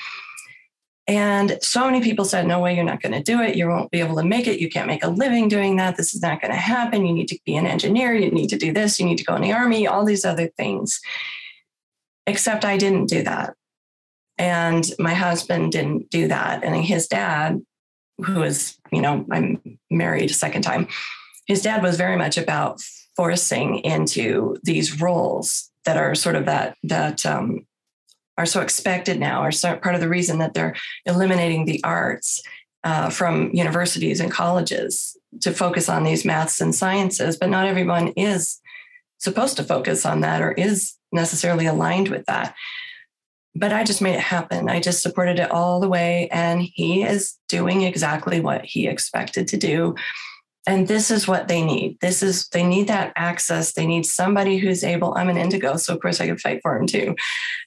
And 1.07 1.57
so 1.63 1.85
many 1.85 2.01
people 2.01 2.23
said, 2.23 2.45
No 2.45 2.59
way, 2.59 2.75
you're 2.75 2.83
not 2.83 3.01
going 3.01 3.13
to 3.13 3.23
do 3.23 3.41
it. 3.41 3.55
You 3.55 3.67
won't 3.67 3.89
be 3.89 3.99
able 3.99 4.15
to 4.17 4.23
make 4.23 4.45
it. 4.45 4.59
You 4.59 4.69
can't 4.69 4.85
make 4.85 5.03
a 5.03 5.09
living 5.09 5.47
doing 5.47 5.75
that. 5.77 5.97
This 5.97 6.13
is 6.13 6.21
not 6.21 6.39
going 6.39 6.51
to 6.51 6.57
happen. 6.57 7.03
You 7.03 7.13
need 7.13 7.29
to 7.29 7.39
be 7.47 7.55
an 7.55 7.65
engineer. 7.65 8.13
You 8.13 8.29
need 8.29 8.49
to 8.49 8.57
do 8.57 8.71
this. 8.71 8.99
You 8.99 9.07
need 9.07 9.17
to 9.17 9.23
go 9.23 9.35
in 9.35 9.41
the 9.41 9.51
army, 9.51 9.87
all 9.87 10.05
these 10.05 10.23
other 10.23 10.49
things. 10.55 10.99
Except 12.27 12.63
I 12.63 12.77
didn't 12.77 13.07
do 13.07 13.23
that. 13.23 13.55
And 14.37 14.85
my 14.99 15.15
husband 15.15 15.71
didn't 15.71 16.11
do 16.11 16.27
that. 16.27 16.63
And 16.63 16.75
his 16.75 17.07
dad, 17.07 17.59
who 18.23 18.43
is, 18.43 18.77
you 18.91 19.01
know, 19.01 19.25
I'm 19.31 19.79
married 19.89 20.29
a 20.29 20.33
second 20.35 20.61
time, 20.61 20.87
his 21.47 21.63
dad 21.63 21.81
was 21.81 21.97
very 21.97 22.17
much 22.17 22.37
about 22.37 22.81
forcing 23.15 23.79
into 23.79 24.57
these 24.63 25.01
roles 25.01 25.68
that 25.89 25.97
are 25.97 26.13
sort 26.13 26.35
of 26.35 26.45
that, 26.45 26.77
that, 26.83 27.25
um, 27.25 27.65
are 28.37 28.45
so 28.45 28.61
expected 28.61 29.19
now 29.19 29.41
are 29.41 29.51
part 29.79 29.95
of 29.95 30.01
the 30.01 30.07
reason 30.07 30.37
that 30.37 30.53
they're 30.53 30.75
eliminating 31.05 31.65
the 31.65 31.83
arts 31.83 32.41
uh, 32.85 33.09
from 33.09 33.51
universities 33.53 34.21
and 34.21 34.31
colleges 34.31 35.17
to 35.41 35.51
focus 35.51 35.89
on 35.89 36.05
these 36.05 36.23
maths 36.23 36.61
and 36.61 36.73
sciences 36.73 37.35
but 37.35 37.49
not 37.49 37.65
everyone 37.65 38.07
is 38.09 38.61
supposed 39.17 39.57
to 39.57 39.63
focus 39.63 40.05
on 40.05 40.21
that 40.21 40.41
or 40.41 40.53
is 40.53 40.93
necessarily 41.11 41.65
aligned 41.65 42.07
with 42.07 42.25
that 42.27 42.55
but 43.55 43.73
I 43.73 43.83
just 43.83 44.01
made 44.01 44.15
it 44.15 44.21
happen. 44.21 44.69
I 44.69 44.79
just 44.79 45.01
supported 45.01 45.39
it 45.39 45.51
all 45.51 45.79
the 45.79 45.89
way. 45.89 46.29
And 46.31 46.61
he 46.61 47.03
is 47.03 47.37
doing 47.47 47.81
exactly 47.81 48.39
what 48.39 48.63
he 48.63 48.87
expected 48.87 49.47
to 49.49 49.57
do. 49.57 49.95
And 50.68 50.88
this 50.88 51.10
is 51.10 51.28
what 51.28 51.47
they 51.47 51.64
need. 51.64 51.97
This 51.99 52.22
is, 52.22 52.47
they 52.49 52.64
need 52.64 52.88
that 52.88 53.14
access. 53.16 53.74
They 53.74 53.88
need 53.88 54.05
somebody 54.05 54.57
who's 54.57 54.84
able, 54.84 55.16
I'm 55.18 55.30
an 55.30 55.38
indigo, 55.38 55.78
so 55.78 55.95
of 55.95 56.01
course 56.01 56.22
I 56.22 56.28
could 56.28 56.41
fight 56.41 56.60
for 56.62 56.78
him 56.78 56.86
too. 56.86 57.16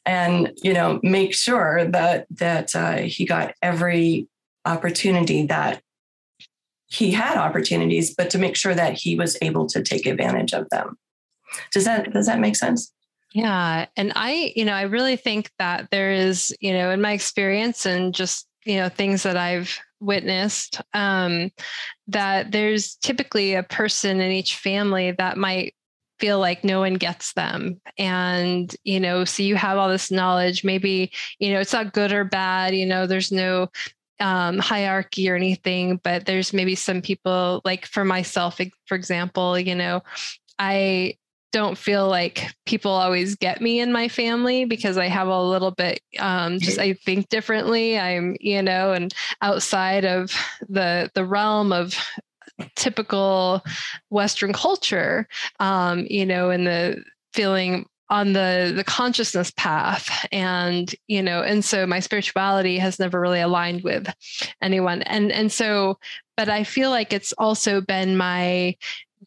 And, 0.07 0.53
you 0.62 0.72
know, 0.72 1.01
make 1.03 1.34
sure 1.34 1.84
that, 1.86 2.26
that 2.30 2.76
uh, 2.76 2.99
he 2.99 3.24
got 3.24 3.55
every 3.62 4.28
opportunity 4.64 5.47
that 5.47 5.82
he 6.86 7.11
had 7.11 7.38
opportunities, 7.38 8.14
but 8.14 8.28
to 8.30 8.38
make 8.38 8.55
sure 8.55 8.74
that 8.74 8.93
he 8.93 9.16
was 9.16 9.36
able 9.40 9.66
to 9.68 9.82
take 9.82 10.07
advantage 10.07 10.53
of 10.53 10.68
them. 10.70 10.97
Does 11.72 11.86
that, 11.86 12.12
does 12.12 12.26
that 12.26 12.38
make 12.38 12.55
sense? 12.55 12.93
Yeah. 13.32 13.86
And 13.97 14.12
I, 14.14 14.53
you 14.55 14.66
know, 14.66 14.74
I 14.74 14.82
really 14.82 15.16
think 15.16 15.51
that 15.59 15.88
there 15.90 16.12
is, 16.12 16.55
you 16.61 16.72
know, 16.72 16.90
in 16.90 17.01
my 17.01 17.12
experience 17.12 17.86
and 17.86 18.14
just, 18.14 18.47
you 18.66 18.76
know, 18.76 18.90
things 18.90 19.22
that 19.22 19.38
I've 19.38 19.80
witnessed, 20.03 20.80
um, 20.94 21.50
that 22.09 22.53
there's 22.53 22.96
typically 22.96 23.55
a 23.55 23.62
person 23.62 24.20
in 24.20 24.32
each 24.32 24.57
family 24.57 25.12
that 25.12 25.36
might 25.36 25.74
feel 26.18 26.38
like 26.38 26.62
no 26.62 26.80
one 26.80 26.94
gets 26.94 27.32
them. 27.32 27.80
And 27.98 28.74
you 28.84 29.00
know 29.00 29.24
so 29.24 29.42
you 29.42 29.57
have 29.57 29.78
all 29.78 29.88
this 29.88 30.11
knowledge 30.11 30.64
maybe 30.64 31.11
you 31.38 31.53
know 31.53 31.61
it's 31.61 31.72
not 31.72 31.92
good 31.92 32.12
or 32.12 32.24
bad 32.24 32.74
you 32.74 32.86
know 32.86 33.07
there's 33.07 33.32
no 33.32 33.68
um, 34.20 34.59
hierarchy 34.59 35.28
or 35.28 35.34
anything 35.34 36.00
but 36.05 36.26
there's 36.26 36.53
maybe 36.53 36.76
some 36.76 37.03
people 37.03 37.61
like 37.64 37.86
for 37.86 38.05
myself 38.05 38.61
for 38.86 38.94
example 38.94 39.59
you 39.59 39.74
know 39.74 40.00
i 40.61 41.16
don't 41.53 41.76
feel 41.78 42.09
like 42.09 42.53
people 42.66 42.90
always 42.90 43.36
get 43.36 43.61
me 43.61 43.80
in 43.80 43.92
my 43.92 44.09
family 44.09 44.64
because 44.64 44.96
I 44.98 45.07
have 45.07 45.28
a 45.28 45.42
little 45.42 45.70
bit 45.70 46.00
um, 46.18 46.59
just 46.59 46.78
I 46.78 46.94
think 46.94 47.28
differently. 47.28 47.98
I'm 47.98 48.36
you 48.40 48.62
know 48.62 48.92
and 48.92 49.14
outside 49.40 50.05
of 50.05 50.34
the 50.68 51.11
the 51.14 51.24
realm 51.24 51.72
of 51.72 51.94
typical 52.74 53.62
Western 54.11 54.53
culture, 54.53 55.28
um, 55.61 56.07
you 56.09 56.26
know, 56.26 56.50
and 56.50 56.66
the 56.66 57.03
feeling 57.32 57.86
on 58.09 58.32
the 58.34 58.72
the 58.74 58.84
consciousness 58.84 59.53
path. 59.57 60.26
And 60.32 60.94
you 61.07 61.22
know 61.22 61.42
and 61.42 61.64
so 61.64 61.86
my 61.86 62.00
spirituality 62.00 62.78
has 62.78 62.98
never 62.98 63.20
really 63.20 63.40
aligned 63.40 63.82
with 63.82 64.12
anyone. 64.61 65.03
And 65.03 65.30
and 65.30 65.53
so 65.53 65.98
but 66.34 66.48
i 66.48 66.64
feel 66.64 66.88
like 66.88 67.12
it's 67.12 67.34
also 67.34 67.82
been 67.82 68.16
my 68.16 68.74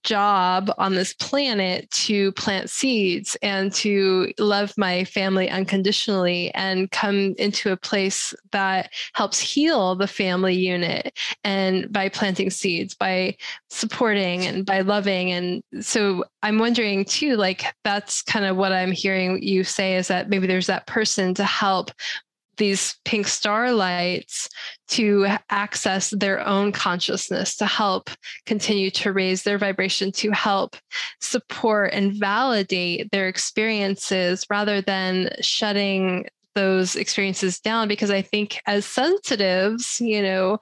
job 0.06 0.72
on 0.78 0.96
this 0.96 1.14
planet 1.16 1.90
to 1.92 2.32
plant 2.34 2.70
seeds 2.70 3.36
and 3.42 3.74
to 3.74 4.32
love 4.40 4.74
my 4.78 5.04
family 5.04 5.50
unconditionally 5.50 6.54
and 6.54 6.90
come 6.92 7.34
into 7.38 7.72
a 7.72 7.78
place 7.78 8.34
that 8.52 8.92
helps 9.14 9.40
heal 9.40 9.96
the 9.96 10.08
family 10.08 10.56
unit 10.56 11.18
and 11.44 11.92
by 11.92 12.08
planting 12.08 12.50
seeds 12.50 12.96
by 12.96 13.36
supporting 13.70 14.46
and 14.46 14.66
by 14.66 14.82
loving. 14.82 15.32
And 15.32 15.62
so 15.82 16.24
i'm 16.46 16.60
wondering 16.60 17.04
too 17.04 17.36
like 17.36 17.66
that's 17.84 18.22
kind 18.22 18.46
of 18.46 18.56
what 18.56 18.72
i'm 18.72 18.92
hearing 18.92 19.42
you 19.42 19.64
say 19.64 19.96
is 19.96 20.08
that 20.08 20.30
maybe 20.30 20.46
there's 20.46 20.68
that 20.68 20.86
person 20.86 21.34
to 21.34 21.44
help 21.44 21.92
these 22.58 22.98
pink 23.06 23.28
starlights 23.28 24.50
to 24.90 25.28
access 25.50 26.10
their 26.12 26.46
own 26.46 26.72
consciousness, 26.72 27.56
to 27.58 27.66
help 27.66 28.10
continue 28.46 28.90
to 28.92 29.12
raise 29.12 29.44
their 29.44 29.58
vibration, 29.58 30.12
to 30.14 30.32
help 30.32 30.76
support 31.22 31.92
and 31.94 32.14
validate 32.14 33.10
their 33.12 33.28
experiences 33.28 34.46
rather 34.50 34.82
than 34.82 35.30
shutting 35.42 36.26
those 36.54 36.96
experiences 36.96 37.60
down. 37.60 37.88
Because 37.88 38.10
i 38.10 38.22
think 38.22 38.62
as 38.66 38.86
sensitives 38.86 40.00
you 40.00 40.22
know 40.22 40.58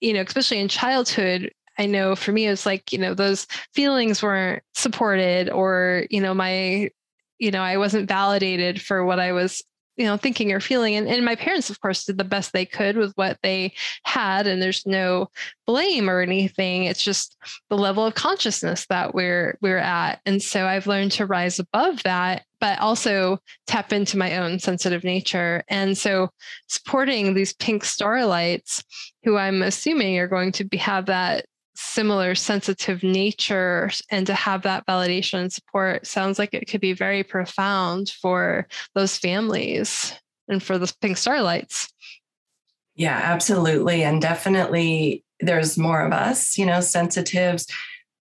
you 0.00 0.12
know 0.12 0.22
especially 0.22 0.60
in 0.60 0.68
childhood 0.68 1.50
I 1.78 1.86
know 1.86 2.16
for 2.16 2.32
me, 2.32 2.46
it 2.46 2.50
was 2.50 2.66
like, 2.66 2.92
you 2.92 2.98
know, 2.98 3.14
those 3.14 3.46
feelings 3.74 4.22
weren't 4.22 4.62
supported 4.74 5.50
or, 5.50 6.06
you 6.10 6.20
know, 6.20 6.34
my, 6.34 6.90
you 7.38 7.50
know, 7.50 7.60
I 7.60 7.76
wasn't 7.76 8.08
validated 8.08 8.80
for 8.80 9.04
what 9.04 9.20
I 9.20 9.32
was 9.32 9.62
you 9.96 10.04
know 10.04 10.16
thinking 10.16 10.52
or 10.52 10.60
feeling 10.60 10.94
and, 10.94 11.08
and 11.08 11.24
my 11.24 11.34
parents 11.34 11.70
of 11.70 11.80
course 11.80 12.04
did 12.04 12.18
the 12.18 12.24
best 12.24 12.52
they 12.52 12.66
could 12.66 12.96
with 12.96 13.12
what 13.14 13.38
they 13.42 13.72
had 14.04 14.46
and 14.46 14.60
there's 14.60 14.86
no 14.86 15.28
blame 15.66 16.08
or 16.08 16.20
anything. 16.20 16.84
It's 16.84 17.02
just 17.02 17.36
the 17.70 17.78
level 17.78 18.06
of 18.06 18.14
consciousness 18.14 18.86
that 18.86 19.14
we're 19.14 19.58
we're 19.60 19.78
at. 19.78 20.20
And 20.26 20.42
so 20.42 20.66
i've 20.66 20.86
learned 20.86 21.12
to 21.12 21.26
rise 21.26 21.58
above 21.58 22.02
that 22.04 22.44
but 22.58 22.78
also 22.78 23.38
tap 23.66 23.92
into 23.92 24.16
my 24.16 24.38
own 24.38 24.58
sensitive 24.58 25.04
nature. 25.04 25.62
And 25.68 25.96
so 25.96 26.30
supporting 26.68 27.34
these 27.34 27.52
pink 27.54 27.84
starlights 27.84 28.82
who 29.24 29.36
i'm 29.36 29.62
assuming 29.62 30.18
are 30.18 30.28
going 30.28 30.52
to 30.52 30.64
be 30.64 30.76
have 30.76 31.06
that 31.06 31.46
similar 31.76 32.34
sensitive 32.34 33.02
nature 33.02 33.90
and 34.10 34.26
to 34.26 34.34
have 34.34 34.62
that 34.62 34.86
validation 34.86 35.40
and 35.40 35.52
support 35.52 36.06
sounds 36.06 36.38
like 36.38 36.54
it 36.54 36.66
could 36.66 36.80
be 36.80 36.92
very 36.92 37.22
profound 37.22 38.10
for 38.10 38.66
those 38.94 39.16
families 39.16 40.12
and 40.48 40.62
for 40.62 40.78
the 40.78 40.92
pink 41.00 41.16
starlights. 41.16 41.92
Yeah 42.94 43.20
absolutely 43.22 44.02
and 44.02 44.22
definitely 44.22 45.24
there's 45.40 45.76
more 45.76 46.00
of 46.04 46.12
us 46.12 46.56
you 46.56 46.64
know 46.64 46.80
sensitives 46.80 47.66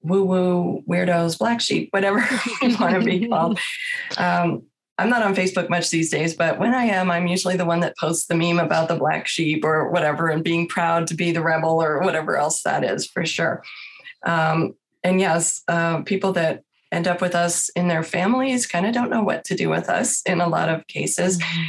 woo 0.02 0.24
woo 0.24 0.84
weirdos 0.88 1.40
black 1.40 1.62
sheep 1.62 1.88
whatever 1.92 2.20
you 2.62 2.78
want 2.78 2.96
to 2.96 3.06
be 3.06 3.28
called. 3.28 3.60
Um, 4.18 4.64
I'm 4.98 5.10
not 5.10 5.24
on 5.24 5.36
Facebook 5.36 5.70
much 5.70 5.90
these 5.90 6.10
days, 6.10 6.36
but 6.36 6.58
when 6.58 6.74
I 6.74 6.86
am, 6.86 7.12
I'm 7.12 7.28
usually 7.28 7.58
the 7.58 7.66
one 7.66 7.82
that 7.82 7.98
posts 7.98 8.28
the 8.28 8.36
meme 8.36 8.60
about 8.60 8.88
the 8.88 8.96
black 8.96 9.28
sheep 9.28 9.66
or 9.66 9.90
whatever 9.92 10.30
and 10.30 10.44
being 10.44 10.68
proud 10.70 11.08
to 11.08 11.16
be 11.16 11.32
the 11.32 11.42
rebel 11.42 11.84
or 11.84 12.00
whatever 12.00 12.38
else 12.38 12.64
that 12.64 12.84
is 12.84 13.06
for 13.06 13.26
sure. 13.26 13.62
Um, 14.26 14.76
and 15.04 15.20
yes, 15.20 15.64
uh, 15.68 16.02
people 16.04 16.32
that 16.34 16.64
end 16.92 17.08
up 17.08 17.20
with 17.20 17.36
us 17.36 17.68
in 17.70 17.90
their 17.90 18.04
families 18.04 18.66
kind 18.66 18.86
of 18.86 18.94
don't 18.94 19.10
know 19.10 19.24
what 19.24 19.44
to 19.46 19.56
do 19.56 19.70
with 19.70 19.90
us 19.90 20.22
in 20.24 20.40
a 20.40 20.48
lot 20.48 20.70
of 20.70 20.88
cases. 20.88 21.40
Mm-hmm. 21.40 21.64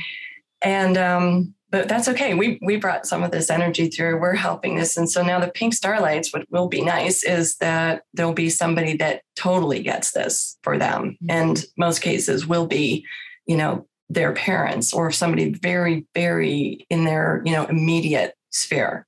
And 0.63 0.97
um, 0.97 1.55
but 1.71 1.89
that's 1.89 2.09
okay. 2.09 2.35
We 2.35 2.59
we 2.63 2.77
brought 2.77 3.07
some 3.07 3.23
of 3.23 3.33
this 3.33 3.51
energy 3.51 3.89
through. 3.89 4.21
We're 4.21 4.35
helping 4.35 4.77
this, 4.77 4.97
and 4.97 5.11
so 5.11 5.23
now 5.23 5.41
the 5.41 5.49
pink 5.49 5.75
starlights. 5.75 6.33
What 6.33 6.47
will 6.51 6.69
be 6.69 6.81
nice 6.81 7.25
is 7.25 7.57
that 7.57 8.03
there'll 8.15 8.33
be 8.33 8.51
somebody 8.51 8.97
that 8.99 9.23
totally 9.35 9.83
gets 9.83 10.13
this 10.13 10.59
for 10.63 10.79
them, 10.79 11.17
mm-hmm. 11.23 11.31
and 11.31 11.65
most 11.77 12.01
cases 12.03 12.47
will 12.47 12.67
be, 12.67 13.05
you 13.47 13.57
know, 13.57 13.87
their 14.09 14.33
parents 14.33 14.95
or 14.95 15.11
somebody 15.11 15.53
very 15.55 16.07
very 16.15 16.87
in 16.89 17.05
their 17.05 17.43
you 17.45 17.53
know 17.53 17.65
immediate 17.65 18.35
sphere, 18.51 19.07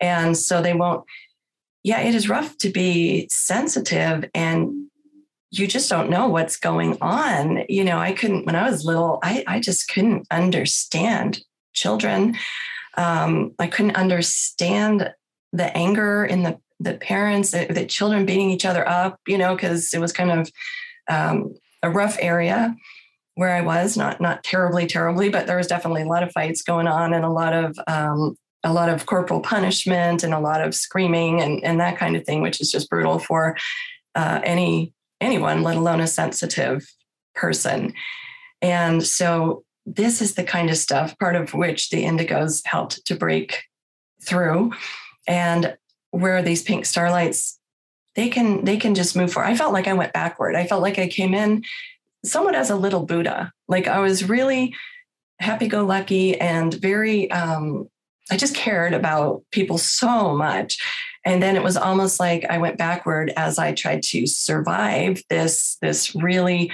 and 0.00 0.36
so 0.36 0.62
they 0.62 0.74
won't. 0.74 1.04
Yeah, 1.82 2.00
it 2.00 2.14
is 2.14 2.28
rough 2.28 2.56
to 2.58 2.70
be 2.70 3.28
sensitive 3.30 4.28
and 4.34 4.86
you 5.52 5.68
just 5.68 5.88
don't 5.88 6.10
know 6.10 6.26
what's 6.28 6.56
going 6.56 6.98
on. 7.00 7.64
You 7.68 7.84
know, 7.84 7.98
I 7.98 8.12
couldn't, 8.12 8.44
when 8.44 8.56
I 8.56 8.68
was 8.68 8.84
little, 8.84 9.20
I, 9.22 9.44
I 9.46 9.60
just 9.60 9.88
couldn't 9.88 10.26
understand 10.30 11.40
children. 11.76 12.36
Um, 12.96 13.54
I 13.58 13.68
couldn't 13.68 13.96
understand 13.96 15.12
the 15.52 15.76
anger 15.76 16.24
in 16.24 16.42
the 16.42 16.58
the 16.78 16.94
parents, 16.94 17.52
the, 17.52 17.66
the 17.70 17.86
children 17.86 18.26
beating 18.26 18.50
each 18.50 18.66
other 18.66 18.86
up, 18.86 19.18
you 19.26 19.38
know, 19.38 19.54
because 19.54 19.94
it 19.94 19.98
was 19.98 20.12
kind 20.12 20.30
of 20.30 20.50
um, 21.08 21.54
a 21.82 21.88
rough 21.88 22.18
area 22.20 22.76
where 23.34 23.54
I 23.54 23.62
was, 23.62 23.96
not 23.96 24.20
not 24.20 24.44
terribly, 24.44 24.86
terribly, 24.86 25.28
but 25.28 25.46
there 25.46 25.56
was 25.56 25.68
definitely 25.68 26.02
a 26.02 26.08
lot 26.08 26.22
of 26.22 26.32
fights 26.32 26.62
going 26.62 26.86
on 26.86 27.14
and 27.14 27.24
a 27.24 27.30
lot 27.30 27.52
of 27.52 27.78
um, 27.86 28.36
a 28.64 28.72
lot 28.72 28.88
of 28.88 29.06
corporal 29.06 29.40
punishment 29.40 30.24
and 30.24 30.34
a 30.34 30.40
lot 30.40 30.60
of 30.60 30.74
screaming 30.74 31.40
and, 31.40 31.62
and 31.62 31.80
that 31.80 31.96
kind 31.96 32.16
of 32.16 32.24
thing, 32.24 32.42
which 32.42 32.60
is 32.60 32.70
just 32.70 32.90
brutal 32.90 33.18
for 33.18 33.56
uh, 34.14 34.40
any 34.42 34.92
anyone, 35.20 35.62
let 35.62 35.76
alone 35.76 36.00
a 36.00 36.06
sensitive 36.06 36.84
person. 37.34 37.94
And 38.60 39.06
so 39.06 39.64
this 39.86 40.20
is 40.20 40.34
the 40.34 40.44
kind 40.44 40.68
of 40.68 40.76
stuff, 40.76 41.18
part 41.18 41.36
of 41.36 41.54
which 41.54 41.90
the 41.90 42.04
indigos 42.04 42.62
helped 42.66 43.06
to 43.06 43.14
break 43.14 43.62
through. 44.22 44.72
And 45.28 45.76
where 46.10 46.42
these 46.42 46.62
pink 46.62 46.84
starlights, 46.84 47.58
they 48.14 48.28
can 48.28 48.64
they 48.64 48.76
can 48.76 48.94
just 48.94 49.16
move 49.16 49.32
forward. 49.32 49.48
I 49.48 49.56
felt 49.56 49.72
like 49.72 49.86
I 49.86 49.92
went 49.92 50.12
backward. 50.12 50.56
I 50.56 50.66
felt 50.66 50.82
like 50.82 50.98
I 50.98 51.08
came 51.08 51.34
in 51.34 51.64
somewhat 52.24 52.54
as 52.54 52.70
a 52.70 52.76
little 52.76 53.04
Buddha. 53.04 53.52
Like 53.68 53.86
I 53.86 54.00
was 54.00 54.28
really 54.28 54.74
happy-go-lucky 55.38 56.40
and 56.40 56.72
very 56.74 57.30
um, 57.30 57.88
I 58.30 58.36
just 58.36 58.54
cared 58.54 58.94
about 58.94 59.42
people 59.52 59.78
so 59.78 60.34
much. 60.34 60.78
And 61.24 61.42
then 61.42 61.56
it 61.56 61.62
was 61.62 61.76
almost 61.76 62.18
like 62.18 62.44
I 62.48 62.58
went 62.58 62.78
backward 62.78 63.32
as 63.36 63.58
I 63.58 63.72
tried 63.72 64.02
to 64.04 64.26
survive 64.26 65.22
this, 65.28 65.76
this 65.80 66.14
really 66.14 66.72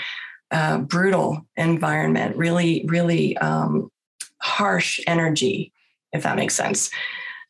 uh, 0.53 0.79
brutal 0.79 1.47
environment, 1.57 2.37
really, 2.37 2.85
really 2.87 3.37
um, 3.39 3.91
harsh 4.39 5.01
energy, 5.07 5.73
if 6.13 6.23
that 6.23 6.37
makes 6.37 6.55
sense, 6.55 6.91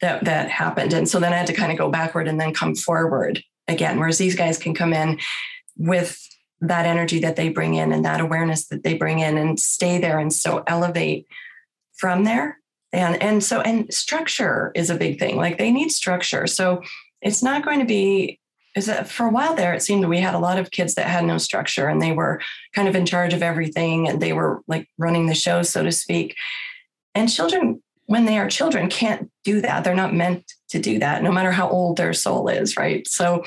that, 0.00 0.24
that 0.24 0.50
happened. 0.50 0.92
And 0.92 1.08
so 1.08 1.20
then 1.20 1.32
I 1.32 1.36
had 1.36 1.46
to 1.48 1.52
kind 1.52 1.72
of 1.72 1.78
go 1.78 1.90
backward 1.90 2.28
and 2.28 2.40
then 2.40 2.54
come 2.54 2.74
forward 2.74 3.42
again, 3.68 3.98
whereas 3.98 4.18
these 4.18 4.36
guys 4.36 4.58
can 4.58 4.74
come 4.74 4.92
in 4.92 5.18
with 5.76 6.18
that 6.60 6.86
energy 6.86 7.18
that 7.20 7.36
they 7.36 7.48
bring 7.48 7.74
in 7.74 7.92
and 7.92 8.04
that 8.04 8.20
awareness 8.20 8.68
that 8.68 8.84
they 8.84 8.94
bring 8.94 9.18
in 9.18 9.36
and 9.36 9.58
stay 9.58 9.98
there 9.98 10.18
and 10.18 10.32
so 10.32 10.62
elevate 10.66 11.26
from 11.94 12.24
there 12.24 12.58
and 12.92 13.20
and 13.20 13.42
so 13.42 13.60
and 13.62 13.92
structure 13.92 14.70
is 14.74 14.88
a 14.88 14.94
big 14.94 15.18
thing 15.18 15.36
like 15.36 15.58
they 15.58 15.72
need 15.72 15.90
structure 15.90 16.46
so 16.46 16.80
it's 17.20 17.42
not 17.42 17.64
going 17.64 17.80
to 17.80 17.84
be 17.84 18.38
is 18.74 18.86
that 18.86 19.08
for 19.08 19.26
a 19.26 19.30
while 19.30 19.54
there 19.54 19.74
it 19.74 19.82
seemed 19.82 20.04
we 20.06 20.18
had 20.18 20.34
a 20.34 20.38
lot 20.38 20.58
of 20.58 20.70
kids 20.70 20.94
that 20.94 21.06
had 21.06 21.24
no 21.24 21.38
structure 21.38 21.88
and 21.88 22.00
they 22.00 22.12
were 22.12 22.40
kind 22.74 22.88
of 22.88 22.94
in 22.94 23.06
charge 23.06 23.32
of 23.32 23.42
everything 23.42 24.08
and 24.08 24.20
they 24.20 24.32
were 24.32 24.62
like 24.66 24.88
running 24.98 25.26
the 25.26 25.34
show 25.34 25.62
so 25.62 25.82
to 25.82 25.92
speak. 25.92 26.36
And 27.14 27.30
children 27.30 27.82
when 28.06 28.24
they 28.24 28.38
are 28.38 28.48
children 28.48 28.88
can't 28.88 29.30
do 29.44 29.60
that. 29.60 29.84
They're 29.84 29.94
not 29.94 30.14
meant 30.14 30.52
to 30.70 30.78
do 30.78 30.98
that 30.98 31.22
no 31.22 31.32
matter 31.32 31.52
how 31.52 31.68
old 31.68 31.96
their 31.96 32.12
soul 32.12 32.48
is 32.48 32.76
right? 32.76 33.06
So 33.06 33.44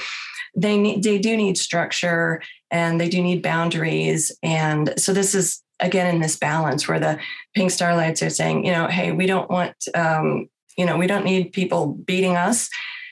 they 0.56 0.78
need 0.78 1.04
they 1.04 1.18
do 1.18 1.36
need 1.36 1.58
structure 1.58 2.42
and 2.72 3.00
they 3.00 3.10
do 3.10 3.22
need 3.22 3.42
boundaries. 3.42 4.32
And 4.44 4.94
so 4.98 5.14
this 5.14 5.36
is 5.36 5.62
again 5.80 6.14
in 6.14 6.22
this 6.22 6.38
balance 6.38 6.88
where 6.88 7.00
the 7.00 7.20
pink 7.54 7.72
starlights 7.72 8.22
are 8.24 8.30
saying 8.30 8.66
you 8.66 8.72
know 8.72 8.88
hey 8.88 9.12
we 9.12 9.26
don't 9.26 9.50
want 9.50 9.76
um, 9.94 10.48
you 10.78 10.86
know 10.86 10.98
we 10.98 11.08
don't 11.08 11.26
need 11.26 11.52
people 11.52 11.88
beating 11.88 12.36
us 12.36 12.70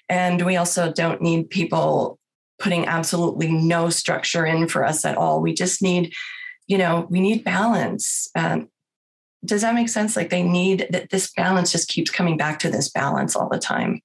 and 0.10 0.46
we 0.46 0.58
also 0.58 0.92
don't 0.92 1.22
need 1.22 1.50
people 1.50 2.20
putting 2.60 2.86
absolutely 2.86 3.52
no 3.52 3.90
structure 3.90 4.46
in 4.46 4.68
for 4.68 4.86
us 4.86 5.06
at 5.06 5.18
all. 5.18 5.42
We 5.42 5.54
just 5.54 5.82
need 5.82 6.14
you 6.68 6.78
know 6.78 7.08
we 7.10 7.20
need 7.20 7.44
balance. 7.44 8.30
Um, 8.36 8.70
does 9.46 9.62
that 9.62 9.76
make 9.76 9.90
sense? 9.90 10.16
Like 10.16 10.30
they 10.30 10.44
need 10.44 10.88
that 10.92 11.10
this 11.10 11.32
balance 11.34 11.72
just 11.72 11.90
keeps 11.90 12.10
coming 12.10 12.38
back 12.38 12.60
to 12.60 12.70
this 12.70 12.90
balance 12.90 13.36
all 13.36 13.50
the 13.50 13.60
time. 13.60 14.02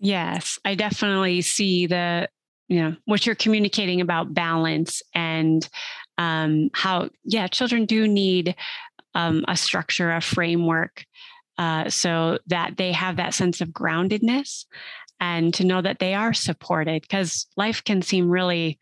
Yes 0.00 0.58
i 0.64 0.74
definitely 0.74 1.40
see 1.40 1.86
the 1.86 2.28
you 2.68 2.80
know 2.80 2.96
what 3.06 3.26
you're 3.26 3.34
communicating 3.34 4.00
about 4.00 4.34
balance 4.34 5.02
and 5.14 5.68
um, 6.18 6.70
how 6.74 7.08
yeah 7.24 7.46
children 7.46 7.86
do 7.86 8.06
need 8.06 8.54
um, 9.14 9.44
a 9.48 9.56
structure 9.56 10.12
a 10.12 10.20
framework 10.20 11.04
uh, 11.56 11.88
so 11.90 12.38
that 12.46 12.76
they 12.76 12.92
have 12.92 13.16
that 13.16 13.34
sense 13.34 13.60
of 13.60 13.70
groundedness 13.70 14.64
and 15.20 15.52
to 15.54 15.64
know 15.64 15.80
that 15.80 15.98
they 15.98 16.14
are 16.14 16.32
supported 16.32 17.02
because 17.02 17.46
life 17.56 17.82
can 17.84 18.02
seem 18.02 18.30
really 18.30 18.78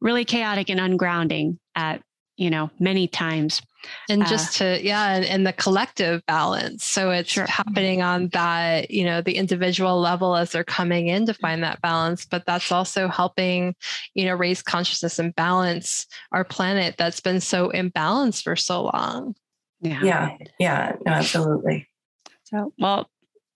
really 0.00 0.24
chaotic 0.24 0.68
and 0.68 0.80
ungrounding 0.80 1.58
at 1.74 2.02
you 2.36 2.50
know 2.50 2.70
many 2.78 3.08
times. 3.08 3.62
And 4.08 4.22
uh, 4.22 4.26
just 4.26 4.58
to 4.58 4.82
yeah 4.82 5.14
and, 5.14 5.24
and, 5.24 5.46
the 5.46 5.52
collective 5.52 6.24
balance. 6.26 6.84
So 6.84 7.10
it's 7.10 7.30
sure. 7.30 7.46
happening 7.46 8.02
on 8.02 8.28
that 8.28 8.90
you 8.90 9.04
know 9.04 9.20
the 9.20 9.36
individual 9.36 10.00
level 10.00 10.36
as 10.36 10.52
they're 10.52 10.64
coming 10.64 11.08
in 11.08 11.26
to 11.26 11.34
find 11.34 11.62
that 11.62 11.82
balance 11.82 12.24
but 12.24 12.46
that's 12.46 12.72
also 12.72 13.08
helping 13.08 13.74
you 14.14 14.24
know 14.24 14.34
raise 14.34 14.62
consciousness 14.62 15.18
and 15.18 15.34
balance 15.34 16.06
our 16.32 16.44
planet 16.44 16.96
that's 16.96 17.20
been 17.20 17.40
so 17.40 17.70
imbalanced 17.70 18.42
for 18.42 18.56
so 18.56 18.84
long. 18.84 19.34
Yeah. 19.80 20.00
Yeah. 20.02 20.36
Yeah. 20.58 20.96
No, 21.04 21.12
absolutely. 21.12 21.88
So 22.44 22.72
well 22.78 23.08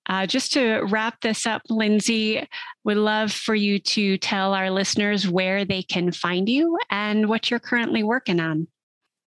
uh, 0.08 0.26
just 0.26 0.52
to 0.54 0.80
wrap 0.88 1.20
this 1.20 1.46
up, 1.46 1.62
Lindsay, 1.68 2.46
would 2.84 2.96
love 2.96 3.32
for 3.32 3.54
you 3.54 3.78
to 3.78 4.16
tell 4.18 4.54
our 4.54 4.70
listeners 4.70 5.28
where 5.28 5.64
they 5.64 5.82
can 5.82 6.12
find 6.12 6.48
you 6.48 6.78
and 6.90 7.28
what 7.28 7.50
you're 7.50 7.60
currently 7.60 8.02
working 8.02 8.40
on. 8.40 8.68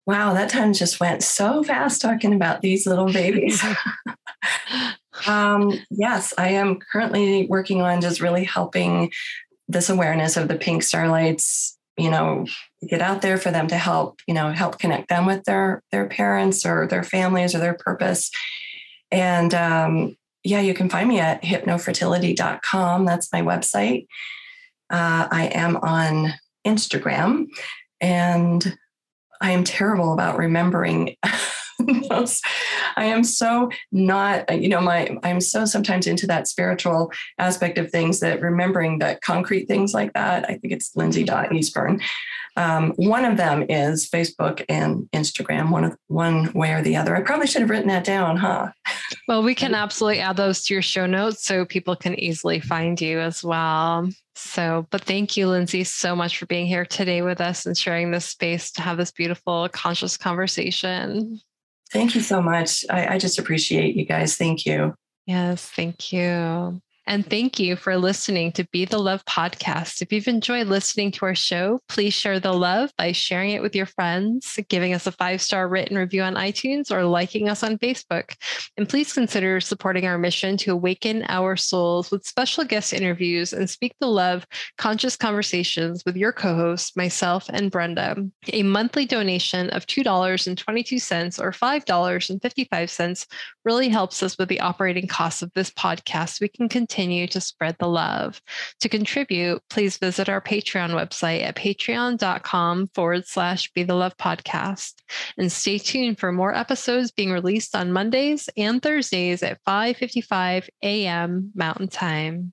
Wow, 0.06 0.32
that 0.34 0.50
time 0.50 0.72
just 0.72 1.00
went 1.00 1.22
so 1.22 1.62
fast 1.62 2.00
talking 2.00 2.34
about 2.34 2.62
these 2.62 2.86
little 2.86 3.12
babies. 3.12 3.62
um, 5.26 5.72
yes, 5.90 6.32
I 6.38 6.48
am 6.50 6.78
currently 6.92 7.46
working 7.46 7.82
on 7.82 8.00
just 8.00 8.20
really 8.20 8.44
helping 8.44 9.12
this 9.68 9.90
awareness 9.90 10.36
of 10.36 10.48
the 10.48 10.56
pink 10.56 10.82
starlights, 10.82 11.76
you 11.96 12.10
know, 12.10 12.46
get 12.88 13.02
out 13.02 13.22
there 13.22 13.36
for 13.36 13.50
them 13.50 13.66
to 13.68 13.76
help, 13.76 14.20
you 14.26 14.34
know, 14.34 14.50
help 14.50 14.78
connect 14.78 15.08
them 15.08 15.26
with 15.26 15.44
their 15.44 15.82
their 15.92 16.06
parents 16.06 16.64
or 16.64 16.86
their 16.86 17.02
families 17.02 17.54
or 17.54 17.58
their 17.58 17.74
purpose. 17.74 18.30
And 19.10 19.52
um, 19.54 20.16
yeah, 20.48 20.60
you 20.60 20.72
can 20.72 20.88
find 20.88 21.06
me 21.06 21.20
at 21.20 21.42
hypnofertility.com. 21.42 23.04
That's 23.04 23.30
my 23.32 23.42
website. 23.42 24.06
Uh, 24.88 25.28
I 25.30 25.50
am 25.52 25.76
on 25.76 26.32
Instagram 26.66 27.48
and 28.00 28.76
I 29.42 29.50
am 29.50 29.62
terrible 29.64 30.14
about 30.14 30.38
remembering 30.38 31.16
those. 32.08 32.40
I 32.96 33.04
am 33.04 33.24
so 33.24 33.70
not, 33.92 34.60
you 34.60 34.68
know, 34.68 34.80
my 34.80 35.16
I'm 35.22 35.40
so 35.40 35.64
sometimes 35.64 36.06
into 36.06 36.26
that 36.26 36.48
spiritual 36.48 37.12
aspect 37.38 37.78
of 37.78 37.90
things 37.90 38.20
that 38.20 38.40
remembering 38.40 38.98
that 38.98 39.20
concrete 39.22 39.66
things 39.66 39.94
like 39.94 40.12
that. 40.14 40.44
I 40.48 40.54
think 40.54 40.72
it's 40.72 40.94
Lindsay 40.96 41.24
Dot 41.24 41.50
Eastburn. 41.50 42.02
Um, 42.56 42.92
one 42.96 43.24
of 43.24 43.36
them 43.36 43.64
is 43.68 44.10
Facebook 44.10 44.64
and 44.68 45.08
Instagram, 45.12 45.70
one 45.70 45.84
of 45.84 45.96
one 46.08 46.52
way 46.54 46.72
or 46.72 46.82
the 46.82 46.96
other. 46.96 47.14
I 47.14 47.22
probably 47.22 47.46
should 47.46 47.60
have 47.60 47.70
written 47.70 47.86
that 47.86 48.02
down, 48.02 48.36
huh? 48.36 48.70
Well, 49.28 49.44
we 49.44 49.54
can 49.54 49.74
absolutely 49.74 50.18
add 50.18 50.36
those 50.36 50.64
to 50.64 50.74
your 50.74 50.82
show 50.82 51.06
notes 51.06 51.44
so 51.44 51.64
people 51.64 51.94
can 51.94 52.18
easily 52.18 52.58
find 52.58 53.00
you 53.00 53.20
as 53.20 53.44
well. 53.44 54.08
So, 54.34 54.88
but 54.90 55.02
thank 55.02 55.36
you, 55.36 55.48
Lindsay, 55.48 55.84
so 55.84 56.16
much 56.16 56.38
for 56.38 56.46
being 56.46 56.66
here 56.66 56.84
today 56.84 57.22
with 57.22 57.40
us 57.40 57.64
and 57.64 57.78
sharing 57.78 58.10
this 58.10 58.26
space 58.26 58.72
to 58.72 58.82
have 58.82 58.96
this 58.96 59.12
beautiful, 59.12 59.68
conscious 59.68 60.16
conversation. 60.16 61.40
Thank 61.92 62.14
you 62.14 62.20
so 62.20 62.42
much. 62.42 62.84
I, 62.90 63.14
I 63.14 63.18
just 63.18 63.38
appreciate 63.38 63.96
you 63.96 64.04
guys. 64.04 64.36
Thank 64.36 64.66
you. 64.66 64.94
Yes, 65.26 65.64
thank 65.64 66.12
you. 66.12 66.80
And 67.08 67.24
thank 67.24 67.58
you 67.58 67.74
for 67.74 67.96
listening 67.96 68.52
to 68.52 68.68
Be 68.70 68.84
the 68.84 68.98
Love 68.98 69.24
podcast. 69.24 70.02
If 70.02 70.12
you've 70.12 70.28
enjoyed 70.28 70.66
listening 70.66 71.10
to 71.12 71.24
our 71.24 71.34
show, 71.34 71.80
please 71.88 72.12
share 72.12 72.38
the 72.38 72.52
love 72.52 72.92
by 72.98 73.12
sharing 73.12 73.52
it 73.52 73.62
with 73.62 73.74
your 73.74 73.86
friends, 73.86 74.58
giving 74.68 74.92
us 74.92 75.06
a 75.06 75.12
five 75.12 75.40
star 75.40 75.68
written 75.68 75.96
review 75.96 76.20
on 76.20 76.34
iTunes, 76.34 76.90
or 76.90 77.04
liking 77.04 77.48
us 77.48 77.62
on 77.62 77.78
Facebook. 77.78 78.34
And 78.76 78.86
please 78.86 79.14
consider 79.14 79.58
supporting 79.58 80.04
our 80.04 80.18
mission 80.18 80.58
to 80.58 80.72
awaken 80.72 81.24
our 81.30 81.56
souls 81.56 82.10
with 82.10 82.26
special 82.26 82.62
guest 82.62 82.92
interviews 82.92 83.54
and 83.54 83.70
speak 83.70 83.94
the 84.00 84.06
love, 84.06 84.46
conscious 84.76 85.16
conversations 85.16 86.02
with 86.04 86.14
your 86.14 86.34
co 86.34 86.54
hosts, 86.54 86.94
myself 86.94 87.46
and 87.48 87.70
Brenda. 87.70 88.16
A 88.52 88.62
monthly 88.62 89.06
donation 89.06 89.70
of 89.70 89.86
$2.22 89.86 91.40
or 91.40 91.52
$5.55 91.52 93.26
really 93.64 93.88
helps 93.88 94.22
us 94.22 94.36
with 94.36 94.50
the 94.50 94.60
operating 94.60 95.06
costs 95.06 95.40
of 95.40 95.50
this 95.54 95.70
podcast. 95.70 96.42
We 96.42 96.48
can 96.48 96.68
continue 96.68 96.97
continue 96.98 97.28
to 97.28 97.40
spread 97.40 97.76
the 97.78 97.86
love. 97.86 98.42
To 98.80 98.88
contribute, 98.88 99.62
please 99.70 99.98
visit 99.98 100.28
our 100.28 100.40
Patreon 100.40 100.90
website 100.90 101.44
at 101.44 101.54
patreon.com 101.54 102.88
forward 102.88 103.24
slash 103.24 103.70
be 103.70 103.84
the 103.84 103.94
love 103.94 104.16
podcast. 104.16 104.94
And 105.36 105.52
stay 105.52 105.78
tuned 105.78 106.18
for 106.18 106.32
more 106.32 106.52
episodes 106.52 107.12
being 107.12 107.30
released 107.30 107.76
on 107.76 107.92
Mondays 107.92 108.48
and 108.56 108.82
Thursdays 108.82 109.44
at 109.44 109.62
5:55 109.64 110.68
a.m. 110.82 111.52
Mountain 111.54 111.86
Time. 111.86 112.52